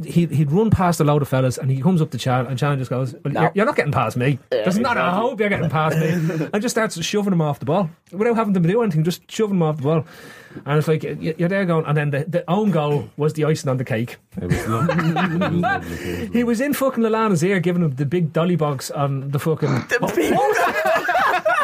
[0.05, 2.59] he he'd run past a load of fellas, and he comes up to Can, and
[2.59, 3.41] Can just goes, well, No.
[3.43, 4.39] you're, you're not getting past me.
[4.53, 5.21] Yeah, There's not a exactly.
[5.21, 8.55] hope you're getting past me, and just starts shoving him off the ball without having
[8.55, 10.05] to do anything, just shoving him off the ball.
[10.67, 13.45] And it's like y- you're there going, and then the, the own goal was the
[13.45, 14.17] icing on the cake.
[14.41, 15.09] It was lovely.
[15.09, 16.27] it was lovely.
[16.29, 19.69] He was in fucking Lallana's ear giving him the big dolly box on the fucking.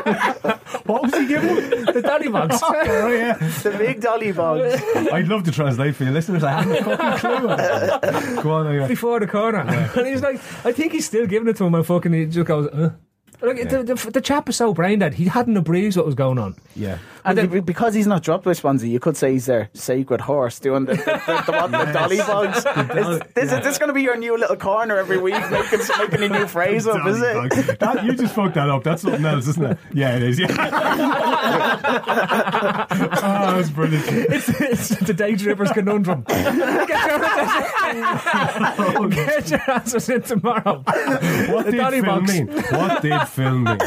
[0.85, 1.85] what was he giving?
[1.87, 2.59] the dolly box.
[2.63, 3.35] oh, yeah.
[3.63, 4.83] The big dolly bogs.
[5.13, 6.43] I'd love to translate for your listeners.
[6.45, 7.19] I haven't a fucking
[8.37, 8.43] clue.
[8.43, 8.89] Go on, anyway.
[8.89, 9.61] before the corner.
[9.61, 12.47] And he's like, I think he's still giving it to him, and fucking he just
[12.47, 12.91] goes, uh.
[13.41, 15.15] Like, the, the, the chap is so brain dead.
[15.15, 16.57] He hadn't a breeze what was going on.
[16.75, 16.99] Yeah.
[17.27, 20.59] And be- because he's not dropped by Swansea, you could say he's their sacred horse
[20.59, 22.59] doing the, the, the, the, what, the dolly bogs.
[22.59, 22.65] Is,
[23.35, 26.29] this, is this going to be your new little corner every week, making, making a
[26.29, 27.79] new phrase up, is it?
[27.81, 28.85] That, you just fucked that up.
[28.85, 29.79] That's something else, isn't it?
[29.95, 30.39] Yeah, it is.
[30.39, 30.47] Yeah.
[33.23, 34.05] oh, that's brilliant.
[34.09, 36.25] It's, it's the day drippers conundrum.
[36.29, 37.21] Get your,
[38.79, 40.83] oh, get your answers in tomorrow.
[41.49, 42.33] What the did dolly box.
[42.33, 42.63] filming?
[42.63, 43.79] What did film filming?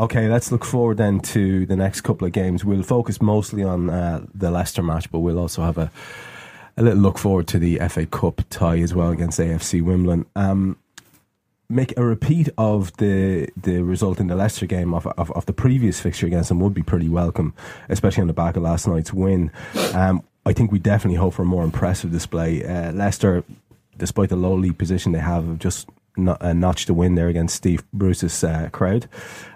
[0.00, 2.64] Okay, let's look forward then to the next couple of games.
[2.64, 5.90] We'll focus mostly on uh, the Leicester match, but we'll also have a
[6.78, 10.24] a little look forward to the FA Cup tie as well against AFC Wimbledon.
[10.34, 10.78] Um,
[11.68, 15.52] make a repeat of the the result in the Leicester game of, of, of the
[15.52, 17.52] previous fixture against them would be pretty welcome,
[17.90, 19.52] especially on the back of last night's win.
[19.92, 22.64] Um, I think we definitely hope for a more impressive display.
[22.64, 23.44] Uh, Leicester,
[23.98, 27.28] despite the low league position they have, have just no, uh, notched a win there
[27.28, 29.08] against Steve Bruce's uh, crowd.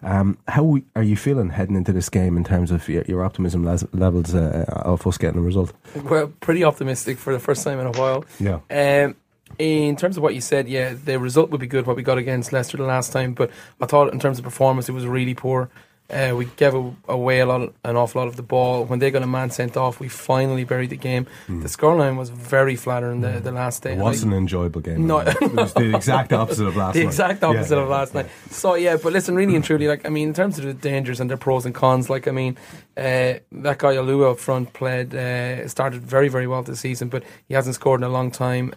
[0.03, 3.65] Um, how are you feeling heading into this game in terms of your, your optimism
[3.65, 5.73] les- levels uh, of us getting a result?
[5.95, 8.25] We're pretty optimistic for the first time in a while.
[8.39, 8.61] Yeah.
[8.71, 9.17] Um,
[9.59, 11.87] in terms of what you said, yeah, the result would be good.
[11.87, 13.51] What we got against Leicester the last time, but
[13.81, 15.71] I thought in terms of performance, it was really poor.
[16.11, 16.75] Uh, we gave
[17.09, 18.85] away a lot, an awful lot of the ball.
[18.85, 21.27] When they got a man sent off, we finally buried the game.
[21.49, 23.95] The scoreline was very flattering the, the last day.
[23.95, 25.07] It wasn't an enjoyable game.
[25.07, 25.21] No.
[25.21, 27.07] it was the exact opposite of last the night.
[27.07, 28.27] exact opposite yeah, of last night.
[28.51, 31.21] So yeah, but listen, really and truly, like I mean, in terms of the dangers
[31.21, 32.59] and their pros and cons, like I mean,
[32.99, 37.25] uh, that guy Ulloa up front played uh, started very very well this season, but
[37.49, 38.75] he hasn't scored in a long time.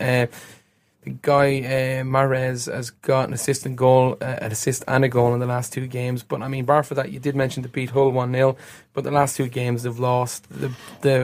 [1.07, 5.33] Guy uh, Mahrez has got an assist and goal, uh, an assist and a goal
[5.33, 6.23] in the last two games.
[6.23, 8.57] But I mean, bar for that, you did mention the beat Hull one 0
[8.97, 10.49] but the last two games they've lost.
[10.49, 10.71] The
[11.01, 11.17] the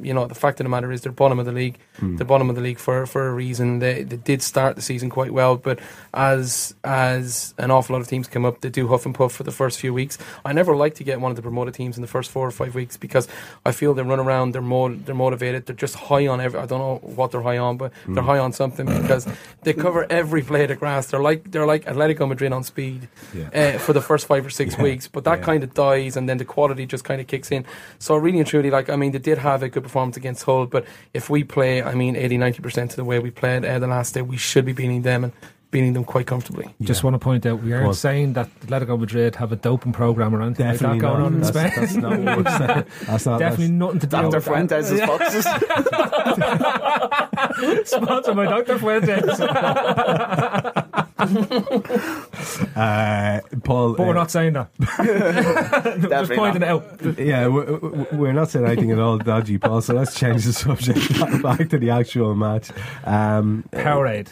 [0.00, 1.78] you know the fact of the matter is they're bottom of the league.
[2.00, 2.16] Hmm.
[2.16, 3.78] They're bottom of the league for for a reason.
[3.78, 5.78] They they did start the season quite well, but
[6.12, 9.44] as as an awful lot of teams come up, they do huff and puff for
[9.44, 10.18] the first few weeks.
[10.44, 12.50] I never like to get one of the promoted teams in the first four or
[12.50, 13.28] five weeks because
[13.64, 14.52] I feel they run around.
[14.52, 15.66] They're more they're motivated.
[15.66, 16.58] They're just high on every.
[16.58, 19.24] I don't know what they're high on, but they're high on something because
[19.62, 21.06] they cover every blade of grass.
[21.06, 23.08] They're like they're like Atletico Madrid on speed
[23.54, 24.82] uh, for the first five or six Yeah.
[24.82, 25.44] weeks, but that Yeah.
[25.44, 27.64] kind of dies, and then the quality just kind of kicks in.
[27.98, 30.66] So really and truly, like I mean, they did have a good performance against Hull,
[30.66, 33.78] but if we play, I mean, 80 90 percent of the way we played uh,
[33.78, 35.32] the last day, we should be beating them and
[35.70, 36.74] beating them quite comfortably.
[36.80, 39.92] Just want to point out, we aren't Well- saying that Atletico Madrid have a doping
[39.92, 41.26] program or anything Definitely like that going not.
[41.26, 41.80] on in That's- Spain.
[41.80, 42.84] that's not what we're saying.
[43.06, 44.36] That's not- Definitely that's- nothing to do Dr.
[44.36, 45.06] with Fuentes' that.
[45.06, 45.44] boxes.
[47.90, 48.78] Sponsored by Dr.
[48.80, 49.40] Fuentes.
[52.76, 54.70] Uh, Paul, But we're uh, not saying that.
[54.80, 56.82] Just Definitely pointing not.
[57.00, 57.18] it out.
[57.18, 57.78] Yeah, we're,
[58.12, 59.80] we're not saying anything at all dodgy, Paul.
[59.82, 60.98] So let's change the subject
[61.42, 62.70] back to the actual match.
[63.04, 64.28] Um, Powerade.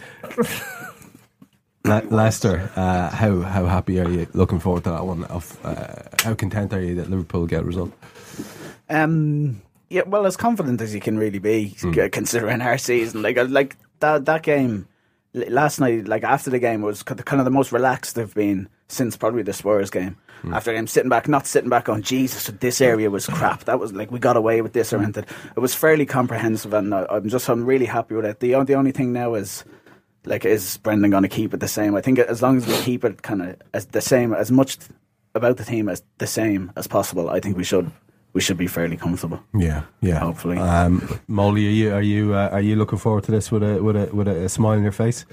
[1.84, 4.26] Le- Leicester, uh, how how happy are you?
[4.34, 5.24] Looking forward to that one.
[5.24, 7.93] Of uh, how content are you that Liverpool get a result?
[8.91, 13.22] Um, yeah, well, as confident as you can really be, c- considering our season.
[13.22, 14.86] Like, uh, like that that game l-
[15.35, 19.16] last night, like after the game, was kind of the most relaxed they've been since
[19.16, 20.16] probably the Spurs game.
[20.43, 20.55] Hmm.
[20.55, 23.64] After the game, sitting back, not sitting back on Jesus, this area was crap.
[23.64, 25.24] That was like we got away with this or anything.
[25.57, 28.41] It was fairly comprehensive, and I, I'm just I'm really happy with it.
[28.41, 29.64] The the only thing now is.
[30.24, 31.95] Like, is Brendan going to keep it the same?
[31.95, 34.76] I think as long as we keep it kind of as the same, as much
[35.35, 37.91] about the team as the same as possible, I think we should
[38.39, 39.41] we should be fairly comfortable.
[39.53, 40.20] Yeah, yeah.
[40.20, 40.59] Hopefully.
[40.59, 43.82] Um, Molly, are you are you uh, are you looking forward to this with a
[43.82, 45.26] with a with a, a smile on your face?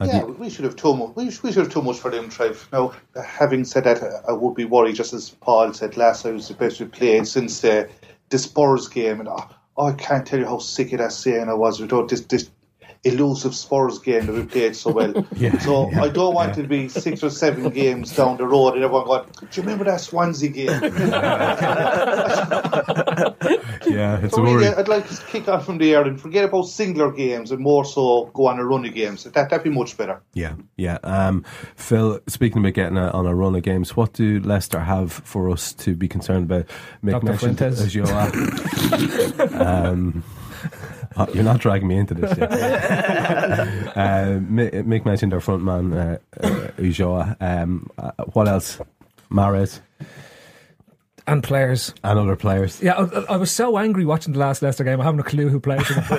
[0.00, 1.10] And Yeah, you- we should have too much.
[1.14, 2.66] We should, we should have too much for them, Trev.
[2.72, 6.48] Now, having said that, I would be worried, just as Paul said last night, was
[6.48, 7.86] the best we played since the,
[8.30, 9.20] the Spurs game.
[9.20, 11.82] And oh, I can't tell you how sick of that saying I was.
[11.82, 12.48] We don't, this, this,
[13.04, 15.26] elusive Spurs game that we played so well.
[15.36, 18.74] Yeah, so yeah, I don't want to be six or seven games down the road
[18.74, 20.68] and everyone going, Do you remember that Swansea game?
[23.86, 24.68] yeah, it's so a really, worry.
[24.68, 28.30] I'd like to kick off from there and forget about singular games and more so
[28.34, 29.24] go on a run of games.
[29.24, 30.20] That, that'd be much better.
[30.34, 30.98] Yeah, yeah.
[31.02, 31.44] Um,
[31.74, 35.50] Phil, speaking about getting a, on a run of games, what do Leicester have for
[35.50, 36.66] us to be concerned about?
[37.02, 37.64] Mick Dr.
[37.64, 38.30] as you are.
[39.60, 40.22] um,
[41.16, 42.52] oh, you're not dragging me into this yet.
[43.96, 46.48] uh, Mick, mentioned our front man, uh, uh,
[46.78, 47.36] Ulloa.
[47.40, 48.78] Um, uh, what else?
[49.30, 49.80] Mahrez
[51.26, 51.94] and players.
[52.04, 52.82] and other players.
[52.82, 55.00] Yeah, I, I was so angry watching the last Leicester game.
[55.00, 56.04] I haven't a clue who played them.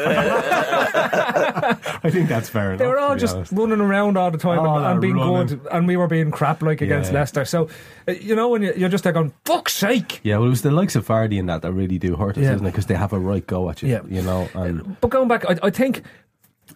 [2.06, 2.80] I think that's fair enough.
[2.80, 3.52] They were all just honest.
[3.52, 5.48] running around all the time All and, and being running.
[5.48, 7.20] good, and we were being crap like against Yeah.
[7.20, 7.46] Leicester.
[7.46, 7.70] So,
[8.08, 10.62] uh, you know, when you, you're just there going, "Fuck's sake!" Yeah, well, it was
[10.62, 12.54] the likes of Vardy and that that really do hurt us, Yeah.
[12.54, 12.72] isn't it?
[12.72, 14.02] Because they have a right go at you, Yeah.
[14.08, 14.48] you know.
[14.54, 16.04] And But going back, I, I think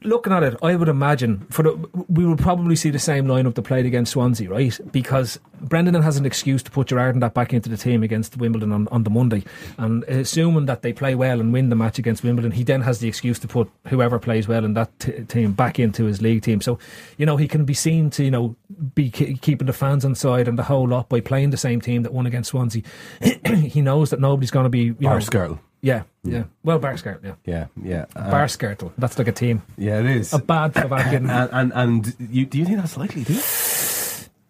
[0.04, 3.56] looking at it, I would imagine for the, we will probably see the same lineup
[3.56, 4.80] that played against Swansea, right?
[4.91, 8.38] Because Brendan has an excuse to put Gerrard and that back into the team against
[8.38, 9.43] Wimbledon on, on the Monday,
[9.78, 13.00] and assuming that they play well and win the match against Wimbledon, he then has
[13.00, 16.43] the excuse to put whoever plays well in that t- team back into his league
[16.43, 16.62] team.
[16.62, 16.80] So,
[17.18, 18.56] you know, he can be seen to you know
[18.95, 21.82] be ke- keeping the fans on side and the whole lot by playing the same
[21.82, 22.84] team that won against Swansea.
[23.48, 25.60] he knows that nobody's going to be you know, Bar Skrtel.
[25.82, 26.44] Yeah, yeah.
[26.64, 27.36] Well, Bar Skrtel, yeah.
[27.46, 28.06] Yeah, yeah.
[28.16, 28.92] Uh, Bar Skrtel.
[28.98, 29.62] That's like a team.
[29.78, 30.34] Yeah, it is.
[30.34, 31.30] A bad Slovakian.
[31.30, 33.24] and, and and you do you think that's likely?
[33.24, 33.40] Do you?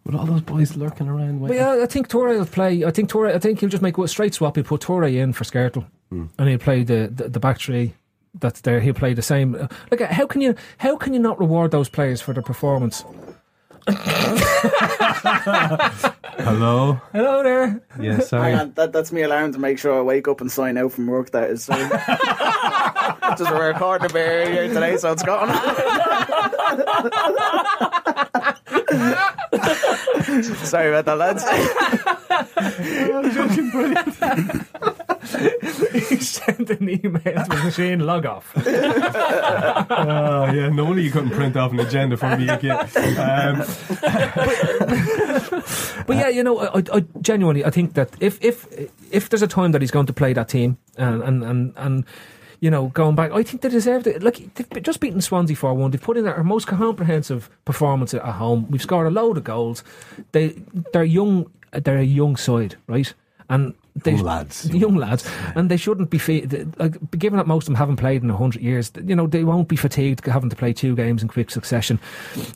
[0.06, 1.58] With all those boys lurking around, But waiting?
[1.58, 2.86] yeah, I think Touré will play.
[2.86, 3.36] I think Touré.
[3.36, 4.56] I think he'll just make a straight swap.
[4.56, 6.28] He'll put Touré in for Skrtel, Hmm.
[6.40, 7.94] and he'll play the, the the back three.
[8.40, 8.80] That's there.
[8.80, 9.68] He'll play the same.
[9.92, 13.04] Like, how can you how can you not reward those players for their performance?
[16.40, 17.00] Hello.
[17.14, 17.82] Hello there.
[18.00, 18.52] Yeah, sorry.
[18.52, 20.92] Hang on, that, that's me alarm to make sure I wake up and sign out
[20.92, 21.32] from work.
[21.32, 21.74] That is so.
[23.38, 25.48] Just a record the bear here today, so it's gone.
[30.66, 31.44] Sorry about that, lads.
[36.10, 38.00] he sent an email to the machine.
[38.02, 38.52] Log off.
[38.56, 38.62] oh
[40.54, 42.78] yeah, no wonder you couldn't print off an agenda for me again.
[43.18, 43.64] Um,
[46.08, 48.66] But yeah, you know, I, I genuinely I think that if if
[49.12, 52.06] if there's a time that he's going to play that team and and and, and
[52.62, 54.24] you know going back, I think they deserved it.
[54.24, 55.92] Like they've just beaten Swansea four one.
[55.92, 58.68] They've put in their most comprehensive performance at home.
[58.70, 59.84] We've scored a load of goals.
[60.32, 60.56] They
[60.94, 61.52] they're young.
[61.72, 63.14] They're a young side, right?
[63.50, 63.74] And
[64.04, 64.70] they, Young lads.
[64.70, 68.22] young lads, and they shouldn't be fa- like given that most of them haven't played
[68.22, 68.92] in hundred years.
[69.04, 72.00] You know they won't be fatigued having to play two games in quick succession.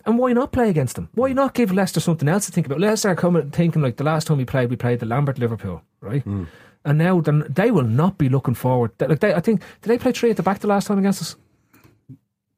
[0.06, 1.10] And why not play against them?
[1.16, 2.80] Why not give Leicester something else to think about?
[2.80, 5.82] Leicester are coming thinking like the last time we played, we played the Lambert Liverpool,
[6.02, 6.22] right?
[6.24, 6.44] Hmm.
[6.86, 8.92] And now then they will not be looking forward.
[9.00, 11.22] Like they, I think did they play three at the back the last time against
[11.22, 11.36] us?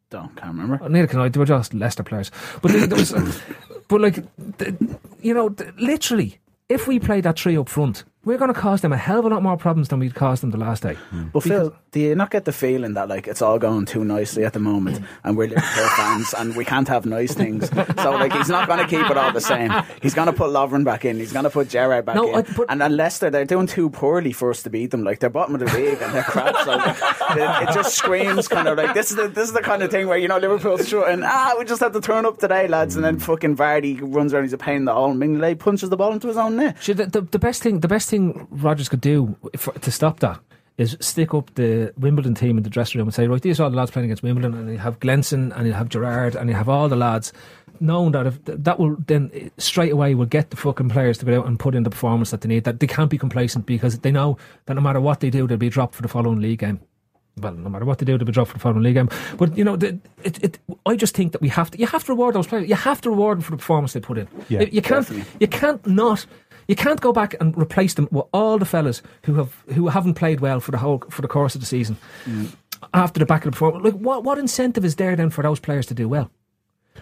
[0.09, 0.89] Don't can't remember.
[0.89, 1.29] Neither can I.
[1.29, 2.31] They were just Leicester players.
[2.61, 3.13] But they, there was,
[3.87, 4.15] but like,
[4.57, 4.75] th-
[5.21, 6.37] you know, literally,
[6.69, 9.25] if we play that three up front, we're going to cause them a hell of
[9.25, 10.93] a lot more problems than we'd caused them the last day.
[10.93, 11.27] Hmm.
[11.33, 14.45] But Phil, do you not get the feeling that like it's all going too nicely
[14.45, 15.05] at the moment, hmm.
[15.25, 17.69] and we're Liverpool fans, and we can't have nice things?
[18.01, 19.71] So like he's not going to keep it all the same.
[20.01, 21.17] He's going to put Lovren back in.
[21.17, 22.35] He's going to put Gerrard back No, in.
[22.35, 25.03] I- but- and then Leicester, they're doing too poorly for us to beat them.
[25.03, 26.55] Like they're bottom of the league and they're crap.
[26.63, 26.97] So like,
[27.31, 29.91] it, it just screams kind of like this is the this is the kind of
[29.91, 31.21] thing where you know Liverpool's shooting.
[31.23, 32.95] Ah, we just have to turn up today, lads.
[32.95, 33.21] And then hmm.
[33.21, 34.43] fucking Vardy runs around.
[34.43, 35.11] He's a pain in the hole.
[35.11, 36.81] And Mignolet punches the ball into his own net.
[36.81, 40.19] See, the, the, the best thing, the best thing Rodgers could do for, to stop
[40.19, 40.39] that
[40.77, 43.63] is stick up the Wimbledon team in the dressing room and say, right, these are
[43.63, 46.49] all the lads playing against Wimbledon, and you have Glenson, and you have Gerrard, and
[46.49, 47.31] you have all the lads,
[47.79, 51.25] knowing that if that will then eh, straight away will get the fucking players to
[51.25, 52.63] go out and put in the performance that they need.
[52.63, 55.57] That they can't be complacent because they know that no matter what they do, they'll
[55.57, 56.79] be dropped for the following league game.
[57.37, 59.09] Well, no matter what they do, they'll be dropped for the following league game.
[59.37, 61.79] But you know, the, it, it, I just think that we have to.
[61.79, 62.69] You have to reward those players.
[62.69, 64.27] You have to reward them for the performance they put in.
[64.49, 65.07] Yeah, you, you can't.
[65.07, 65.31] definitely.
[65.39, 66.25] You can't not.
[66.67, 70.15] You can't go back and replace them with all the fellas who have who haven't
[70.15, 71.97] played well for the whole for the course of the season.
[72.25, 72.55] Mm.
[72.93, 75.59] After the back of the performance, like what what incentive is there then for those
[75.59, 76.31] players to do well?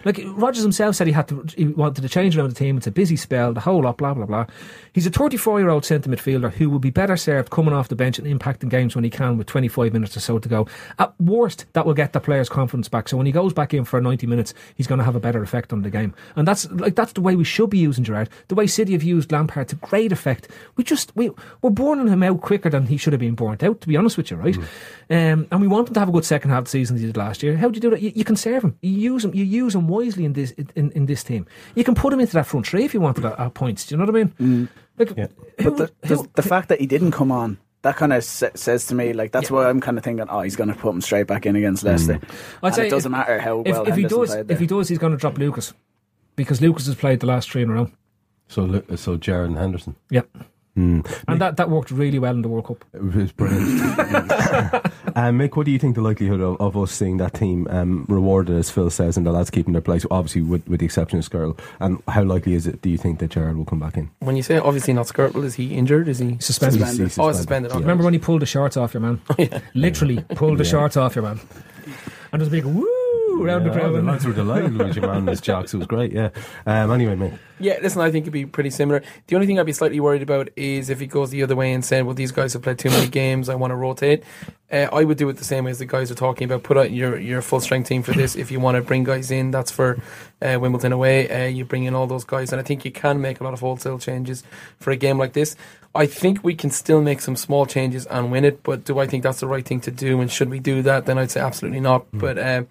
[0.04, 2.78] Like Rodgers himself said, he had to he wanted to change around the team.
[2.78, 4.46] It's a busy spell, the whole lot, blah blah blah.
[4.94, 7.96] He's a 34 year old centre midfielder who will be better served coming off the
[7.96, 10.68] bench and impacting games when he can with 25 minutes or so to go.
[11.00, 13.08] At worst, that will get the player's confidence back.
[13.10, 15.44] So when he goes back in for 90 minutes, he's going to have a better
[15.44, 16.14] effect on the game.
[16.36, 18.30] And that's like that's the way we should be using Gerrard.
[18.48, 20.48] The way City have used Lampard to great effect.
[20.76, 21.32] We just we
[21.62, 23.82] we're burning him out quicker than he should have been burnt out.
[23.82, 24.58] To be honest with you, right?
[25.10, 27.06] Um, and we want him to have a good second half of the season he
[27.06, 27.58] did last year.
[27.58, 28.02] How do you do that?
[28.02, 28.78] You, you conserve him.
[28.82, 29.34] You use him.
[29.36, 31.46] You use him wisely in this in, in this team.
[31.76, 33.86] You can put him into that front three if you wanted at, at uh, points.
[33.86, 34.34] Do you know what I mean?
[34.40, 34.70] Mm.
[34.98, 37.96] Like, who But the, would- the, who- the fact that he didn't come on that
[37.96, 40.70] kind of says to me like that's why I'm kind of thinking, oh, he's going
[40.70, 42.16] to put him straight back in against Leicester.
[42.20, 42.30] Mm.
[42.64, 44.88] I'd say it doesn't if- matter how if, well if he does, if he does,
[44.88, 45.74] he's going to drop Lucas
[46.36, 47.92] because Lucas has played the last three in a row.
[48.48, 49.96] So, so Gerrard and Henderson.
[50.10, 50.30] Yep.
[50.76, 51.02] Hmm.
[51.28, 52.86] And that, that worked really well in the World Cup.
[52.94, 53.82] It was brilliant.
[55.28, 58.06] um, Mick, what do you think the likelihood of, of us seeing that team um,
[58.08, 61.20] rewarded, as Phil says, and the lads keeping their place, obviously with, with the exception
[61.20, 61.60] of Skrtel?
[61.80, 64.10] And how likely is it, do you think, that Gerrard will come back in?
[64.20, 66.08] When you say obviously not Skrtel, is he injured?
[66.08, 66.80] Is he Suspended.
[66.82, 67.36] He's- he's Oh, suspended.
[67.38, 67.72] suspended.
[67.72, 67.80] Okay.
[67.82, 69.22] Remember when he pulled the shorts off your man?
[69.74, 70.70] Literally pulled the Yeah.
[70.72, 71.40] shorts off your man.
[72.32, 72.88] And there's a big woo
[73.46, 73.94] around Yeah, the crowd.
[73.94, 75.74] the lads were delighted with your man his jocks.
[75.74, 76.30] It was great, yeah.
[76.66, 77.34] Um, anyway, mate.
[77.60, 79.04] Yeah, listen, I think it'd be pretty similar.
[79.28, 81.72] The only thing I'd be slightly worried about is if he goes the other way
[81.74, 83.50] and said, "Well, these guys have played too many games.
[83.50, 84.24] I want to rotate."
[84.72, 86.64] Uh, I would do it the same way as the guys are talking about.
[86.64, 88.36] Put out your your full strength team for this.
[88.36, 90.00] If you want to bring guys in, that's for
[90.42, 91.30] uh, Wimbledon away.
[91.30, 93.54] Uh, you bring in all those guys, and I think you can make a lot
[93.54, 94.44] of wholesale changes
[94.80, 95.56] for a game like this.
[95.94, 98.64] I think we can still make some small changes and win it.
[98.64, 100.20] But do I think that's the right thing to do?
[100.22, 101.06] And should we do that?
[101.06, 102.08] Then I'd say absolutely not.
[102.14, 102.68] But um,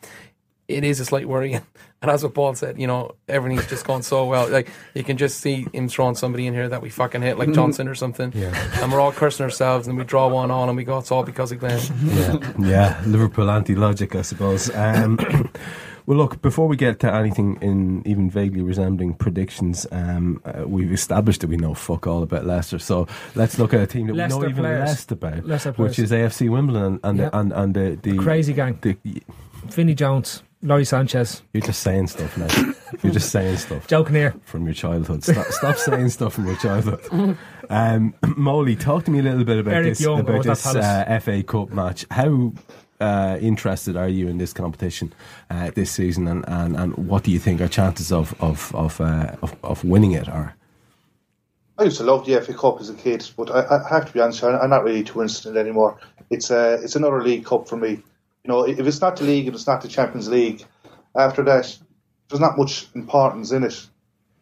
[0.70, 1.54] it is a slight worry.
[2.02, 4.48] And as what Paul said, you know, everything's just gone so well.
[4.48, 7.52] Like you can just see him throwing somebody in here that we fucking hit, like
[7.52, 8.32] Johnson or something.
[8.34, 8.54] Yeah.
[8.82, 11.24] And we're all cursing ourselves, and we draw one on, and we go, it's all
[11.24, 11.78] because of Glen.
[12.04, 14.74] Yeah, yeah, Liverpool anti-logic, I suppose.
[14.74, 15.18] Um,
[16.06, 20.92] well, look, before we get to anything in even vaguely resembling predictions, um, uh, we've
[20.92, 22.78] established that we know fuck all about Leicester.
[22.78, 24.88] So let's look at a team that we know Leicester even players.
[24.88, 26.10] less about, Leicester which players.
[26.12, 27.28] is AFC Wimbledon and and Yeah.
[27.28, 28.78] the, and, and the, the Crazy gang.
[28.80, 28.96] The,
[29.66, 31.42] Vinnie Jones, Lawrie Sanchez.
[31.54, 32.72] you're just saying stuff now.
[33.02, 33.86] you're just saying stuff.
[33.88, 34.34] Joking here.
[34.44, 35.24] From your childhood.
[35.24, 37.36] Stop, stop saying stuff from your childhood.
[37.70, 41.20] Um, Molly, talk to me a little bit about Eric this, Young, about this uh,
[41.22, 42.04] FA Cup match.
[42.10, 42.52] How
[43.00, 45.12] uh, interested are you in this competition
[45.48, 49.00] uh, this season, and, and, and what do you think our chances of of of,
[49.00, 50.54] uh, of, of winning it are?
[51.78, 54.12] I used to love the FA Cup as a kid, but I, I have to
[54.12, 55.98] be honest, I'm I'm not really too interested anymore.
[56.28, 58.02] It's uh, it's another league cup for me.
[58.44, 60.64] You know, if it's not the league, if it's not the Champions League,
[61.16, 61.76] after that,
[62.28, 63.86] there's not much importance in it.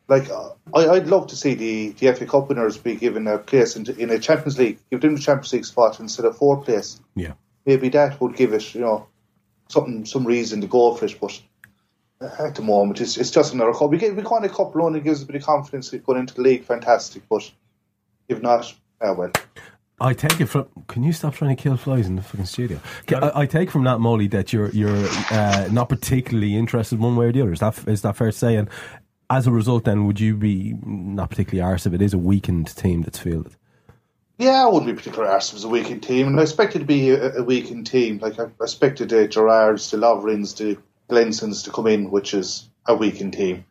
[0.07, 0.31] Like,
[0.75, 3.89] I, I'd love to see the, the FA Cup winners be given a place in,
[3.99, 7.01] in a Champions League, give them the Champions League spot instead of fourth place.
[7.15, 7.35] Yeah.
[7.67, 9.07] Maybe that would give it, you know,
[9.69, 11.19] something, some reason to go for it.
[11.21, 11.41] But
[12.21, 13.91] at the moment, it's, it's just another cup.
[13.91, 15.91] We get we go on a cup run, it gives us a bit of confidence
[15.91, 16.65] going into the league.
[16.65, 17.51] Fantastic, but
[18.29, 19.33] if not, ah well.
[20.01, 20.69] I take it from.
[20.87, 22.81] Can you stop trying to kill flies in the fucking studio?
[23.11, 27.27] I, I take from that, Molly, that you're you're uh, not particularly interested one way
[27.27, 27.53] or the other.
[27.53, 28.57] Is that is that fair to say?
[28.57, 28.69] And
[29.31, 32.75] as a result, then, would you be not particularly arse if it is a weakened
[32.77, 33.57] team that's fielded?
[34.39, 36.79] Yeah, I wouldn't be particularly arsed if it was a weakened team, and I expected
[36.79, 38.19] to be a, a weakened team.
[38.19, 40.79] Like I expected the Gerrards, the Lovrens, the
[41.13, 43.65] Glensons to come in, which is a weakened team,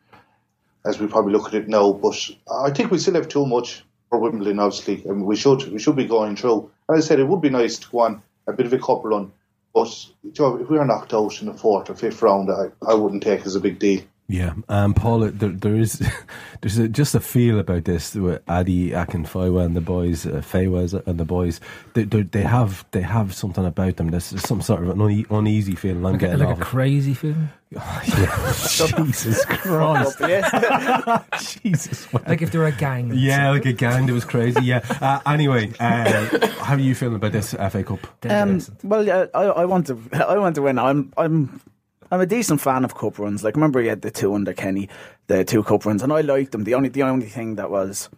[0.84, 1.92] as we probably look at it now.
[1.92, 5.96] But I think we still have too much Obviously, I mean, we should we should
[5.96, 6.70] be going through.
[6.88, 9.04] And I said it would be nice to go on a bit of a cup
[9.04, 9.32] run,
[9.74, 12.70] but you know, if we are knocked out in the fourth or fifth round, I,
[12.86, 14.02] I wouldn't take as a big deal.
[14.30, 16.06] Yeah, um, Paul, there, there is
[16.60, 21.02] there's a, just a feel about this with Adi Akinfenwa and the boys, uh, Faiwa
[21.06, 21.60] and the boys.
[21.94, 24.10] They, they, they have they have something about them.
[24.10, 26.04] There's some sort of an une- uneasy feeling.
[26.04, 27.48] I'm Like, a, getting like off a crazy feeling.
[27.70, 28.52] yeah.
[28.98, 30.18] Jesus Christ.
[31.62, 32.12] Jesus.
[32.12, 33.12] Like if they're a gang.
[33.14, 34.60] Yeah, like a gang that was crazy.
[34.62, 34.80] Yeah.
[35.00, 38.00] Uh, anyway, uh, how are you feeling about this FA Cup?
[38.28, 39.98] Um, well, yeah, I, I want to.
[40.12, 40.78] I want to win.
[40.78, 41.14] I'm.
[41.16, 41.62] I'm.
[42.10, 43.44] I'm a decent fan of cup runs.
[43.44, 44.88] Like, remember, you had the two under Kenny,
[45.26, 46.64] the two cup runs, and I liked them.
[46.64, 48.08] The only, the only thing that was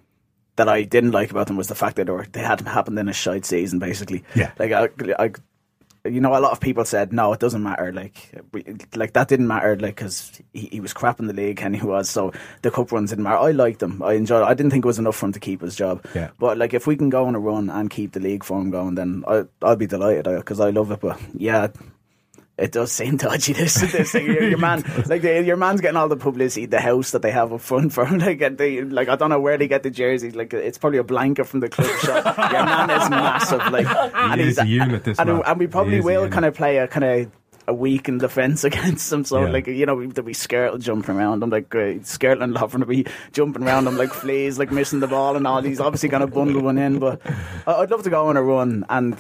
[0.57, 2.99] that I didn't like about them was the fact that they, were, they had happened
[2.99, 4.25] in a shite season, basically.
[4.35, 4.53] Yeah.
[4.59, 4.89] Like, I,
[5.19, 5.31] I,
[6.05, 7.93] you know, a lot of people said no, it doesn't matter.
[7.93, 8.31] Like,
[8.95, 9.77] like that didn't matter.
[9.77, 12.09] Like, because he, he was crap in the league, Kenny was.
[12.09, 12.33] So
[12.63, 13.39] the cup runs didn't matter.
[13.39, 14.03] I liked them.
[14.03, 14.43] I enjoyed.
[14.43, 16.05] I didn't think it was enough for him to keep his job.
[16.15, 16.31] Yeah.
[16.39, 18.95] But like, if we can go on a run and keep the league form going,
[18.95, 21.01] then I, I'll be delighted because I love it.
[21.01, 21.69] But yeah,
[22.61, 23.53] it does seem dodgy.
[23.55, 24.27] This, this thing.
[24.27, 26.67] Your, your man, like the, your man's getting all the publicity.
[26.67, 29.31] The house that they have up front for him, like, and they, like I don't
[29.31, 30.35] know where they get the jerseys.
[30.35, 32.37] Like it's probably a blanket from the club shop.
[32.53, 33.61] Your man is massive.
[33.73, 36.87] Like, and is a unit, this and, and we probably will kind of play a
[36.87, 37.33] kind of.
[37.69, 39.51] A weakened defence against them, so Yeah.
[39.51, 41.45] like you know, there'll be Skrtel jumping around.
[41.45, 43.87] I'm like, uh, great, Skrtel and Lovren will be jumping around.
[43.87, 45.63] I'm like fleas, like missing the ball and all.
[45.63, 47.21] He's obviously going to bundle one in, but
[47.69, 49.17] I'd love to go on a run and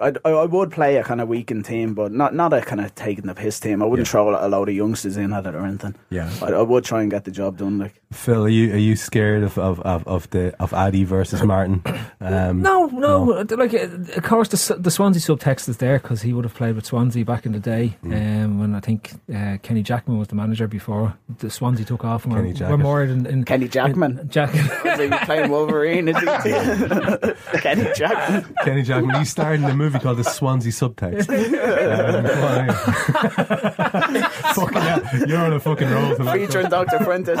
[0.00, 2.94] I I would play a kind of weakened team, but not not a kind of
[2.94, 3.82] taking the piss team.
[3.82, 5.94] I wouldn't throw a load of youngsters in at it or anything.
[6.10, 6.30] Yeah.
[6.42, 7.78] I, I would try and get the job done.
[7.78, 11.42] Like Phil, are you are you scared of of, of, of the of Addy versus
[11.42, 11.82] Martin?
[12.20, 16.32] Um, No, no, Like, uh, of course, the, the Swansea subtext is there because he
[16.32, 17.96] would have played with Swansea back in the day.
[18.04, 18.44] Mm.
[18.44, 22.24] Um, when I think uh, Kenny Jackman was the manager before the Swansea took off.
[22.24, 22.70] And Kenny we're, Jacket.
[22.70, 24.18] we're more in, in Kenny Jackman.
[24.18, 24.54] in Jack.
[24.84, 26.08] Is he playing Wolverine?
[26.08, 26.24] Is he?
[27.60, 28.54] Kenny Jackman.
[28.64, 31.28] Kenny Jackman, he starred in a movie called The Swansea Subtext.
[31.74, 34.28] Um, well, yeah.
[34.54, 36.38] fucking hell, you're on a fucking roll tonight.
[36.46, 36.98] Featuring Dr.
[37.04, 37.36] Fuentes.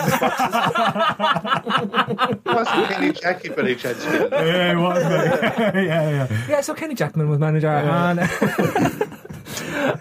[2.44, 4.04] wasn't Kenny Jackie by any chance?
[4.04, 5.84] Yeah, it was, mate.
[5.86, 6.46] yeah, yeah.
[6.48, 8.20] yeah, so Kenny Jackman was manager, and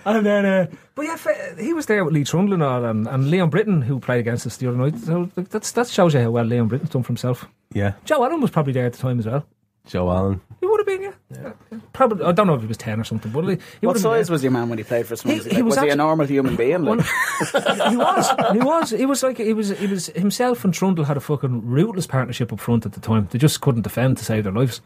[0.05, 1.17] and then, uh, but yeah,
[1.59, 4.45] he was there with Lee Trundle and all, and, and Leon Britton who played against
[4.47, 4.97] us the other night.
[4.99, 7.47] So that's that shows you how well Leon Britton's done for himself.
[7.73, 9.45] Yeah, Joe Allen was probably there at the time as well.
[9.85, 10.39] Joe Allen.
[10.61, 11.51] He would have been, yeah.
[11.91, 13.87] Probably, I don't know if he was ten or something, but he, he What would
[13.87, 15.43] have been size was your man when he played for Swansea?
[15.43, 16.83] He- Like, he was was, he a normal human being?
[16.83, 17.01] Like?
[17.01, 18.29] he was.
[18.53, 18.89] He was.
[18.91, 19.77] He was like he was.
[19.77, 23.27] He was himself and Trundle had a fucking rootless partnership up front at the time.
[23.31, 24.79] They just couldn't defend to save their lives.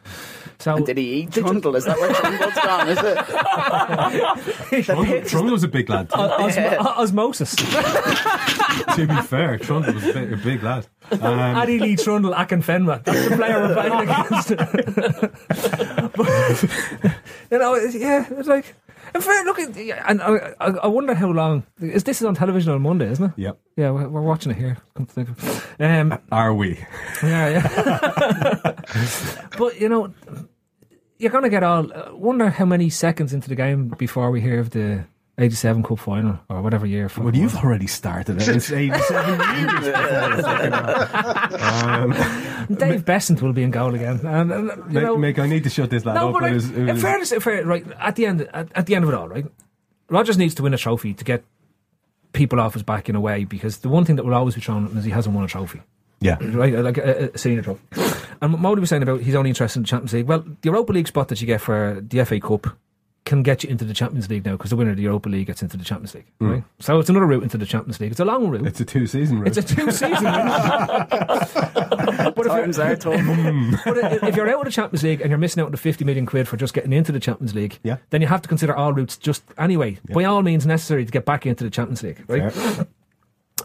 [0.60, 1.76] So And did he eat Trundle?
[1.76, 2.90] Is that where Trundle's gone?
[2.90, 4.86] Is it?
[4.86, 6.10] Trundle, Trundle was a big lad.
[6.10, 6.20] Too.
[6.20, 7.56] Os- osmosis.
[8.96, 10.88] to be fair, Trundle was a big, a big lad.
[11.12, 13.04] Um, Addy Lee Trundle, Akinfenwa.
[13.04, 14.50] That's the player we're playing against.
[16.18, 16.64] but,
[17.52, 18.76] you know, yeah, it's like.
[19.18, 21.64] In look, and I, I, wonder how long.
[21.80, 23.32] Is this is on television on Monday, isn't it?
[23.36, 23.60] Yep.
[23.76, 24.78] Yeah, we're, we're watching it here.
[24.94, 25.84] Come to think of it.
[25.84, 26.80] Um, Are we?
[27.24, 28.62] Yeah, yeah.
[29.58, 30.14] but you know,
[31.18, 31.92] you're gonna get all.
[31.92, 35.06] Uh, wonder how many seconds into the game before we hear of the
[35.40, 37.10] '87 Cup final or whatever year.
[37.18, 38.48] Well, you've already started it.
[38.48, 40.74] It's 87 years before the fucking-
[41.62, 45.40] um, um, Dave Beasant will be in goal again, and, and, you Mick, know, Mick,
[45.40, 46.34] I need to shut this lad no, up.
[46.34, 48.86] but It was- it in uh, fairness, in fair, right at the end, at, at
[48.88, 49.46] the end of it all, right,
[50.10, 51.44] Rodgers needs to win a trophy to get
[52.34, 54.62] people off his back in a way because the one thing that will always be
[54.62, 55.82] thrown at him is he hasn't won a trophy.
[56.20, 56.38] Yeah.
[56.42, 57.82] right, uh, like a, a senior trophy.
[58.42, 60.28] And what Modi was saying about he's only interested in the Champions League.
[60.28, 62.76] Well, the Europa League spot that you get for the FA Cup
[63.28, 65.46] can get you into the Champions League now because the winner of the Europa League
[65.48, 66.26] gets into the Champions League.
[66.42, 66.52] Mm.
[66.52, 68.12] Right, so it's another route into the Champions League.
[68.12, 68.66] It's a long route.
[68.66, 69.48] It's a two season route.
[69.50, 71.10] It's a two season route.
[71.12, 73.84] but if Times you're, are tough.
[73.86, 73.98] but
[74.30, 76.26] if you're out of the Champions League and you're missing out on the 50 million
[76.26, 77.98] quid for just getting into the Champions League, Yeah.
[78.10, 81.26] then you have to consider all routes just anyway, by all means necessary to get
[81.26, 82.52] back into the Champions League, right?
[82.52, 82.88] Fair.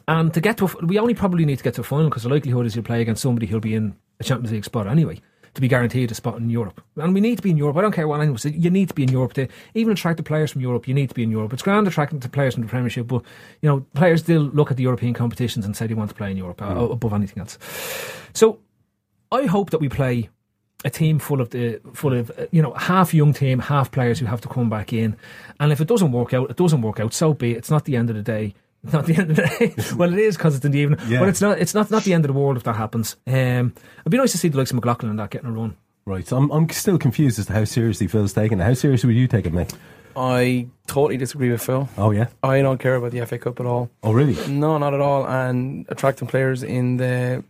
[0.08, 2.08] And to get to, a, f- we only probably need to get to a final
[2.08, 4.86] because the likelihood is you'll play against somebody who'll be in a Champions League spot
[4.86, 5.20] anyway
[5.54, 6.82] to be guaranteed a spot in Europe.
[6.96, 7.76] And we need to be in Europe.
[7.76, 8.52] I don't care what anyone says.
[8.52, 10.88] You need to be in Europe to even attract the players from Europe.
[10.88, 11.52] You need to be in Europe.
[11.52, 13.22] It's grand attracting the players from the Premiership, but
[13.60, 16.30] you know players still look at the European competitions and say they want to play
[16.30, 17.58] in Europe uh, above anything else.
[18.32, 18.60] So
[19.30, 20.30] I hope that we play
[20.84, 24.18] a team full of the full of uh, you know half young team, half players
[24.18, 25.16] who have to come back in.
[25.60, 27.12] And if it doesn't work out, it doesn't work out.
[27.12, 27.58] So be it.
[27.58, 28.54] It's not the end of the day.
[28.84, 29.74] It's not the end of the day.
[29.96, 31.00] well, it is because it's in the evening.
[31.06, 31.20] Yeah.
[31.20, 31.58] But it's not.
[31.58, 33.16] It's not not the end of the world if that happens.
[33.26, 35.76] Um, it'd be nice to see the likes of McLaughlin and that getting a run.
[36.04, 38.64] Right, so I'm, I'm still confused as to how seriously Phil's taking it.
[38.64, 39.72] How seriously would you take it, Mick?
[40.16, 41.88] I totally disagree with Phil.
[41.96, 42.26] Oh, yeah?
[42.42, 43.88] I don't care about the FA Cup at all.
[44.02, 44.34] Oh, really?
[44.48, 45.26] No, not at all.
[45.26, 47.44] And attracting players in the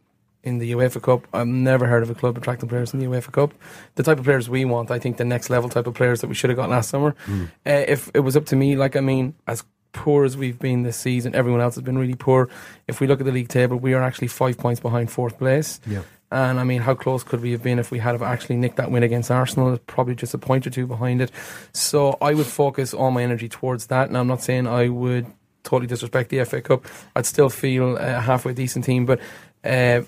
[0.44, 3.30] in the UEFA Cup, I've never heard of a club attracting players in the UEFA
[3.30, 3.54] Cup.
[3.94, 6.26] The type of players we want, I think, the next level type of players that
[6.26, 7.14] we should have got last summer.
[7.26, 7.46] Mm.
[7.64, 10.82] Uh, if it was up to me, like I mean, as poor as we've been
[10.82, 12.48] this season, everyone else has been really poor.
[12.88, 15.80] If we look at the league table, we are actually five points behind fourth place.
[15.86, 16.02] Yeah.
[16.30, 18.76] And I mean, how close could we have been if we had have actually nicked
[18.76, 19.76] that win against Arsenal?
[19.86, 21.30] Probably just a point or two behind it.
[21.74, 24.08] So I would focus all my energy towards that.
[24.08, 25.26] And I'm not saying I would
[25.62, 26.86] totally disrespect the FA Cup.
[27.14, 29.04] I'd still feel a halfway decent team.
[29.04, 29.20] But
[29.62, 30.02] uh,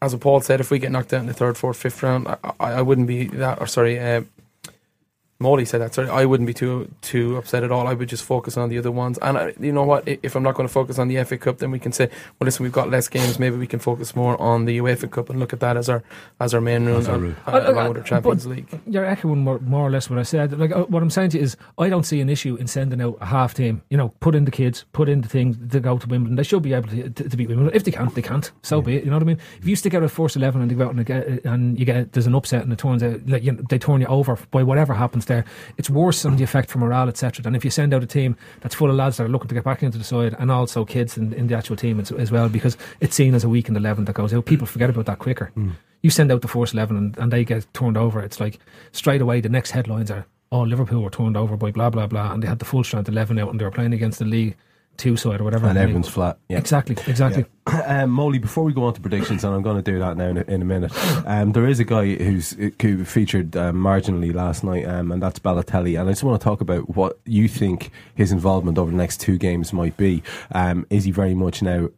[0.00, 2.38] as Paul said, if we get knocked out in the third, fourth, fifth round, I,
[2.58, 3.60] I, wouldn't be that.
[3.60, 4.22] Or sorry, uh,
[5.40, 5.94] Molly said that.
[5.94, 7.86] Sorry, I wouldn't be too too upset at all.
[7.86, 9.18] I would just focus on the other ones.
[9.22, 10.02] And I, you know what?
[10.08, 12.06] If I'm not going to focus on the FA Cup, then we can say,
[12.40, 13.38] well, listen, we've got less games.
[13.38, 16.02] Maybe we can focus more on the UEFA Cup and look at that as our
[16.40, 17.36] as our main run, As our and- route.
[17.46, 18.80] uh, Uh, along with our Champions but League.
[18.88, 20.58] You're echoing more, more or less what I said.
[20.58, 23.00] Like uh, what I'm saying to you is, I don't see an issue in sending
[23.00, 23.82] out a half team.
[23.90, 26.34] You know, put in the kids, put in the things to go to Wimbledon.
[26.34, 27.76] They should be able to, to, to beat Wimbledon.
[27.76, 28.50] If they can't, they can't.
[28.62, 29.04] So be it.
[29.04, 29.38] You know what I mean?
[29.60, 31.78] If you stick out a force eleven and they go out and, they get, and
[31.78, 34.08] you get there's an upset and it turns out like you know, they turn you
[34.08, 35.44] over by whatever happens there,
[35.76, 37.42] it's worse on the effect for morale, etc.
[37.42, 39.54] Than if you send out a team that's full of lads that are looking to
[39.54, 42.32] get back into the side and also kids in, in the actual team as, as
[42.32, 44.44] well because it's seen as a weakened eleven that goes out.
[44.44, 44.70] People mm.
[44.70, 45.52] forget about that quicker.
[45.56, 45.72] Mm.
[46.02, 48.60] You send out the force 11 and, and they get turned over, it's like
[48.92, 52.32] straight away the next headlines are, oh, Liverpool were turned over by blah, blah, blah,
[52.32, 54.56] and they had the full strength 11 out and they were playing against the league
[54.98, 55.66] two side or whatever.
[55.66, 56.38] And everyone's flat.
[56.48, 56.58] Yeah.
[56.58, 57.46] Exactly, exactly.
[57.68, 60.28] Um, Molly, before we go on to predictions, and I'm going to do that now
[60.28, 60.90] in a, in a minute,
[61.26, 65.38] um, there is a guy who's who featured um, marginally last night, um, and that's
[65.38, 66.00] Balotelli.
[66.00, 69.20] And I just want to talk about what you think his involvement over the next
[69.20, 70.22] two games might be.
[70.52, 71.90] Um, is he very much now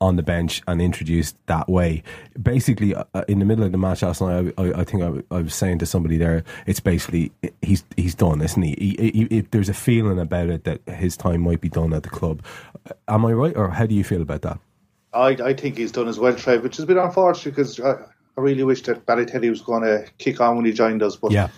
[0.00, 2.02] on the bench and introduced that way?
[2.40, 5.34] Basically, uh, in the middle of the match last night, I, I, I think I,
[5.36, 7.32] I was saying to somebody there, it's basically
[7.62, 8.74] he's he's done, isn't he?
[8.78, 9.40] He, he, he?
[9.40, 12.42] There's a feeling about it that his time might be done at the club.
[13.08, 14.58] Am I right, or how do you feel about that?
[15.12, 18.40] I, I think he's done as well, Trev, which has been unfortunate because I, I
[18.40, 21.16] really wish that Balotelli was going to kick on when he joined us.
[21.16, 21.48] But Yeah.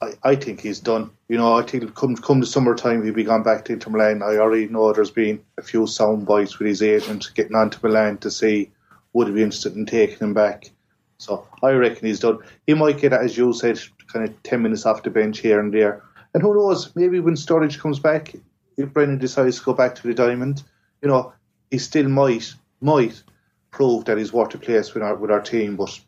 [0.00, 1.10] I, I think he's done.
[1.28, 4.22] You know, I think come come the summertime he'll be gone back to Inter Milan.
[4.22, 7.78] I already know there's been a few sound bites with his agent getting on to
[7.82, 8.70] Milan to see
[9.12, 10.70] would he be interested in taking him back.
[11.18, 12.40] So I reckon he's done.
[12.66, 15.72] He might get, as you said, kind of ten minutes off the bench here and
[15.72, 16.02] there.
[16.34, 16.94] And who knows?
[16.94, 18.34] Maybe when Sturridge comes back,
[18.76, 20.62] if Brendan decides to go back to the diamond,
[21.00, 21.32] you know,
[21.70, 23.22] he still might might
[23.70, 25.76] prove that he's worth a place with our with our team.
[25.76, 25.98] But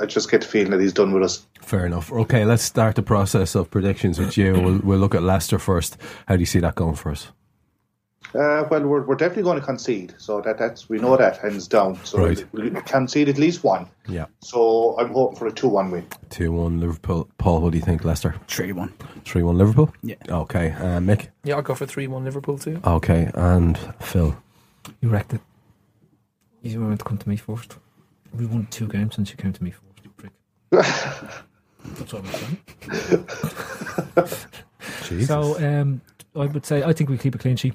[0.00, 1.46] I just get the feeling that he's done with us.
[1.60, 2.10] Fair enough.
[2.12, 4.52] Okay, let's start the process of predictions with you.
[4.54, 5.96] We'll, we'll look at Leicester first.
[6.26, 7.28] How do you see that going for us?
[8.34, 11.66] Uh, well, we're, we're definitely going to concede, so that that's we know that hands
[11.66, 11.98] down.
[12.04, 12.44] So Right.
[12.52, 13.86] we'll concede at least one.
[14.06, 14.26] Yeah.
[14.40, 16.06] So I'm hoping for a two-one win.
[16.30, 17.28] 2 1 Liverpool.
[17.38, 18.34] Paul, what do you think, Leicester?
[18.48, 18.92] 3 1.
[19.24, 19.94] 3 1 Liverpool?
[20.02, 20.16] Yeah.
[20.28, 21.28] Okay, uh, Mick?
[21.44, 22.80] Yeah, I'll go for 3 1 Liverpool too.
[22.84, 24.36] Okay, and Phil?
[25.00, 25.40] You wrecked it.
[26.62, 27.76] You were meant to come to me first.
[28.34, 30.32] We won two games since you came to me for you prick.
[30.70, 33.26] That's what I'm saying.
[35.04, 35.26] Jesus.
[35.28, 36.00] So um,
[36.36, 37.74] I would say I think we keep a clean sheet.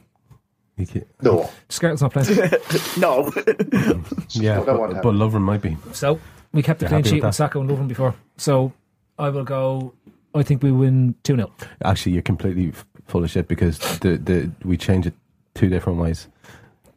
[0.77, 1.49] You keep- No.
[1.69, 2.29] Skrtel's not playing.
[2.99, 3.25] no.
[4.29, 5.01] yeah, That but, happen.
[5.03, 5.77] but Lovren might be.
[5.91, 6.19] So
[6.51, 7.51] we kept the You're clean sheet with with that?
[7.51, 8.15] Sakho and Lovren before.
[8.37, 8.73] So
[9.19, 9.93] I will go.
[10.35, 11.51] I think we win two 0
[11.83, 12.73] Actually, you're completely
[13.07, 15.13] full of shit because the, the we change it
[15.53, 16.27] two different ways,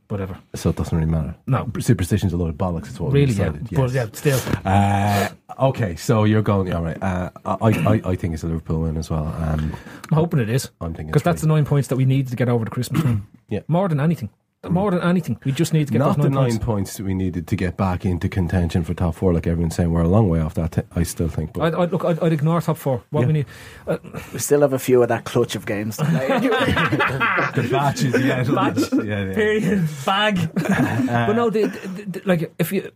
[0.09, 0.39] Whatever.
[0.55, 1.35] so it doesn't really matter.
[1.47, 1.71] No.
[1.81, 2.89] Superstition's a load of bollocks.
[2.89, 3.51] It's what Really, yeah.
[3.51, 3.69] decided.
[3.73, 4.39] But yeah, still.
[4.65, 5.29] Uh,
[5.69, 6.73] okay, so you're going.
[6.73, 7.03] All right.
[7.03, 9.27] Uh, I, I I think it's a Liverpool win as well.
[9.27, 9.75] Um,
[10.11, 10.71] I'm hoping it is.
[10.81, 13.03] I'm thinking because that's the nine points that we need to get over the Christmas.
[13.49, 13.61] Yeah.
[13.69, 14.31] More than anything.
[14.71, 16.65] More than anything, we just need to get Not those the nine, nine points.
[16.65, 19.91] points that we needed to get back into contention for top four, like everyone's saying.
[19.93, 20.73] We're a long way off that.
[20.73, 21.53] T- I still think.
[21.55, 22.05] But I'd, I'd look.
[22.05, 23.03] I'd, I'd ignore top four.
[23.11, 23.27] What Yeah.
[23.27, 23.47] we need.
[23.87, 23.99] Uh,
[24.33, 26.05] We still have a few of that clutch of games to
[27.55, 28.79] the batches, yeah, Batch.
[28.93, 29.35] yeah, yeah.
[29.35, 29.89] period.
[30.05, 30.51] Bag.
[30.55, 32.91] but no, the, the, the, like if you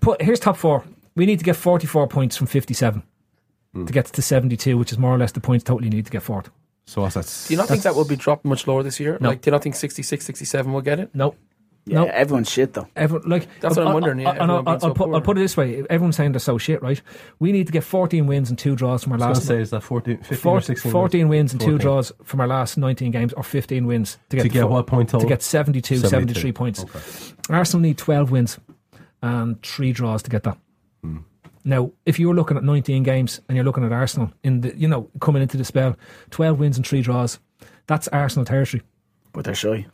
[0.00, 0.84] put here's top four.
[1.16, 3.02] We need to get 44 points from 57
[3.72, 3.84] Hmm.
[3.86, 6.10] to get to 72, which is more or less the points total you need to
[6.12, 6.50] get fourth.
[6.86, 7.44] So what's that?
[7.48, 9.16] Do you not think that will be dropped much lower this year?
[9.20, 9.30] No.
[9.30, 11.14] Like, do you not think 66, 67 will get it?
[11.14, 11.34] No.
[11.86, 12.04] yeah, No.
[12.06, 12.86] everyone's shit though.
[12.94, 15.12] Everyone, like That's what I'm I- wondering, yeah, I, and I'll, I'll, so put.
[15.14, 17.00] I'll put it this way: everyone's saying they're so shit, right?
[17.38, 19.46] We need to get 14 wins and two draws from our I was last.
[19.48, 20.92] say, is that 14, 15 or 14, 16?
[20.92, 24.42] 14 wins and two draws from our last 19 games, or 15 wins to get,
[24.42, 25.28] To get fo- what point To total?
[25.28, 26.08] get 72, 72.
[26.10, 26.84] 73 points.
[27.48, 28.58] Arsenal need 12 wins
[29.22, 30.58] and three draws to get that.
[31.02, 31.18] Hmm.
[31.64, 34.86] Now, if you're looking at 19 games and you're looking at Arsenal in the, you
[34.86, 35.96] know, coming into the spell,
[36.30, 37.38] 12 wins and three draws,
[37.86, 38.82] that's Arsenal territory.
[39.32, 39.86] But they're shy.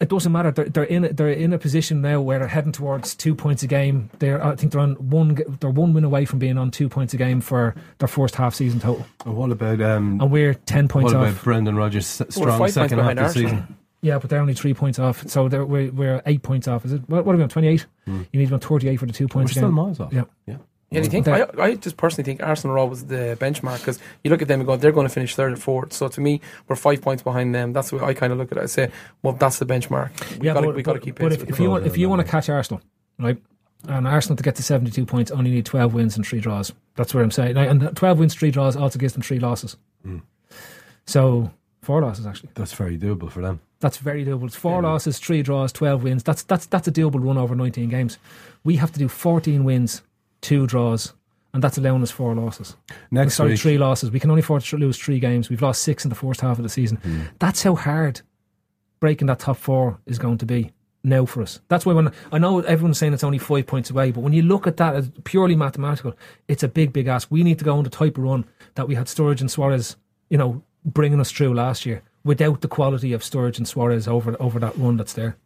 [0.00, 0.50] It doesn't matter.
[0.50, 1.04] They're, they're in.
[1.04, 4.10] A, they're in a position now where they're heading towards two points a game.
[4.18, 4.44] They're.
[4.44, 5.38] I think they're on one.
[5.60, 8.52] They're one win away from being on two points a game for their first half
[8.52, 10.20] season total, And what about um?
[10.20, 11.30] and we're ten points what off.
[11.32, 13.76] about Brendan Rodgers' strong five second half behind of the season?
[14.00, 15.24] Yeah, but they're only three points off.
[15.28, 16.84] So they're, we're, we're eight points off.
[16.84, 17.08] Is it?
[17.08, 17.48] What, what are we on?
[17.48, 17.86] Twenty eight.
[18.06, 19.38] You need to be on thirty eight for the two Hmm.
[19.38, 19.52] We're points.
[19.52, 20.12] still miles off.
[20.12, 20.24] Yeah.
[20.46, 20.56] yeah.
[20.92, 21.28] Yeah, do you think?
[21.28, 24.60] I, I just personally think Arsenal are always the benchmark because you look at them
[24.60, 25.92] and go, they're going to finish third or fourth.
[25.92, 27.72] So to me, we're five points behind them.
[27.72, 28.62] That's what I kind of look at it.
[28.62, 28.90] I say,
[29.22, 30.38] well, that's the benchmark.
[30.38, 31.86] We yeah, got to but, we to but- keep but pace if, if you want,
[31.86, 32.82] if you want to catch Arsenal,
[33.18, 33.36] right,
[33.88, 36.72] and Arsenal to get to seventy two points, only need twelve wins and three draws.
[36.96, 37.54] That's what I'm saying.
[37.54, 39.76] Now, And twelve wins, three draws also gives them three losses.
[40.02, 40.18] Hmm.
[41.06, 41.50] So
[41.82, 42.50] four losses actually.
[42.54, 43.60] That's very doable for them.
[43.80, 44.44] That's very doable.
[44.44, 46.22] It's four losses, three draws, twelve wins.
[46.22, 48.18] That's that's that's a doable run over nineteen games.
[48.62, 50.02] We have to do fourteen wins,
[50.42, 51.14] two draws,
[51.54, 52.76] and that's allowing us four losses.
[53.10, 54.10] Next Sorry, week, three losses.
[54.10, 55.48] We can only afford to lose three games.
[55.48, 56.98] We've lost six in the first half of the season.
[56.98, 57.22] Hmm.
[57.38, 58.20] That's how hard
[59.00, 60.70] breaking that top four is going to be
[61.04, 61.60] now for us.
[61.68, 64.42] That's why when I know everyone's saying it's only five points away, but when you
[64.42, 66.14] look at that as purely mathematical,
[66.48, 67.28] it's a big, big ask.
[67.30, 69.96] We need to go on the type of run that we had Sturridge and Suarez,
[70.28, 74.36] you know, bringing us through last year without the quality of Sturridge and Suarez over
[74.40, 75.36] over that run that's there.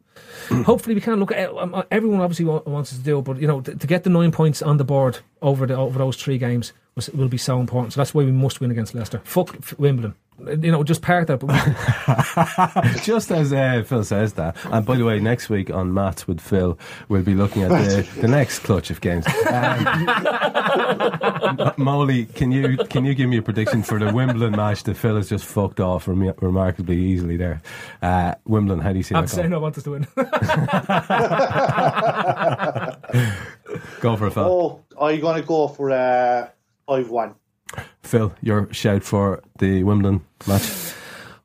[0.49, 2.21] Hopefully, we can look at um, everyone.
[2.21, 4.85] Obviously, wants us to do, but you know, to, get the nine points on the
[4.85, 6.73] board over the over those three games
[7.15, 7.93] will be so important.
[7.93, 9.21] So that's why we must win against Leicester.
[9.25, 10.15] Fuck f- Wimbledon.
[10.39, 11.39] You know, just park that.
[11.41, 14.55] But Just as uh, Phil says that.
[14.67, 16.79] And by the way, next week on Maths with Phil,
[17.09, 19.25] we'll be looking at the, the next clutch of games.
[19.51, 19.85] Um,
[21.79, 25.17] Molly, can you can you give me a prediction for the Wimbledon match that Phil
[25.17, 27.63] has just fucked off rem- remarkably easily there?
[28.03, 29.55] Uh, Wimbledon, how do you see I'm that saying?
[29.55, 30.07] I want us to win.
[34.01, 34.45] Go for it, Phil.
[34.45, 36.49] Oh, are you going to go for uh,
[36.87, 37.35] 5 1.
[38.03, 40.63] Phil, your shout for the Wimbledon match.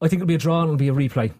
[0.01, 1.33] I think it'll be a draw and it'll be a replay.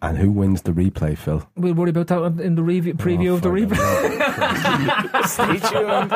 [0.00, 1.48] And who wins the replay, Phil?
[1.56, 5.26] We'll worry about that in the review, oh, preview Oh, of the replay.
[5.28, 6.10] Stay tuned.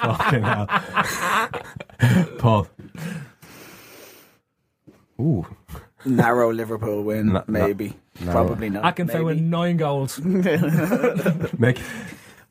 [0.00, 0.66] Fucking hell.
[2.38, 2.66] Paul.
[5.20, 5.46] Ooh.
[6.04, 7.94] Narrow Liverpool win, Na- na- maybe.
[8.20, 8.32] narrow.
[8.32, 8.82] Probably not.
[8.96, 9.40] Akinfe with maybe.
[9.48, 10.18] nine goals.
[10.20, 11.78] Mick,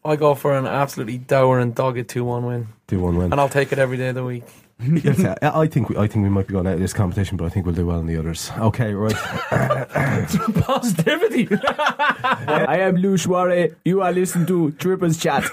[0.10, 2.68] I go for an absolutely dour and dogged 2 1 win.
[2.88, 3.32] 2 1 win.
[3.32, 4.44] And I'll take it every day of the week.
[4.80, 7.50] I think we, I think we might be going out of this competition, but I
[7.50, 8.50] think we'll do well in the others.
[8.58, 9.14] Okay, right.
[10.64, 11.48] Positivity.
[11.62, 13.74] I am Luis Suarez.
[13.86, 15.44] You are listening to Trippers Chat.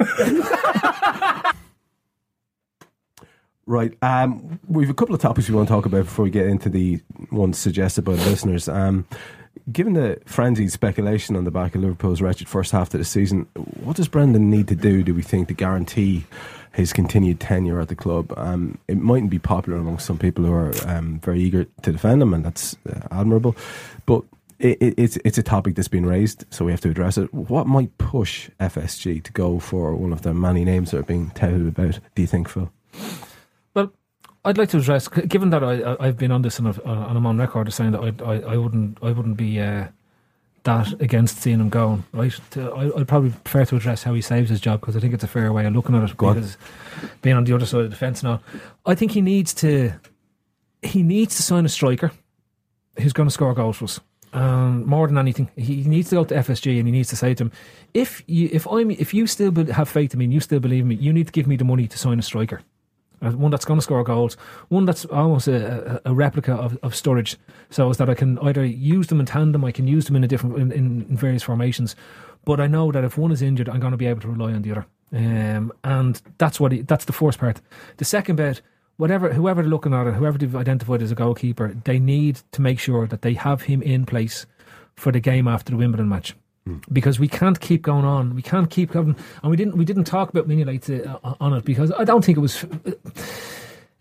[3.68, 3.98] Right.
[4.00, 6.68] Um, we've a couple of topics we want to talk about before we get into
[6.68, 7.00] the
[7.32, 8.68] ones suggested by the listeners.
[8.68, 9.06] Um,
[9.72, 13.46] given the frenzied speculation on the back of Liverpool's wretched first half of the season,
[13.82, 16.24] what does Brendan need to do, do we think, to guarantee
[16.72, 18.32] his continued tenure at the club?
[18.36, 22.22] Um, it mightn't be popular among some people who are um, very eager to defend
[22.22, 23.56] him, and that's uh, admirable.
[24.04, 24.22] But
[24.58, 27.32] it, it, it's it's a topic that's been raised, so we have to address it.
[27.34, 31.30] What might push FSG to go for one of the many names that are being
[31.30, 31.98] touted about?
[32.14, 32.70] Do you think, Phil?
[34.46, 37.18] I'd like to address, given that I, I- I've been on this and, uh, and
[37.18, 39.88] I'm on record as saying that I, I, I wouldn't I wouldn't be uh,
[40.62, 42.04] that against seeing him going.
[42.12, 45.00] Right, to, I, I'd probably prefer to address how he saves his job because I
[45.00, 46.16] think it's a fair way of looking at it.
[46.16, 46.34] Go on.
[46.34, 46.56] because
[47.22, 48.40] being on the other side of the fence now,
[48.86, 49.92] I think he needs to
[50.82, 52.12] he needs to sign a striker
[53.00, 54.00] who's going to score goals for us.
[54.32, 57.32] Um, more than anything, he needs to go to FSG and he needs to say
[57.34, 57.52] to him,
[57.94, 60.82] if you if I'm if you still have faith in me and you still believe
[60.82, 62.60] in me, you need to give me the money to sign a striker.
[63.22, 64.34] Uh, one that's going to score goals,
[64.68, 67.36] one that's almost a, a, a replica of, of Sturridge,
[67.70, 70.24] so as that I can either use them in tandem, I can use them in
[70.24, 71.96] a different in, in, various formations.
[72.44, 74.52] But I know that if one is injured, I'm going to be able to rely
[74.52, 77.62] on the other, um, and that's what he, that's the first part.
[77.96, 78.60] The second bit,
[78.98, 82.60] whatever whoever they're looking at, or whoever they've identified as a goalkeeper, they need to
[82.60, 84.44] make sure that they have him in place
[84.94, 86.34] for the game after the Wimbledon match
[86.92, 88.34] because we can't keep going on.
[88.34, 89.76] We can't keep going, and we didn't.
[89.76, 92.64] We didn't talk about Mignolet uh, on it because I don't think it was.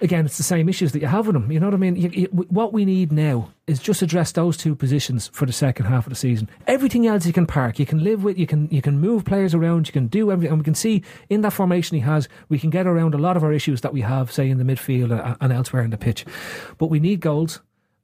[0.01, 1.49] Again, it's the same issues that you have with them.
[1.49, 1.95] You know what I mean?
[1.95, 5.85] You, you, what we need now is just address those two positions for the second
[5.85, 6.49] half of the season.
[6.67, 9.53] Everything else you can park, you can live with, you can you can move players
[9.53, 12.59] around, you can do everything, and we can see in that formation he has, we
[12.59, 15.17] can get around a lot of our issues that we have, say in the midfield
[15.17, 16.25] and, and elsewhere in the pitch.
[16.77, 17.61] But we need goals,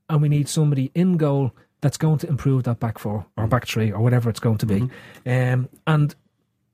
[0.07, 3.49] and we need somebody in goal that's going to improve that back four or mm.
[3.49, 4.81] back three or whatever it's going to be.
[4.81, 5.53] Mm-hmm.
[5.53, 6.15] Um, and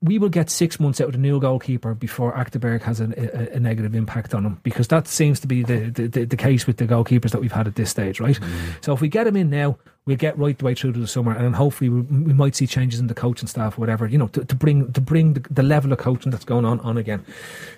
[0.00, 3.56] we will get six months out of the new goalkeeper before Achterberg has a, a,
[3.56, 6.76] a negative impact on him because that seems to be the, the, the, case with
[6.76, 8.38] the goalkeepers that we've had at this stage, right?
[8.38, 8.84] Mm.
[8.84, 9.76] So if we get him in now,
[10.06, 12.54] we'll get right the way through to the summer, and then hopefully we, we might
[12.54, 15.34] see changes in the coaching staff, or whatever, you know, to, to bring to bring
[15.34, 17.24] the, the level of coaching that's going on on again.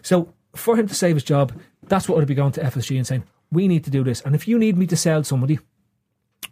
[0.03, 1.53] So for him to save his job,
[1.85, 4.35] that's what I'd be going to FSG and saying we need to do this, and
[4.35, 5.59] if you need me to sell somebody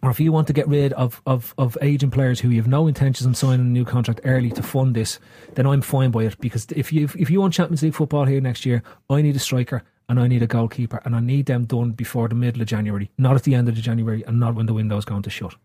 [0.01, 2.67] or if you want to get rid of, of, of aging players who you have
[2.67, 5.19] no intentions of signing a new contract early to fund this,
[5.55, 6.39] then I'm fine by it.
[6.39, 9.39] Because if you if you want Champions League football here next year, I need a
[9.39, 12.67] striker and I need a goalkeeper, and I need them done before the middle of
[12.67, 15.21] January, not at the end of the January, and not when the window is going
[15.21, 15.55] to shut.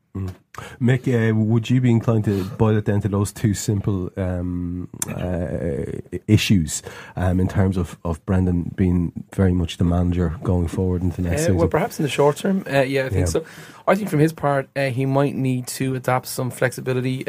[0.80, 4.88] Mick, uh, would you be inclined to boil it down to those two simple um,
[5.08, 5.98] uh,
[6.28, 6.82] issues
[7.16, 11.28] um, in terms of, of Brendan being very much the manager going forward into the
[11.30, 11.56] next Uh, season?
[11.56, 13.24] well, perhaps in the short term, uh, yeah, I think Yeah.
[13.24, 13.44] so.
[13.88, 17.26] I think from his part, uh, he might need to adapt some flexibility.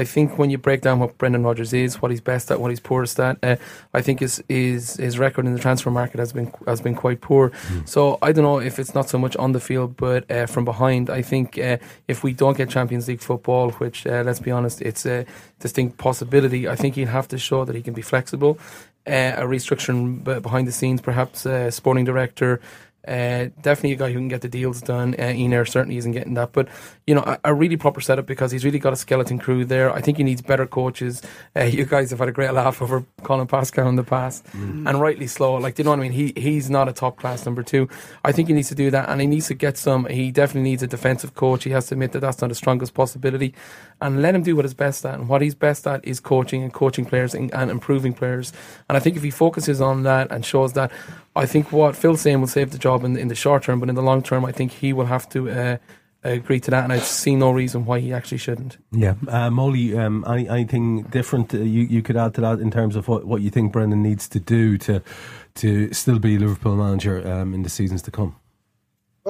[0.00, 2.70] I think when you break down what Brendan Rodgers is, what he's best at, what
[2.70, 3.56] he's poorest at, uh,
[3.92, 7.20] I think his, his his record in the transfer market has been has been quite
[7.20, 7.52] poor.
[7.84, 10.64] So I don't know if it's not so much on the field, but uh, from
[10.64, 11.10] behind.
[11.10, 11.76] I think uh,
[12.08, 15.26] if we don't get Champions League football, which uh, let's be honest, it's a
[15.58, 16.66] distinct possibility.
[16.66, 18.58] I think he'll have to show that he can be flexible.
[19.06, 22.60] Uh, a restructuring behind the scenes, perhaps uh, sporting director,
[23.10, 25.16] Uh, definitely a guy who can get the deals done.
[25.18, 26.68] Uh, certainly isn't getting that, but
[27.08, 29.92] you know, a, a, really proper setup because he's really got a skeleton crew there.
[29.92, 31.20] I think he needs better coaches.
[31.56, 34.88] Uh, you guys have had a great laugh over Colin Pascoe in the past, mm.
[34.88, 35.56] and rightly slow.
[35.56, 36.12] Like, do you know what I mean?
[36.12, 37.88] He he's not a top class number two.
[38.24, 40.06] I think he needs to do that, and he needs to get some.
[40.06, 41.64] He definitely needs a defensive coach.
[41.64, 43.54] He has to admit that that's not the strongest possibility,
[44.00, 45.14] and let him do what he's best at.
[45.14, 48.52] And what he's best at is coaching and coaching players and, and improving players.
[48.88, 50.90] And I think if he focuses on that and shows that
[51.36, 53.88] I think what Phil's saying will save the job in, in the short term, but
[53.88, 55.76] in the long term, I think he will have to uh,
[56.22, 58.76] agree to that, and I see no reason why he actually shouldn't.
[58.92, 62.70] Yeah, uh, Molly, um, any, anything different uh, you you could add to that in
[62.70, 65.02] terms of what, what you think Brendan needs to do to
[65.54, 68.36] to still be Liverpool manager um, in the seasons to come?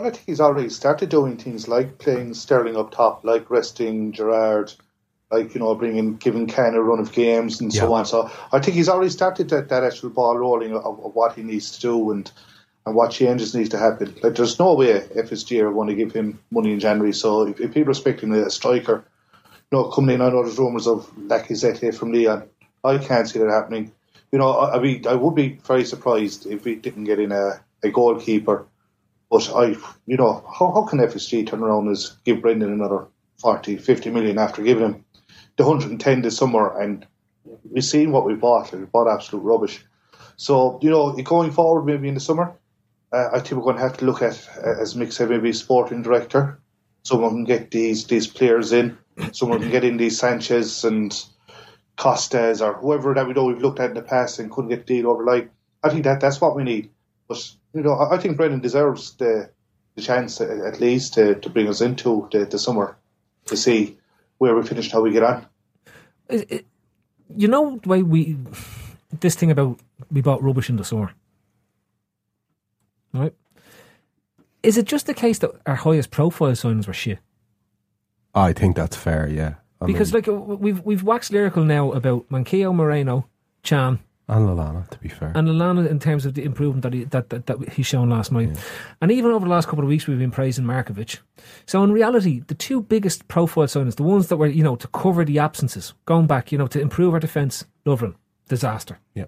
[0.00, 4.12] Well, I think he's already started doing things like playing Sterling up top, like resting
[4.12, 4.72] Gerrard
[5.30, 7.82] like you know bringing giving Can a run of games and yeah.
[7.82, 8.06] so on.
[8.06, 11.42] So I think he's already started that, that actual ball rolling of, of, what he
[11.42, 12.32] needs to do and
[12.86, 14.16] and what changes need to happen.
[14.22, 17.12] Like there's no way FSG are going to give him money in January.
[17.12, 19.04] So if, if people are expecting a striker,
[19.70, 22.44] you know, coming in, I know there's rumours of Lacazette from Lyon.
[22.82, 23.92] I can't see that happening.
[24.32, 27.32] You know, I, I mean, I would be very surprised if we didn't get in
[27.32, 28.66] a, a goalkeeper.
[29.30, 29.76] But I,
[30.06, 33.06] you know, how, how can FSG turn around and give Brendan another
[33.38, 35.04] 40, 50 million after giving him
[35.56, 37.06] the 110 this summer, and
[37.70, 38.72] we've seen what we bought.
[38.72, 39.84] We bought absolute rubbish.
[40.36, 42.56] So, you know, going forward, maybe in the summer,
[43.12, 45.52] uh, I think we're going to have to look at, uh, as Mick said, maybe
[45.52, 46.60] sporting director.
[47.02, 48.98] Someone can get these these players in.
[49.32, 51.14] Someone can get in these Sanchez and
[51.96, 54.86] Costas or whoever that we know we've looked at in the past and couldn't get
[54.86, 55.50] the deal over line.
[55.82, 56.90] I think that that's what we need.
[57.28, 59.50] But you know, I, I think Brendan deserves the
[59.96, 62.96] the chance at least to, to bring us into the, the summer
[63.46, 63.98] to see
[64.38, 65.46] where we finished, how we get on.
[66.28, 66.66] It,
[67.36, 68.36] you know the way we
[69.20, 69.78] this thing about
[70.10, 71.12] we bought rubbish in the summer,
[73.12, 73.34] right?
[74.62, 77.18] Is it just the case that our highest profile signings were shit?
[78.34, 79.28] I think that's fair.
[79.28, 83.26] Yeah, I because mean, like we've we've waxed lyrical now about Manquillo, Moreno,
[83.62, 85.32] Can, and Lallana, to be fair.
[85.34, 88.30] And Lallana, in terms of the improvement that, he, that, that, that he's shown last
[88.30, 88.50] night.
[88.50, 88.60] Yeah.
[89.02, 91.18] And even over the last couple of weeks, we've been praising Markovic.
[91.66, 94.86] So in reality, the two biggest profile signings, the ones that were, you know, to
[94.88, 98.14] cover the absences, going back, you know, to improve our defence, Lovren,
[98.48, 99.00] disaster.
[99.14, 99.26] Yeah.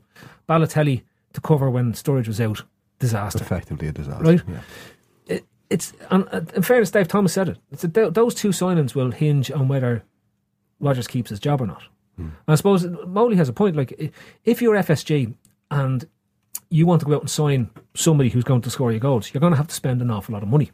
[0.48, 1.02] Balotelli,
[1.32, 2.62] to cover when Sturridge was out,
[2.98, 3.42] disaster.
[3.42, 4.24] Effectively a disaster.
[4.24, 4.42] Right?
[4.48, 5.38] Yeah.
[5.68, 7.58] It's, and uh, in fairness, Dave Thomas said it.
[7.70, 10.04] It's a, those two signings will hinge on whether
[10.80, 11.82] Rodgers keeps his job or not.
[12.22, 12.30] Mm.
[12.48, 13.76] I suppose Molly has a point.
[13.76, 14.12] Like,
[14.44, 15.34] if you're FSG
[15.70, 16.06] and
[16.70, 19.40] you want to go out and sign somebody who's going to score your goals, you're
[19.40, 20.70] going to have to spend an awful lot of money.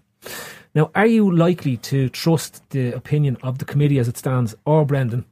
[0.75, 4.85] Now, are you likely to trust the opinion of the committee as it stands, or
[4.85, 5.25] Brendan,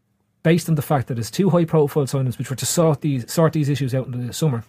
[0.43, 3.53] based on the fact that it's two high-profile signings which were to sort these sort
[3.53, 4.65] these issues out in the summer,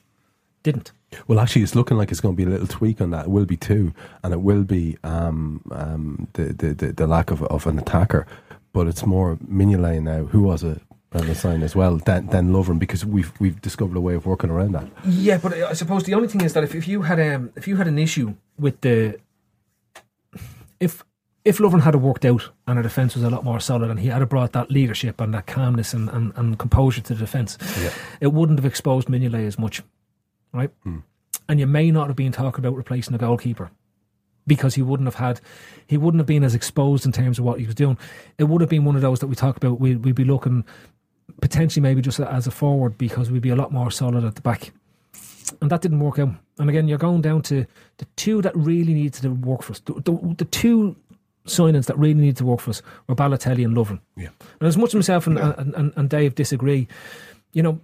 [0.63, 0.91] didn't?
[1.27, 3.25] Well, actually, it's looking like it's going to be a little tweak on that.
[3.25, 3.93] It will be two,
[4.23, 8.27] and it will be um, um, the, the, the the lack of of an attacker.
[8.73, 10.79] But it's more Mignolet now, who was a
[11.13, 14.25] on the sign as well than, than Lovren because we've we've discovered a way of
[14.25, 14.87] working around that.
[15.05, 17.67] Yeah, but I suppose the only thing is that if, if you had um if
[17.67, 19.19] you had an issue with the
[20.79, 21.03] if
[21.45, 24.09] if Lovren had worked out and our defence was a lot more solid and he
[24.09, 27.89] had brought that leadership and that calmness and, and, and composure to the defence, yeah.
[28.19, 29.81] it wouldn't have exposed Mignolet as much,
[30.51, 30.71] right?
[30.83, 30.99] Hmm.
[31.47, 33.71] And you may not have been talking about replacing the goalkeeper
[34.45, 35.39] because he wouldn't have had,
[35.87, 37.97] he wouldn't have been as exposed in terms of what he was doing.
[38.37, 39.79] It would have been one of those that we talk about.
[39.79, 40.65] We'd, we'd be looking
[41.41, 44.41] potentially maybe just as a forward because we'd be a lot more solid at the
[44.41, 44.71] back.
[45.61, 46.29] And that didn't work out.
[46.57, 47.65] And again, you're going down to
[47.97, 49.79] the two that really needed to work for us.
[49.79, 50.95] The, the, the two
[51.45, 53.99] signings that really needed to work for us were Balotelli and Lovren.
[54.15, 54.29] Yeah.
[54.59, 56.87] And as much as myself and, and, and, and Dave disagree,
[57.53, 57.79] you know,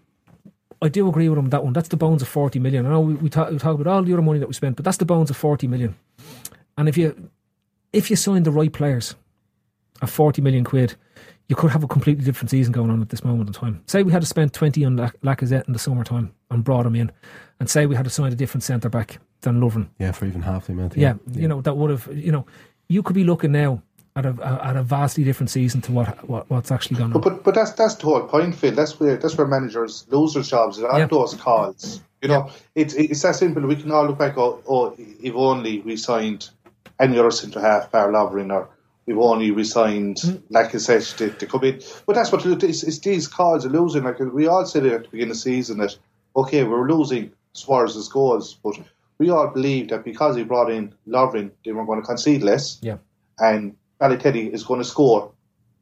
[0.82, 1.72] I do agree with him that one.
[1.72, 2.86] That's the bones of 40 million.
[2.86, 4.76] I know we, we, talk, we talk about all the other money that we spent,
[4.76, 5.96] but that's the bones of 40 million.
[6.78, 7.30] And if you
[7.94, 9.16] if you sign the right players
[10.02, 10.96] at 40 million quid,
[11.54, 13.84] you could have a completely different season going on at this moment in time.
[13.86, 17.12] Say we had to spend 20 on Lacazette in the summertime and brought him in,
[17.60, 19.88] and say we had to sign a different centre back than Lovren.
[20.00, 20.98] Yeah, for even half the amount.
[20.98, 22.48] Yeah, yeah, you know, that would have, you know,
[22.88, 23.84] you could be looking now
[24.16, 27.22] at a, at a vastly different season to what, what what's actually going on.
[27.22, 28.74] But, but, but that's that's the whole point, Phil.
[28.74, 30.82] That's where that's where managers lose their jobs.
[30.82, 31.06] Are yeah.
[31.06, 32.02] those calls.
[32.24, 32.54] You know, yeah.
[32.74, 33.62] it's it's that simple.
[33.62, 34.40] We can all look back.
[34.40, 36.50] Oh, oh if only we signed
[37.00, 38.70] any other centre half, Par Lovren or
[39.06, 40.42] we've only resigned mm.
[40.52, 41.82] Lacazette to, to come in.
[42.06, 44.04] But that's what it's, it's these cards are losing.
[44.04, 45.98] Like we all said at the beginning of the season that
[46.36, 48.80] okay, we're losing Suarez's goals, but
[49.18, 52.80] we all believed that because he brought in Lovren, they were going to concede less.
[52.82, 52.98] Yeah.
[53.38, 55.32] And Balotelli is going to score.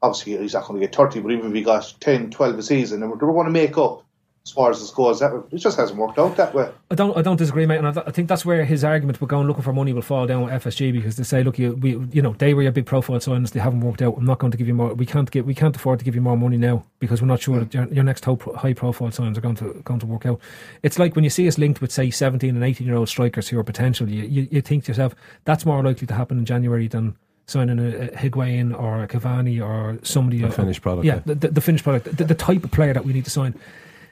[0.02, 2.64] Obviously, he's not going to get 30, but even if he got 10, 12 a
[2.64, 4.04] season, they were, they were going to make up
[4.44, 5.20] as far as this goes.
[5.20, 6.72] That it just hasn't worked out that way.
[6.90, 9.22] I don't, I don't disagree, mate, and I, th- I think that's where his argument
[9.22, 11.74] with going looking for money will fall down with FSG because they say, look, you,
[11.76, 14.16] we, you know, they were your big profile signings, they haven't worked out.
[14.18, 14.94] I'm not going to give you more.
[14.94, 17.42] We can't get, we can't afford to give you more money now because we're not
[17.42, 20.26] sure that your, your next ho- high profile signings are going to going to work
[20.26, 20.40] out.
[20.82, 23.48] It's like when you see us linked with say 17 and 18 year old strikers
[23.50, 25.14] who are potential, you, you, you think to yourself
[25.46, 27.16] that's more likely to happen in January than
[27.46, 30.42] signing a, a Higuain or a Cavani or somebody.
[30.44, 31.22] A uh, finished product, Yeah, yeah.
[31.26, 33.60] the, the, the finished product, the, the type of player that we need to sign.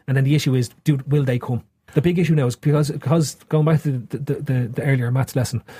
[0.07, 1.63] And then the issue is, do will they come?
[1.93, 5.11] The big issue now is because because going back to the the, the, the earlier
[5.11, 5.63] Matt's lesson.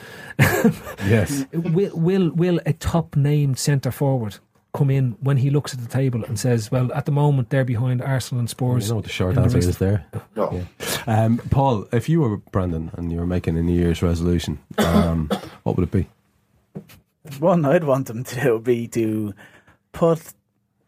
[1.05, 1.45] Yes.
[1.53, 4.37] will will will a top named centre forward
[4.73, 7.65] come in when he looks at the table and says, "Well, at the moment they're
[7.65, 10.05] behind Arsenal and Spurs." You know what the short answer race." is there.
[10.35, 10.51] No.
[11.07, 11.23] Yeah.
[11.23, 15.29] Um, Paul, if you were Brendan and you were making a New Year's resolution, um,
[15.63, 16.07] what would it be?
[17.39, 19.33] One I'd want them to do would be to
[19.91, 20.33] put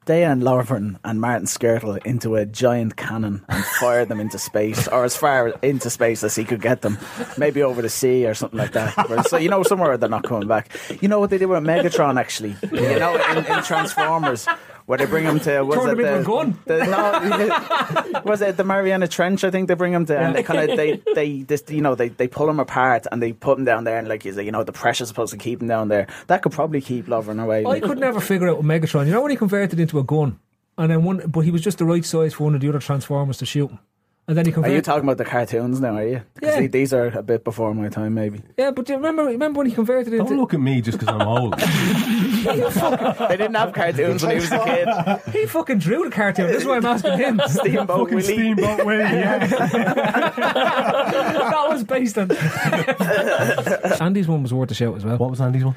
[0.08, 5.04] Dejan Lovren and Martin Skrtel into a giant cannon and fire them into space, or
[5.04, 6.98] as far into space as he could get them,
[7.38, 9.28] maybe over the sea or something like that.
[9.28, 10.76] So you know somewhere they're not coming back.
[11.02, 12.56] You know what they did with Megatron actually?
[12.72, 14.48] You know in, in Transformers.
[14.92, 16.60] Where they bring him to was it the, a gun.
[16.66, 19.46] the- no, was it the Mariana Trench?
[19.46, 21.96] I think they bring him to, and they kind of they they this, you know
[21.96, 24.44] they, they pull him apart and they put him down there, and like you say,
[24.44, 26.08] you know the pressure's supposed to keep him down there.
[26.28, 27.66] That could probably keep Lovren away.
[27.66, 29.06] I could never figure out Megatron.
[29.06, 30.38] You know when he converted into a gun,
[30.78, 32.80] and then one, but he was just the right size for one of the other
[32.80, 33.80] Transformers to shoot him,
[34.28, 35.96] and then he Are you talking about the cartoons now?
[35.96, 36.22] Are you?
[36.40, 36.60] 'Cause Yeah.
[36.62, 38.42] the- these are a bit before my time, maybe.
[38.58, 40.26] yeah, but do you remember remember when he converted into?
[40.26, 41.58] Don't look at me just because I'm old.
[41.58, 44.88] they didn't have cartoons when he was a kid.
[45.34, 46.48] He fucking drew the cartoon.
[46.48, 47.42] This is why I'm asking him.
[47.48, 48.22] Steamboat Willie.
[48.24, 49.48] Steamboat Willie, yeah.
[50.36, 52.32] that was based on.
[54.02, 55.18] Andy's one was worth a shout as well.
[55.18, 55.76] What was Andy's one?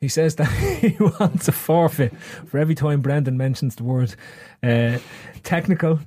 [0.00, 2.14] He says that he wants a forfeit
[2.46, 4.14] for every time Brendan mentions the word
[4.62, 4.98] uh,
[5.42, 6.00] technical,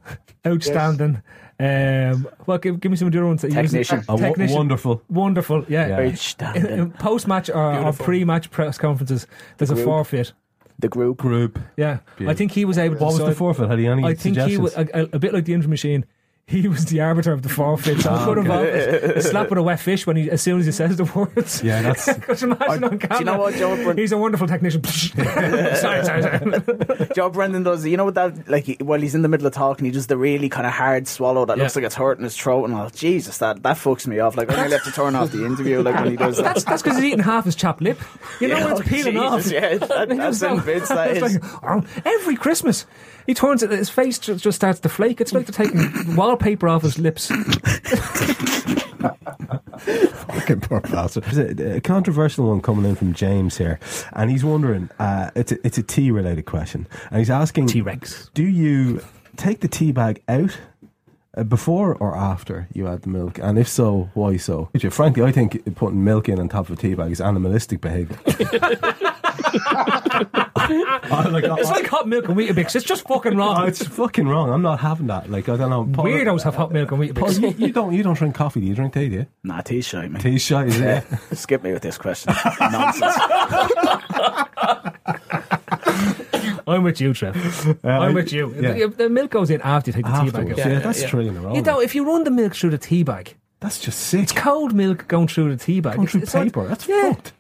[0.45, 1.22] outstanding.
[1.61, 3.41] Um, well, give, give me some of your other ones.
[3.41, 3.72] that you use.
[3.72, 3.99] Technician.
[4.07, 4.56] Uh, wo- Technician.
[4.56, 5.02] wonderful.
[5.10, 6.02] Wonderful, yeah.
[6.02, 6.86] Yeah.
[6.99, 9.27] Post match or, or pre match press conferences,
[9.57, 10.31] there's a forfeit.
[10.80, 11.18] The group.
[11.18, 11.60] Group.
[11.76, 12.30] Yeah, Beautiful.
[12.30, 13.03] I think he was able to.
[13.03, 13.69] What was the forfeit?
[13.69, 16.06] Had he any I think he was a, a, a bit like the injury machine.
[16.59, 19.59] He was the arbiter of the forfeit, so I could have offered a slap with
[19.59, 21.61] a wet fish when he, as soon as he says the words.
[21.63, 22.11] Yeah, that's.
[22.19, 23.76] Could you imagine on do you know what, Joe?
[23.77, 24.84] Bren- He's a wonderful technician.
[25.34, 27.09] sorry, sorry, sorry.
[27.15, 27.85] Joe Brendan does.
[27.85, 28.63] You know what that like?
[28.65, 31.07] he- While he's in the middle of talking, he does the really kind of hard
[31.07, 31.63] swallow that Yeah.
[31.63, 32.89] looks like it's hurting his throat, and all.
[32.89, 34.35] Jesus, that that fucks me off.
[34.35, 35.81] Like I nearly have to turn off the interview.
[35.84, 36.43] Like when he does that.
[36.45, 37.99] That's that's because he's eating half his chapped lip.
[38.41, 39.51] You know Yeah, when it's oh, peeling Jesus, off.
[39.51, 41.39] yeah, that- that's in bits, that It's is.
[41.41, 42.85] like, oh, every Christmas,
[43.27, 43.69] he turns it.
[43.69, 45.21] His face just, just starts to flake.
[45.21, 47.28] It's like they're taking wallpaper off his lips.
[49.80, 51.24] Fucking poor bastard.
[51.26, 53.80] There's a, a controversial one coming in from James here,
[54.14, 54.90] and he's wondering.
[54.99, 58.32] Uh, it's a, it's a tea related question, and he's asking T-Rex.
[58.34, 59.03] Do you
[59.38, 60.57] take the tea bag out?
[61.38, 64.72] Uh, before or after you add the milk, and if so, why so?
[64.90, 68.18] Frankly, I think putting milk in on top of a tea bag is animalistic behaviour.
[69.41, 72.76] Oh, I, like, It's like hot milk and Weetabix.
[72.76, 73.68] It's just fucking Oh, wrong.
[73.68, 74.49] it's fucking wrong.
[74.52, 75.30] I'm not having that.
[75.30, 75.86] Like I don't know.
[75.91, 77.60] Paul- Weirdos have hot milk and Paul, Weetabix.
[77.60, 77.94] you, you don't.
[77.94, 78.60] You don't drink coffee.
[78.61, 79.10] Do you drink tea?
[79.10, 79.26] Do you?
[79.44, 80.22] Nah, tea's shy, man.
[80.22, 81.03] Tea shy, is it?
[81.34, 82.34] Skip me with this question.
[82.60, 83.16] Nonsense.
[86.68, 87.36] I'm with you, Trev.
[87.84, 88.53] Uh, I'm with you.
[88.60, 88.74] yeah.
[88.74, 90.60] The, the milk goes in after you take the tea bag Afterwards.
[90.60, 90.72] out.
[90.72, 91.07] Yeah, that's yeah.
[91.10, 91.56] three in a row.
[91.56, 94.22] You know, if you run the milk through the tea bag, that's just sick.
[94.22, 95.95] it's cold milk going through the tea bag.
[95.95, 96.68] Going It's- through it's like- paper.
[96.68, 97.14] That's yeah.
[97.14, 97.34] fucked.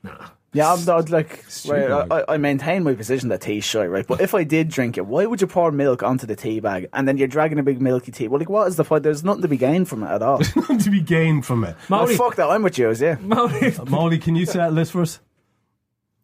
[0.51, 1.43] Yeah, I'm not like.
[1.47, 2.07] Stupid, Right.
[2.27, 4.05] I, I maintain my position that tea's shy, right?
[4.07, 6.87] But if I did drink it, why would you pour milk onto the tea bag
[6.93, 8.27] and then you're dragging a big milky tea?
[8.27, 9.03] Well, like, what is the point?
[9.03, 10.39] There's nothing to be gained from it at all.
[10.55, 11.75] Nothing to be gained from it.
[11.79, 12.49] oh, Molly, fuck that.
[12.49, 13.17] I'm with you, yeah.
[13.21, 15.19] Molly, Molly, can you settle list for us?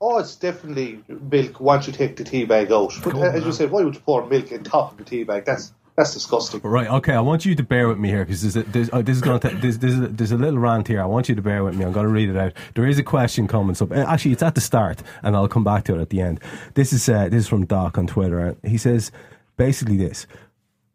[0.01, 2.93] Oh, it's definitely milk once you take the tea bag out.
[3.03, 5.23] But uh, as you said, why would you pour milk on top of the tea
[5.23, 5.45] bag?
[5.45, 6.59] That's that's disgusting.
[6.61, 6.89] Right.
[6.89, 7.13] Okay.
[7.13, 9.39] I want you to bear with me here because there's, there's, oh, this is going
[9.39, 11.01] to there's, there's, a, there's a little rant here.
[11.01, 11.85] I want you to bear with me.
[11.85, 12.53] I'm going to read it out.
[12.73, 13.75] There is a question coming.
[13.75, 16.19] So uh, actually, it's at the start, and I'll come back to it at the
[16.19, 16.41] end.
[16.73, 18.57] This is uh, this is from Doc on Twitter.
[18.63, 19.11] He says
[19.55, 20.27] basically this: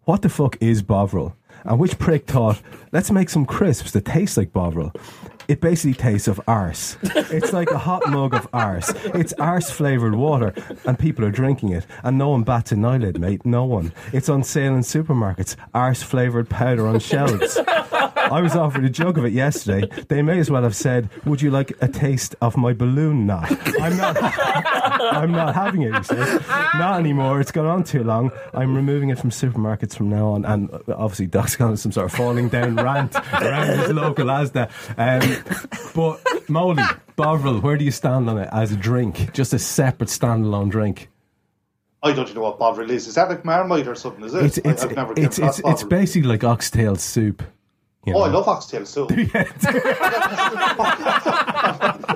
[0.05, 1.35] What the fuck is Bovril?
[1.64, 2.60] And which prick thought,
[2.93, 4.93] let's make some crisps that taste like Bovril?
[5.51, 6.97] It basically tastes of arse.
[7.02, 8.90] It's like a hot mug of arse.
[9.06, 10.55] It's arse flavoured water,
[10.86, 13.44] and people are drinking it, and no one bats an eyelid, mate.
[13.44, 13.93] No one.
[14.12, 15.56] It's on sale in supermarkets.
[15.74, 17.59] Arse flavoured powder on shelves.
[18.31, 19.89] I was offered a jug of it yesterday.
[20.09, 23.51] They may as well have said, "Would you like a taste of my balloon knot?"
[23.81, 24.16] I'm not.
[24.20, 25.93] I'm not having it.
[26.78, 27.40] "Not anymore.
[27.40, 28.31] It's gone on too long.
[28.55, 31.90] I'm removing it from supermarkets from now on." And uh, obviously, Doc's gone on some
[31.90, 34.70] sort of falling down rant around his local Asda.
[34.97, 35.39] Um,
[35.94, 36.82] but Molly,
[37.16, 39.32] Bovril, where do you stand on it as a drink?
[39.32, 41.08] Just a separate standalone drink.
[42.02, 43.06] I don't know what Bovril is.
[43.06, 44.24] Is that like Marmite or something?
[44.24, 44.44] Is it?
[44.44, 47.42] It's it's I, have never it's it's, it's basically like oxtail soup.
[48.06, 49.10] you Oh, I love oxtail soup.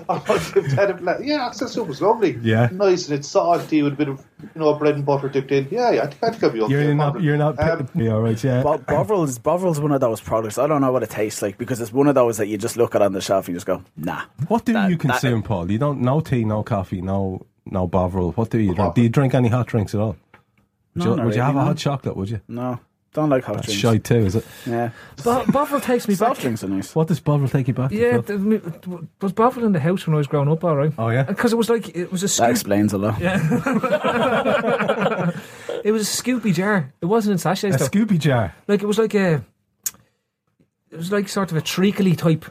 [0.09, 0.20] I'll
[0.55, 2.38] give that a bla- yeah, oxtail soup was lovely.
[2.42, 2.70] Yeah.
[2.72, 4.24] nice and it's salty with a bit of
[4.55, 5.68] you know bread and butter dipped in.
[5.70, 6.72] Yeah, yeah I think I think I'd be okay.
[6.72, 7.24] You're not Bovril.
[7.24, 8.62] you're not Um, yeah, all right, yeah.
[8.62, 10.59] Bo- Bovril's Bovril's one of those products.
[10.59, 12.76] I don't know what it tastes like because it's one of those that you just
[12.76, 14.22] look at on the shelf and you just go, nah.
[14.48, 15.70] What do That- you that- consume, Paul?
[15.70, 18.32] You don't no tea, no coffee, no no Bovril.
[18.32, 18.94] What do you drink?
[18.94, 20.16] Do you drink any hot drinks at all?
[20.94, 22.16] Would No, you, not would you really, have a hot chocolate?
[22.16, 22.40] Would you?
[22.47, 22.78] No,
[23.15, 23.81] don't like hot That's drinks.
[23.81, 24.45] shy too, is it?
[24.66, 24.91] Yeah,
[25.24, 26.43] Bo- Bovril takes me soft back.
[26.43, 26.95] drinks are nice.
[26.95, 27.91] What does Bovril take you back?
[27.91, 28.23] to, Yeah, Phil?
[28.24, 28.61] th- me-
[29.23, 30.93] was Bovril in the house when I was growing up, all right?
[30.99, 31.23] Oh yeah.
[31.23, 32.51] Because it was like, it was a That scoop.
[32.51, 33.19] explains a lot.
[35.85, 36.93] It was a scoopy jar.
[37.03, 37.85] It wasn't in sachets A though.
[37.86, 38.55] Scoopy jar.
[38.69, 39.45] like it was like a,
[40.91, 42.47] it was like sort of a treacly type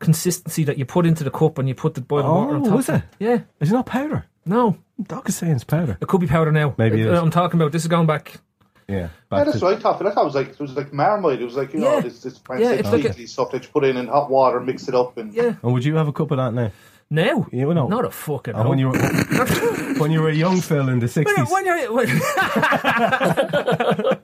[0.00, 2.64] consistency that you put into the cup and you put the boiling water on Oh,
[2.66, 2.74] top.
[2.76, 3.02] was it?
[3.18, 3.38] Yeah.
[3.60, 4.26] Is it not powder?
[4.44, 5.96] No, Doc is saying it's powder.
[5.98, 6.74] it could be powder now.
[6.76, 7.22] Maybe it Uh.
[7.22, 7.72] I'm talking about.
[7.72, 8.34] This is going back.
[8.88, 8.96] Yeah.
[8.96, 10.06] Yeah, back that's to- what I thought.
[10.06, 11.40] I thought it was like it was like Marmite.
[11.40, 12.00] It was like you know Yeah.
[12.00, 14.60] this this Yeah, it's like a- fancy stuff that you put in in hot water,
[14.60, 15.54] mix it up, and Yeah.
[15.62, 16.70] And would you have a cup of that now?
[17.10, 17.86] Now, You know.
[17.86, 18.54] not a fucking.
[18.54, 18.98] And when you were
[19.98, 21.50] when you were a young Phil in the sixties.
[21.50, 22.08] when you're, when,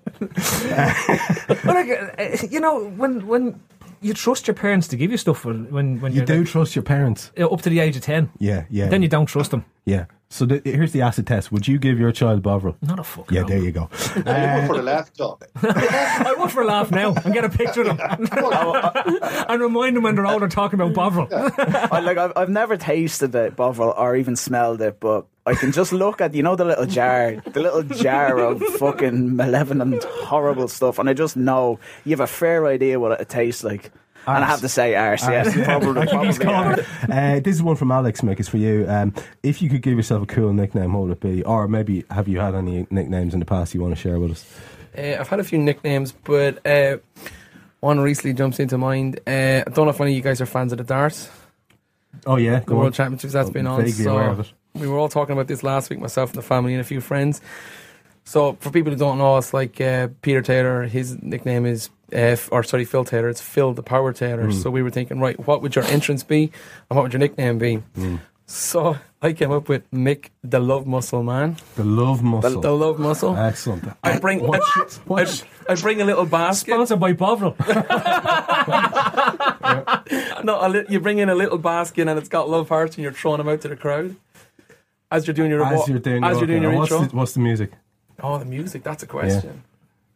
[1.64, 3.60] Well, like, uh, you know, when when
[4.00, 6.48] you trust your parents to give you stuff when when, when You you're do like,
[6.48, 7.30] trust your parents.
[7.38, 8.88] uh, up to the age of ten, Yeah, yeah.
[8.88, 9.64] then you don't trust them.
[9.84, 10.06] Yeah.
[10.32, 11.50] So the, here's the acid test.
[11.50, 12.76] Would you give your child Bovril?
[12.82, 13.36] Not a fucking.
[13.36, 13.90] Yeah, there you go.
[14.16, 15.42] you go for a laugh job.
[15.62, 18.28] I would for a laugh now and get a picture of them
[19.48, 21.26] and remind them when they're older talking about Bovril.
[21.32, 25.72] I, like I've, I've never tasted it, Bovril, or even smelled it, but I can
[25.72, 30.68] just look at you know the little jar, the little jar of fucking malevolent, horrible
[30.68, 33.90] stuff, and I just know you have a fair idea what it tastes like.
[34.26, 35.64] And I have to say, arse, Arse, yeah.
[35.64, 37.36] probably, I think he's probably, yeah.
[37.36, 38.38] Uh, this is one from Alex, Mick.
[38.38, 38.86] It's for you.
[38.88, 41.42] Um, if you could give yourself a cool nickname, what would it be?
[41.44, 44.32] Or maybe have you had any nicknames in the past you want to share with
[44.32, 44.60] us?
[44.96, 46.98] Uh, I've had a few nicknames, but uh,
[47.80, 49.20] one recently jumps into mind.
[49.26, 51.28] Uh, I don't know if any of you guys are fans of the darts,
[52.26, 52.92] Oh yeah, the World on.
[52.92, 53.82] Championships that's I'm been on.
[53.84, 56.42] vaguely aware of So we were all talking about this last week, myself and the
[56.46, 57.40] family and a few friends.
[58.30, 60.84] So for people who don't know, it's like uh, Peter Taylor.
[60.84, 63.28] His nickname is, uh, f- or sorry, Phil Taylor.
[63.28, 64.44] It's Phil the Power Taylor.
[64.44, 64.52] Hmm.
[64.52, 66.52] So we were thinking, right, what would your entrance be,
[66.88, 67.76] and what would your nickname be?
[67.96, 68.16] Hmm.
[68.46, 71.56] So I came up with Mick the Love Muscle Man.
[71.74, 72.60] The love muscle.
[72.60, 73.36] the Love Muscle.
[73.36, 73.82] Excellent.
[74.04, 74.60] I bring I,
[75.10, 75.26] I,
[75.68, 76.74] I bring a little basket.
[76.74, 77.56] Sponsored by Bovril.
[80.44, 83.02] No, a li- you bring in a little basket and it's got love hearts and
[83.02, 84.16] you're throwing them out to the crowd
[85.10, 87.08] as you're doing your As you're doing as your, you're doing your what's intro.
[87.08, 87.72] the, what's the music?
[88.22, 88.82] Oh, the music.
[88.82, 89.64] That's a question.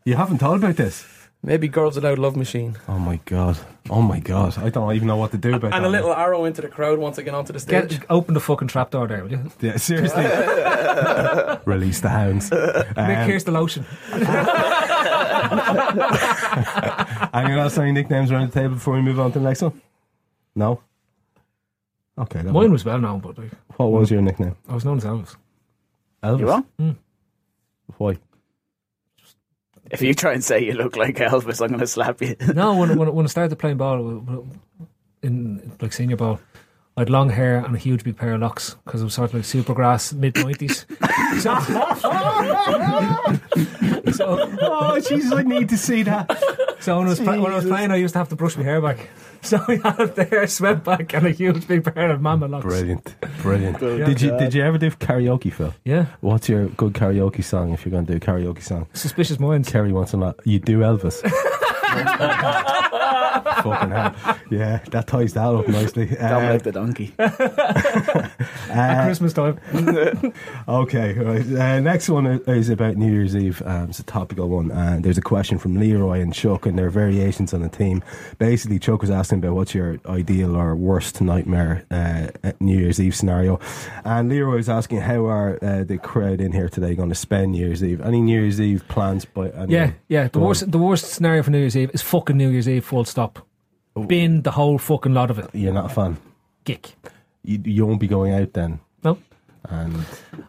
[0.05, 1.07] You haven't thought about this?
[1.43, 3.59] Maybe Girls Aloud Love Machine Oh my god!
[3.91, 4.57] Oh my god!
[4.57, 5.89] I don't even know what to do about and that.
[5.89, 7.91] a little arrow into the crowd once I get onto the stage.
[8.01, 9.51] Get, open the fucking trapdoor there, will you?
[9.61, 10.25] Yeah, seriously.
[11.67, 12.49] Release the hounds.
[12.49, 13.85] Mick, Um, here's the lotion.
[17.35, 19.81] Anyone else any nicknames around the table before we move on to the next one?
[20.55, 20.81] No.
[22.17, 22.41] Okay.
[22.43, 24.57] that Mine was well known, but like, What was your nickname?
[24.69, 25.37] I was known as Elvis.
[26.23, 26.41] Elvis.
[26.41, 26.97] You will?
[27.99, 28.19] Why?
[29.91, 32.37] If you try and say you look like Elvis, I'm going to slap you.
[32.55, 34.47] No, when, when, when I started playing ball
[35.23, 36.41] in like senior ball,
[36.97, 39.31] I had long hair and a huge big pair of locks because I was sort
[39.31, 40.87] of like supergrass mid nineties.
[41.41, 41.59] so,
[44.13, 45.33] so, Oh, Jesus!
[45.33, 46.31] I need to see that.
[46.81, 48.57] so when I was pla- when I was playing, I used to have to brush
[48.57, 49.09] my hair back.
[49.45, 52.65] So I had the hair swept back and a huge big pair of mama locks.
[52.65, 53.79] Brilliant, brilliant.
[53.79, 55.75] Good Did you did you ever do karaoke, Phil?
[55.85, 58.87] Yeah, What's your good karaoke song if you're going to do a karaoke song?
[58.95, 59.69] suspicious minds.
[59.71, 60.33] Kerry wants to know.
[60.45, 61.21] You do Elvis.
[63.63, 64.15] Fucking hell.
[64.51, 66.07] Yeah, that ties that up nicely.
[66.07, 67.13] Don't Uh, like the donkey.
[68.71, 69.59] At Christmas time.
[70.69, 71.47] Okay, right.
[71.47, 73.63] Uh, next one is about New Year's Eve.
[73.67, 74.71] Um, it's a topical one.
[74.71, 78.03] And there's a question from Leroy and Chuck, and there are variations on the theme.
[78.39, 82.29] Basically, Chuck was asking about what's your ideal or worst nightmare uh,
[82.61, 83.61] New Year's Eve scenario.
[84.05, 87.53] And Leroy was asking how are uh, the crowd in here today going to spend
[87.53, 88.01] New Year's Eve?
[88.01, 89.25] Any New Year's Eve plans?
[89.25, 89.71] By anyone?
[89.71, 90.25] Yeah, yeah.
[90.25, 90.47] The Go on.
[90.49, 92.85] worst, the worst scenario for New Year's Eve is fucking New Year's Eve.
[92.95, 93.45] Full stop.
[93.97, 94.05] Oh.
[94.05, 95.51] Bin the whole fucking lot of it.
[95.53, 96.17] You're not a fan.
[96.63, 96.95] Gick.
[97.43, 98.79] You, you won't be going out then.
[99.03, 99.19] No.
[99.65, 100.05] And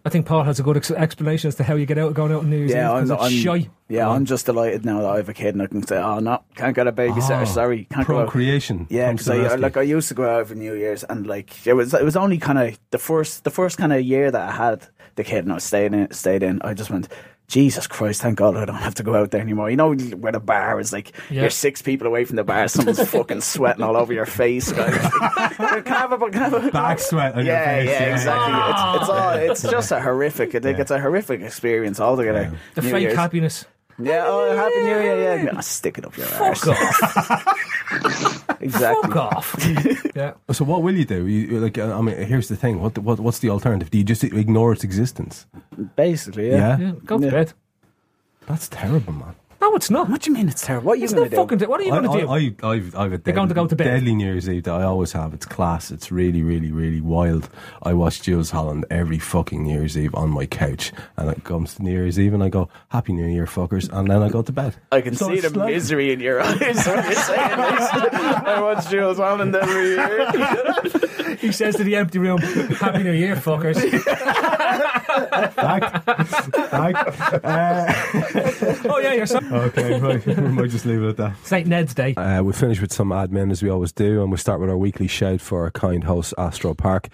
[0.05, 2.31] I think Paul has a good ex- explanation as to how you get out going
[2.31, 3.67] out on New Year's Yeah, I'm, I'm, shy.
[3.89, 6.19] yeah, I'm just delighted now that I have a kid and I can say, oh
[6.19, 7.41] no, can't get a babysitter.
[7.41, 8.25] Oh, sorry, can't go out.
[8.27, 8.85] procreation.
[8.91, 9.61] Yeah, comes because to the I, rescue.
[9.63, 12.15] like I used to go out for New Year's and like it was it was
[12.15, 14.85] only kind of the first the first kind of year that I had
[15.15, 16.61] the kid and I stayed in stayed in.
[16.61, 17.07] I just went,
[17.47, 19.69] Jesus Christ, thank God I don't have to go out there anymore.
[19.69, 21.41] You know, where the bar is like, Yeah.
[21.41, 24.71] you're six people away from the bar, someone's fucking sweating all over your face.
[24.75, 25.03] Like, can
[25.93, 28.13] I have a, can I have a Back sweat on your yeah, face, yeah, yeah.
[28.13, 28.53] exactly.
[28.71, 29.29] It's, it's all.
[29.31, 30.55] It's just a horrific.
[30.55, 32.51] I think it's a horrific experience altogether.
[32.73, 33.15] The New fake Year's.
[33.15, 33.65] happiness.
[33.97, 34.23] Yeah.
[34.27, 35.43] Oh, happy New Year.
[35.45, 35.53] Yeah.
[35.55, 36.61] Ah, stick it up your arse.
[36.63, 37.45] Fuck off.
[38.61, 39.11] Exactly.
[39.11, 39.55] Fuck off.
[40.15, 40.33] yeah.
[40.51, 41.27] So what will you do?
[41.27, 42.81] You, like, I mean, here's the thing.
[42.81, 43.91] What, what what's the alternative?
[43.91, 45.45] Do you just ignore its existence?
[45.95, 46.77] Basically, yeah.
[46.77, 46.91] Yeah?
[47.05, 47.53] Go to bed.
[48.47, 49.35] That's terrible, man.
[49.61, 50.09] No, it's not.
[50.09, 50.87] What do you mean it's terrible?
[50.87, 51.35] What are you It's going to do?
[51.37, 51.59] fucking.
[51.69, 52.29] What are you going to do?
[52.29, 53.85] I, I, I've, I've a You're going to go to bed.
[53.85, 55.33] deadly New Year's Eve that I always have.
[55.33, 55.91] It's class.
[55.91, 57.49] It's really, really, really wild.
[57.81, 61.73] I watch Jools Holland every fucking New Year's Eve on my couch, and it comes
[61.75, 64.41] to New Year's Eve, and I go, "Happy New Year, fuckers," and then I go
[64.41, 64.75] to bed.
[64.91, 67.89] I can So see the it's like- misery in your eyes when you're saying this.
[67.93, 71.37] I watch Jools Holland every year.
[71.37, 73.75] he says to the empty room, "Happy New Year, fuckers."
[75.15, 76.05] Fact.
[76.55, 77.45] Fact.
[77.45, 77.93] Uh,
[78.89, 79.39] oh yeah, you're so.
[79.51, 80.25] okay, right.
[80.25, 81.45] we might just leave it at that.
[81.45, 81.67] St.
[81.67, 82.13] Ned's Day.
[82.15, 84.77] Uh, we finish with some admin as we always do, and we start with our
[84.77, 87.09] weekly shout for our kind host, Astro Park.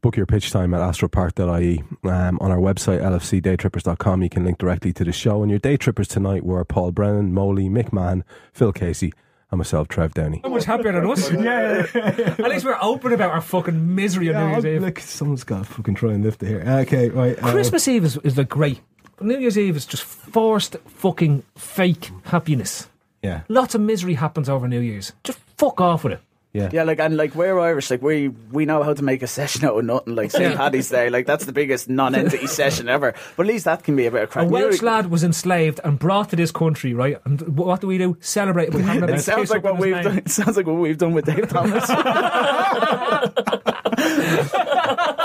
[0.00, 1.82] Book your pitch time at astropark.ie.
[2.04, 5.42] Um, on our website, lfcdaytrippers.com, you can link directly to the show.
[5.42, 8.22] And your day trippers tonight were Paul Brennan, Moley, Mick Mann,
[8.52, 9.12] Phil Casey,
[9.50, 10.40] and myself, Trev Downey.
[10.44, 11.30] So much happier than us.
[11.38, 11.86] Yeah.
[11.94, 14.82] At least we're open about our fucking misery on New Year's Eve.
[14.82, 16.60] Look, someone's got to fucking try and lift it here.
[16.66, 17.42] Okay, right.
[17.42, 18.80] uh, Christmas Eve is, is like great.
[19.20, 22.88] New Year's Eve is just forced fucking fake happiness.
[23.22, 23.42] Yeah.
[23.48, 25.12] Lots of misery happens over New Year's.
[25.24, 26.20] Just fuck off with it.
[26.58, 26.70] Yeah.
[26.72, 29.64] Yeah, like and like we're Irish, like we we know how to make a session
[29.64, 30.14] out of nothing.
[30.14, 30.52] Like St.
[30.52, 30.56] Yeah.
[30.56, 33.14] Paddy's Day, like that's the biggest non-entity session ever.
[33.36, 34.50] But at least that can be a bit of A crack.
[34.50, 37.18] Welsh lad was enslaved and brought to this country, right?
[37.24, 38.16] And what do we do?
[38.20, 40.04] Celebrate it by having a bit It sounds like what we've name.
[40.04, 40.18] done.
[40.18, 41.84] It sounds like what we've done with Dave Thomas.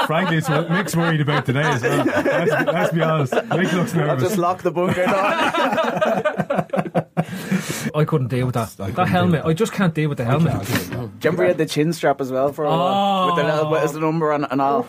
[0.07, 2.05] Frankly, it's what Mick's worried about today as well.
[2.05, 3.33] Let's, let's be honest.
[3.33, 4.23] Mick looks I'll nervous.
[4.23, 6.35] just lock the bunker door.
[7.95, 8.73] I couldn't deal with that.
[8.77, 10.53] couldn't That helmet, with I just can't deal with the helmet.
[10.65, 13.43] Do you remember he had the chin strap as well for a while with the
[13.43, 13.71] little oh.
[13.73, 14.87] bit as the number on it and all.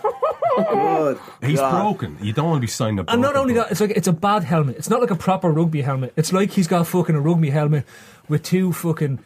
[0.56, 1.82] Good He's God.
[1.82, 2.16] broken.
[2.20, 3.06] You don't want to be signed up.
[3.08, 4.76] And not only that, it's like it's a bad helmet.
[4.76, 6.12] It's not like a proper rugby helmet.
[6.16, 7.84] It's like he's got fucking a rugby helmet
[8.28, 9.18] with two fucking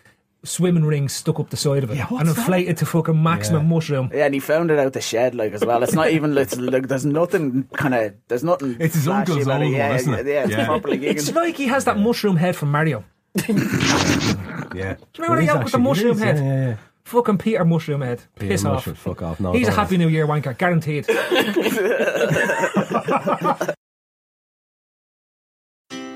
[0.45, 2.39] swimming rings stuck up the side of it what's and that?
[2.39, 3.69] inflated to fucking maximum Yeah.
[3.69, 4.11] mushroom.
[4.15, 5.83] Yeah, and he found it out the shed like as well.
[5.83, 8.77] It's not even it's like there's nothing kind of there's nothing.
[8.79, 9.65] It's his flashy uncle's about it.
[9.65, 10.27] old one, yeah, isn't it?
[10.27, 10.67] Yeah, it's Yeah.
[10.67, 11.11] properly gigging.
[11.11, 13.05] It's like he has that mushroom head from Mario.
[13.35, 13.43] Yeah.
[13.47, 16.37] Do you remember It the is with the mushroom is, head?
[16.37, 16.77] Yeah, yeah, yeah.
[17.05, 18.23] Fucking Peter Mushroom Head.
[18.39, 18.99] Peter Piss Mushroom, off.
[19.01, 19.41] fuck off.
[19.41, 21.07] No, He's a Happy New Year wanker, guaranteed.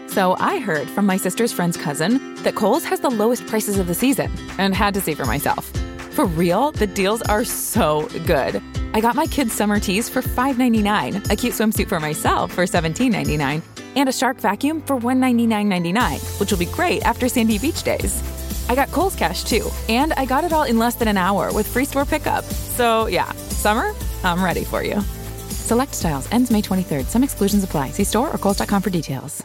[0.08, 3.86] So I heard from my sister's friend's cousin that Kohl's has the lowest prices of
[3.86, 5.64] the season and had to see for myself.
[6.10, 8.60] For real, the deals are so good.
[8.92, 13.62] I got my kids' summer tees for $5.99, a cute swimsuit for myself for $17.99,
[13.96, 18.22] and a shark vacuum for $199.99, which will be great after Sandy Beach days.
[18.68, 21.52] I got Kohl's Cash too, and I got it all in less than an hour
[21.52, 22.44] with free store pickup.
[22.44, 23.92] So yeah, summer,
[24.24, 25.00] I'm ready for you.
[25.48, 27.06] Select styles ends May 23rd.
[27.06, 27.90] Some exclusions apply.
[27.90, 29.44] See store or Kohl's.com for details.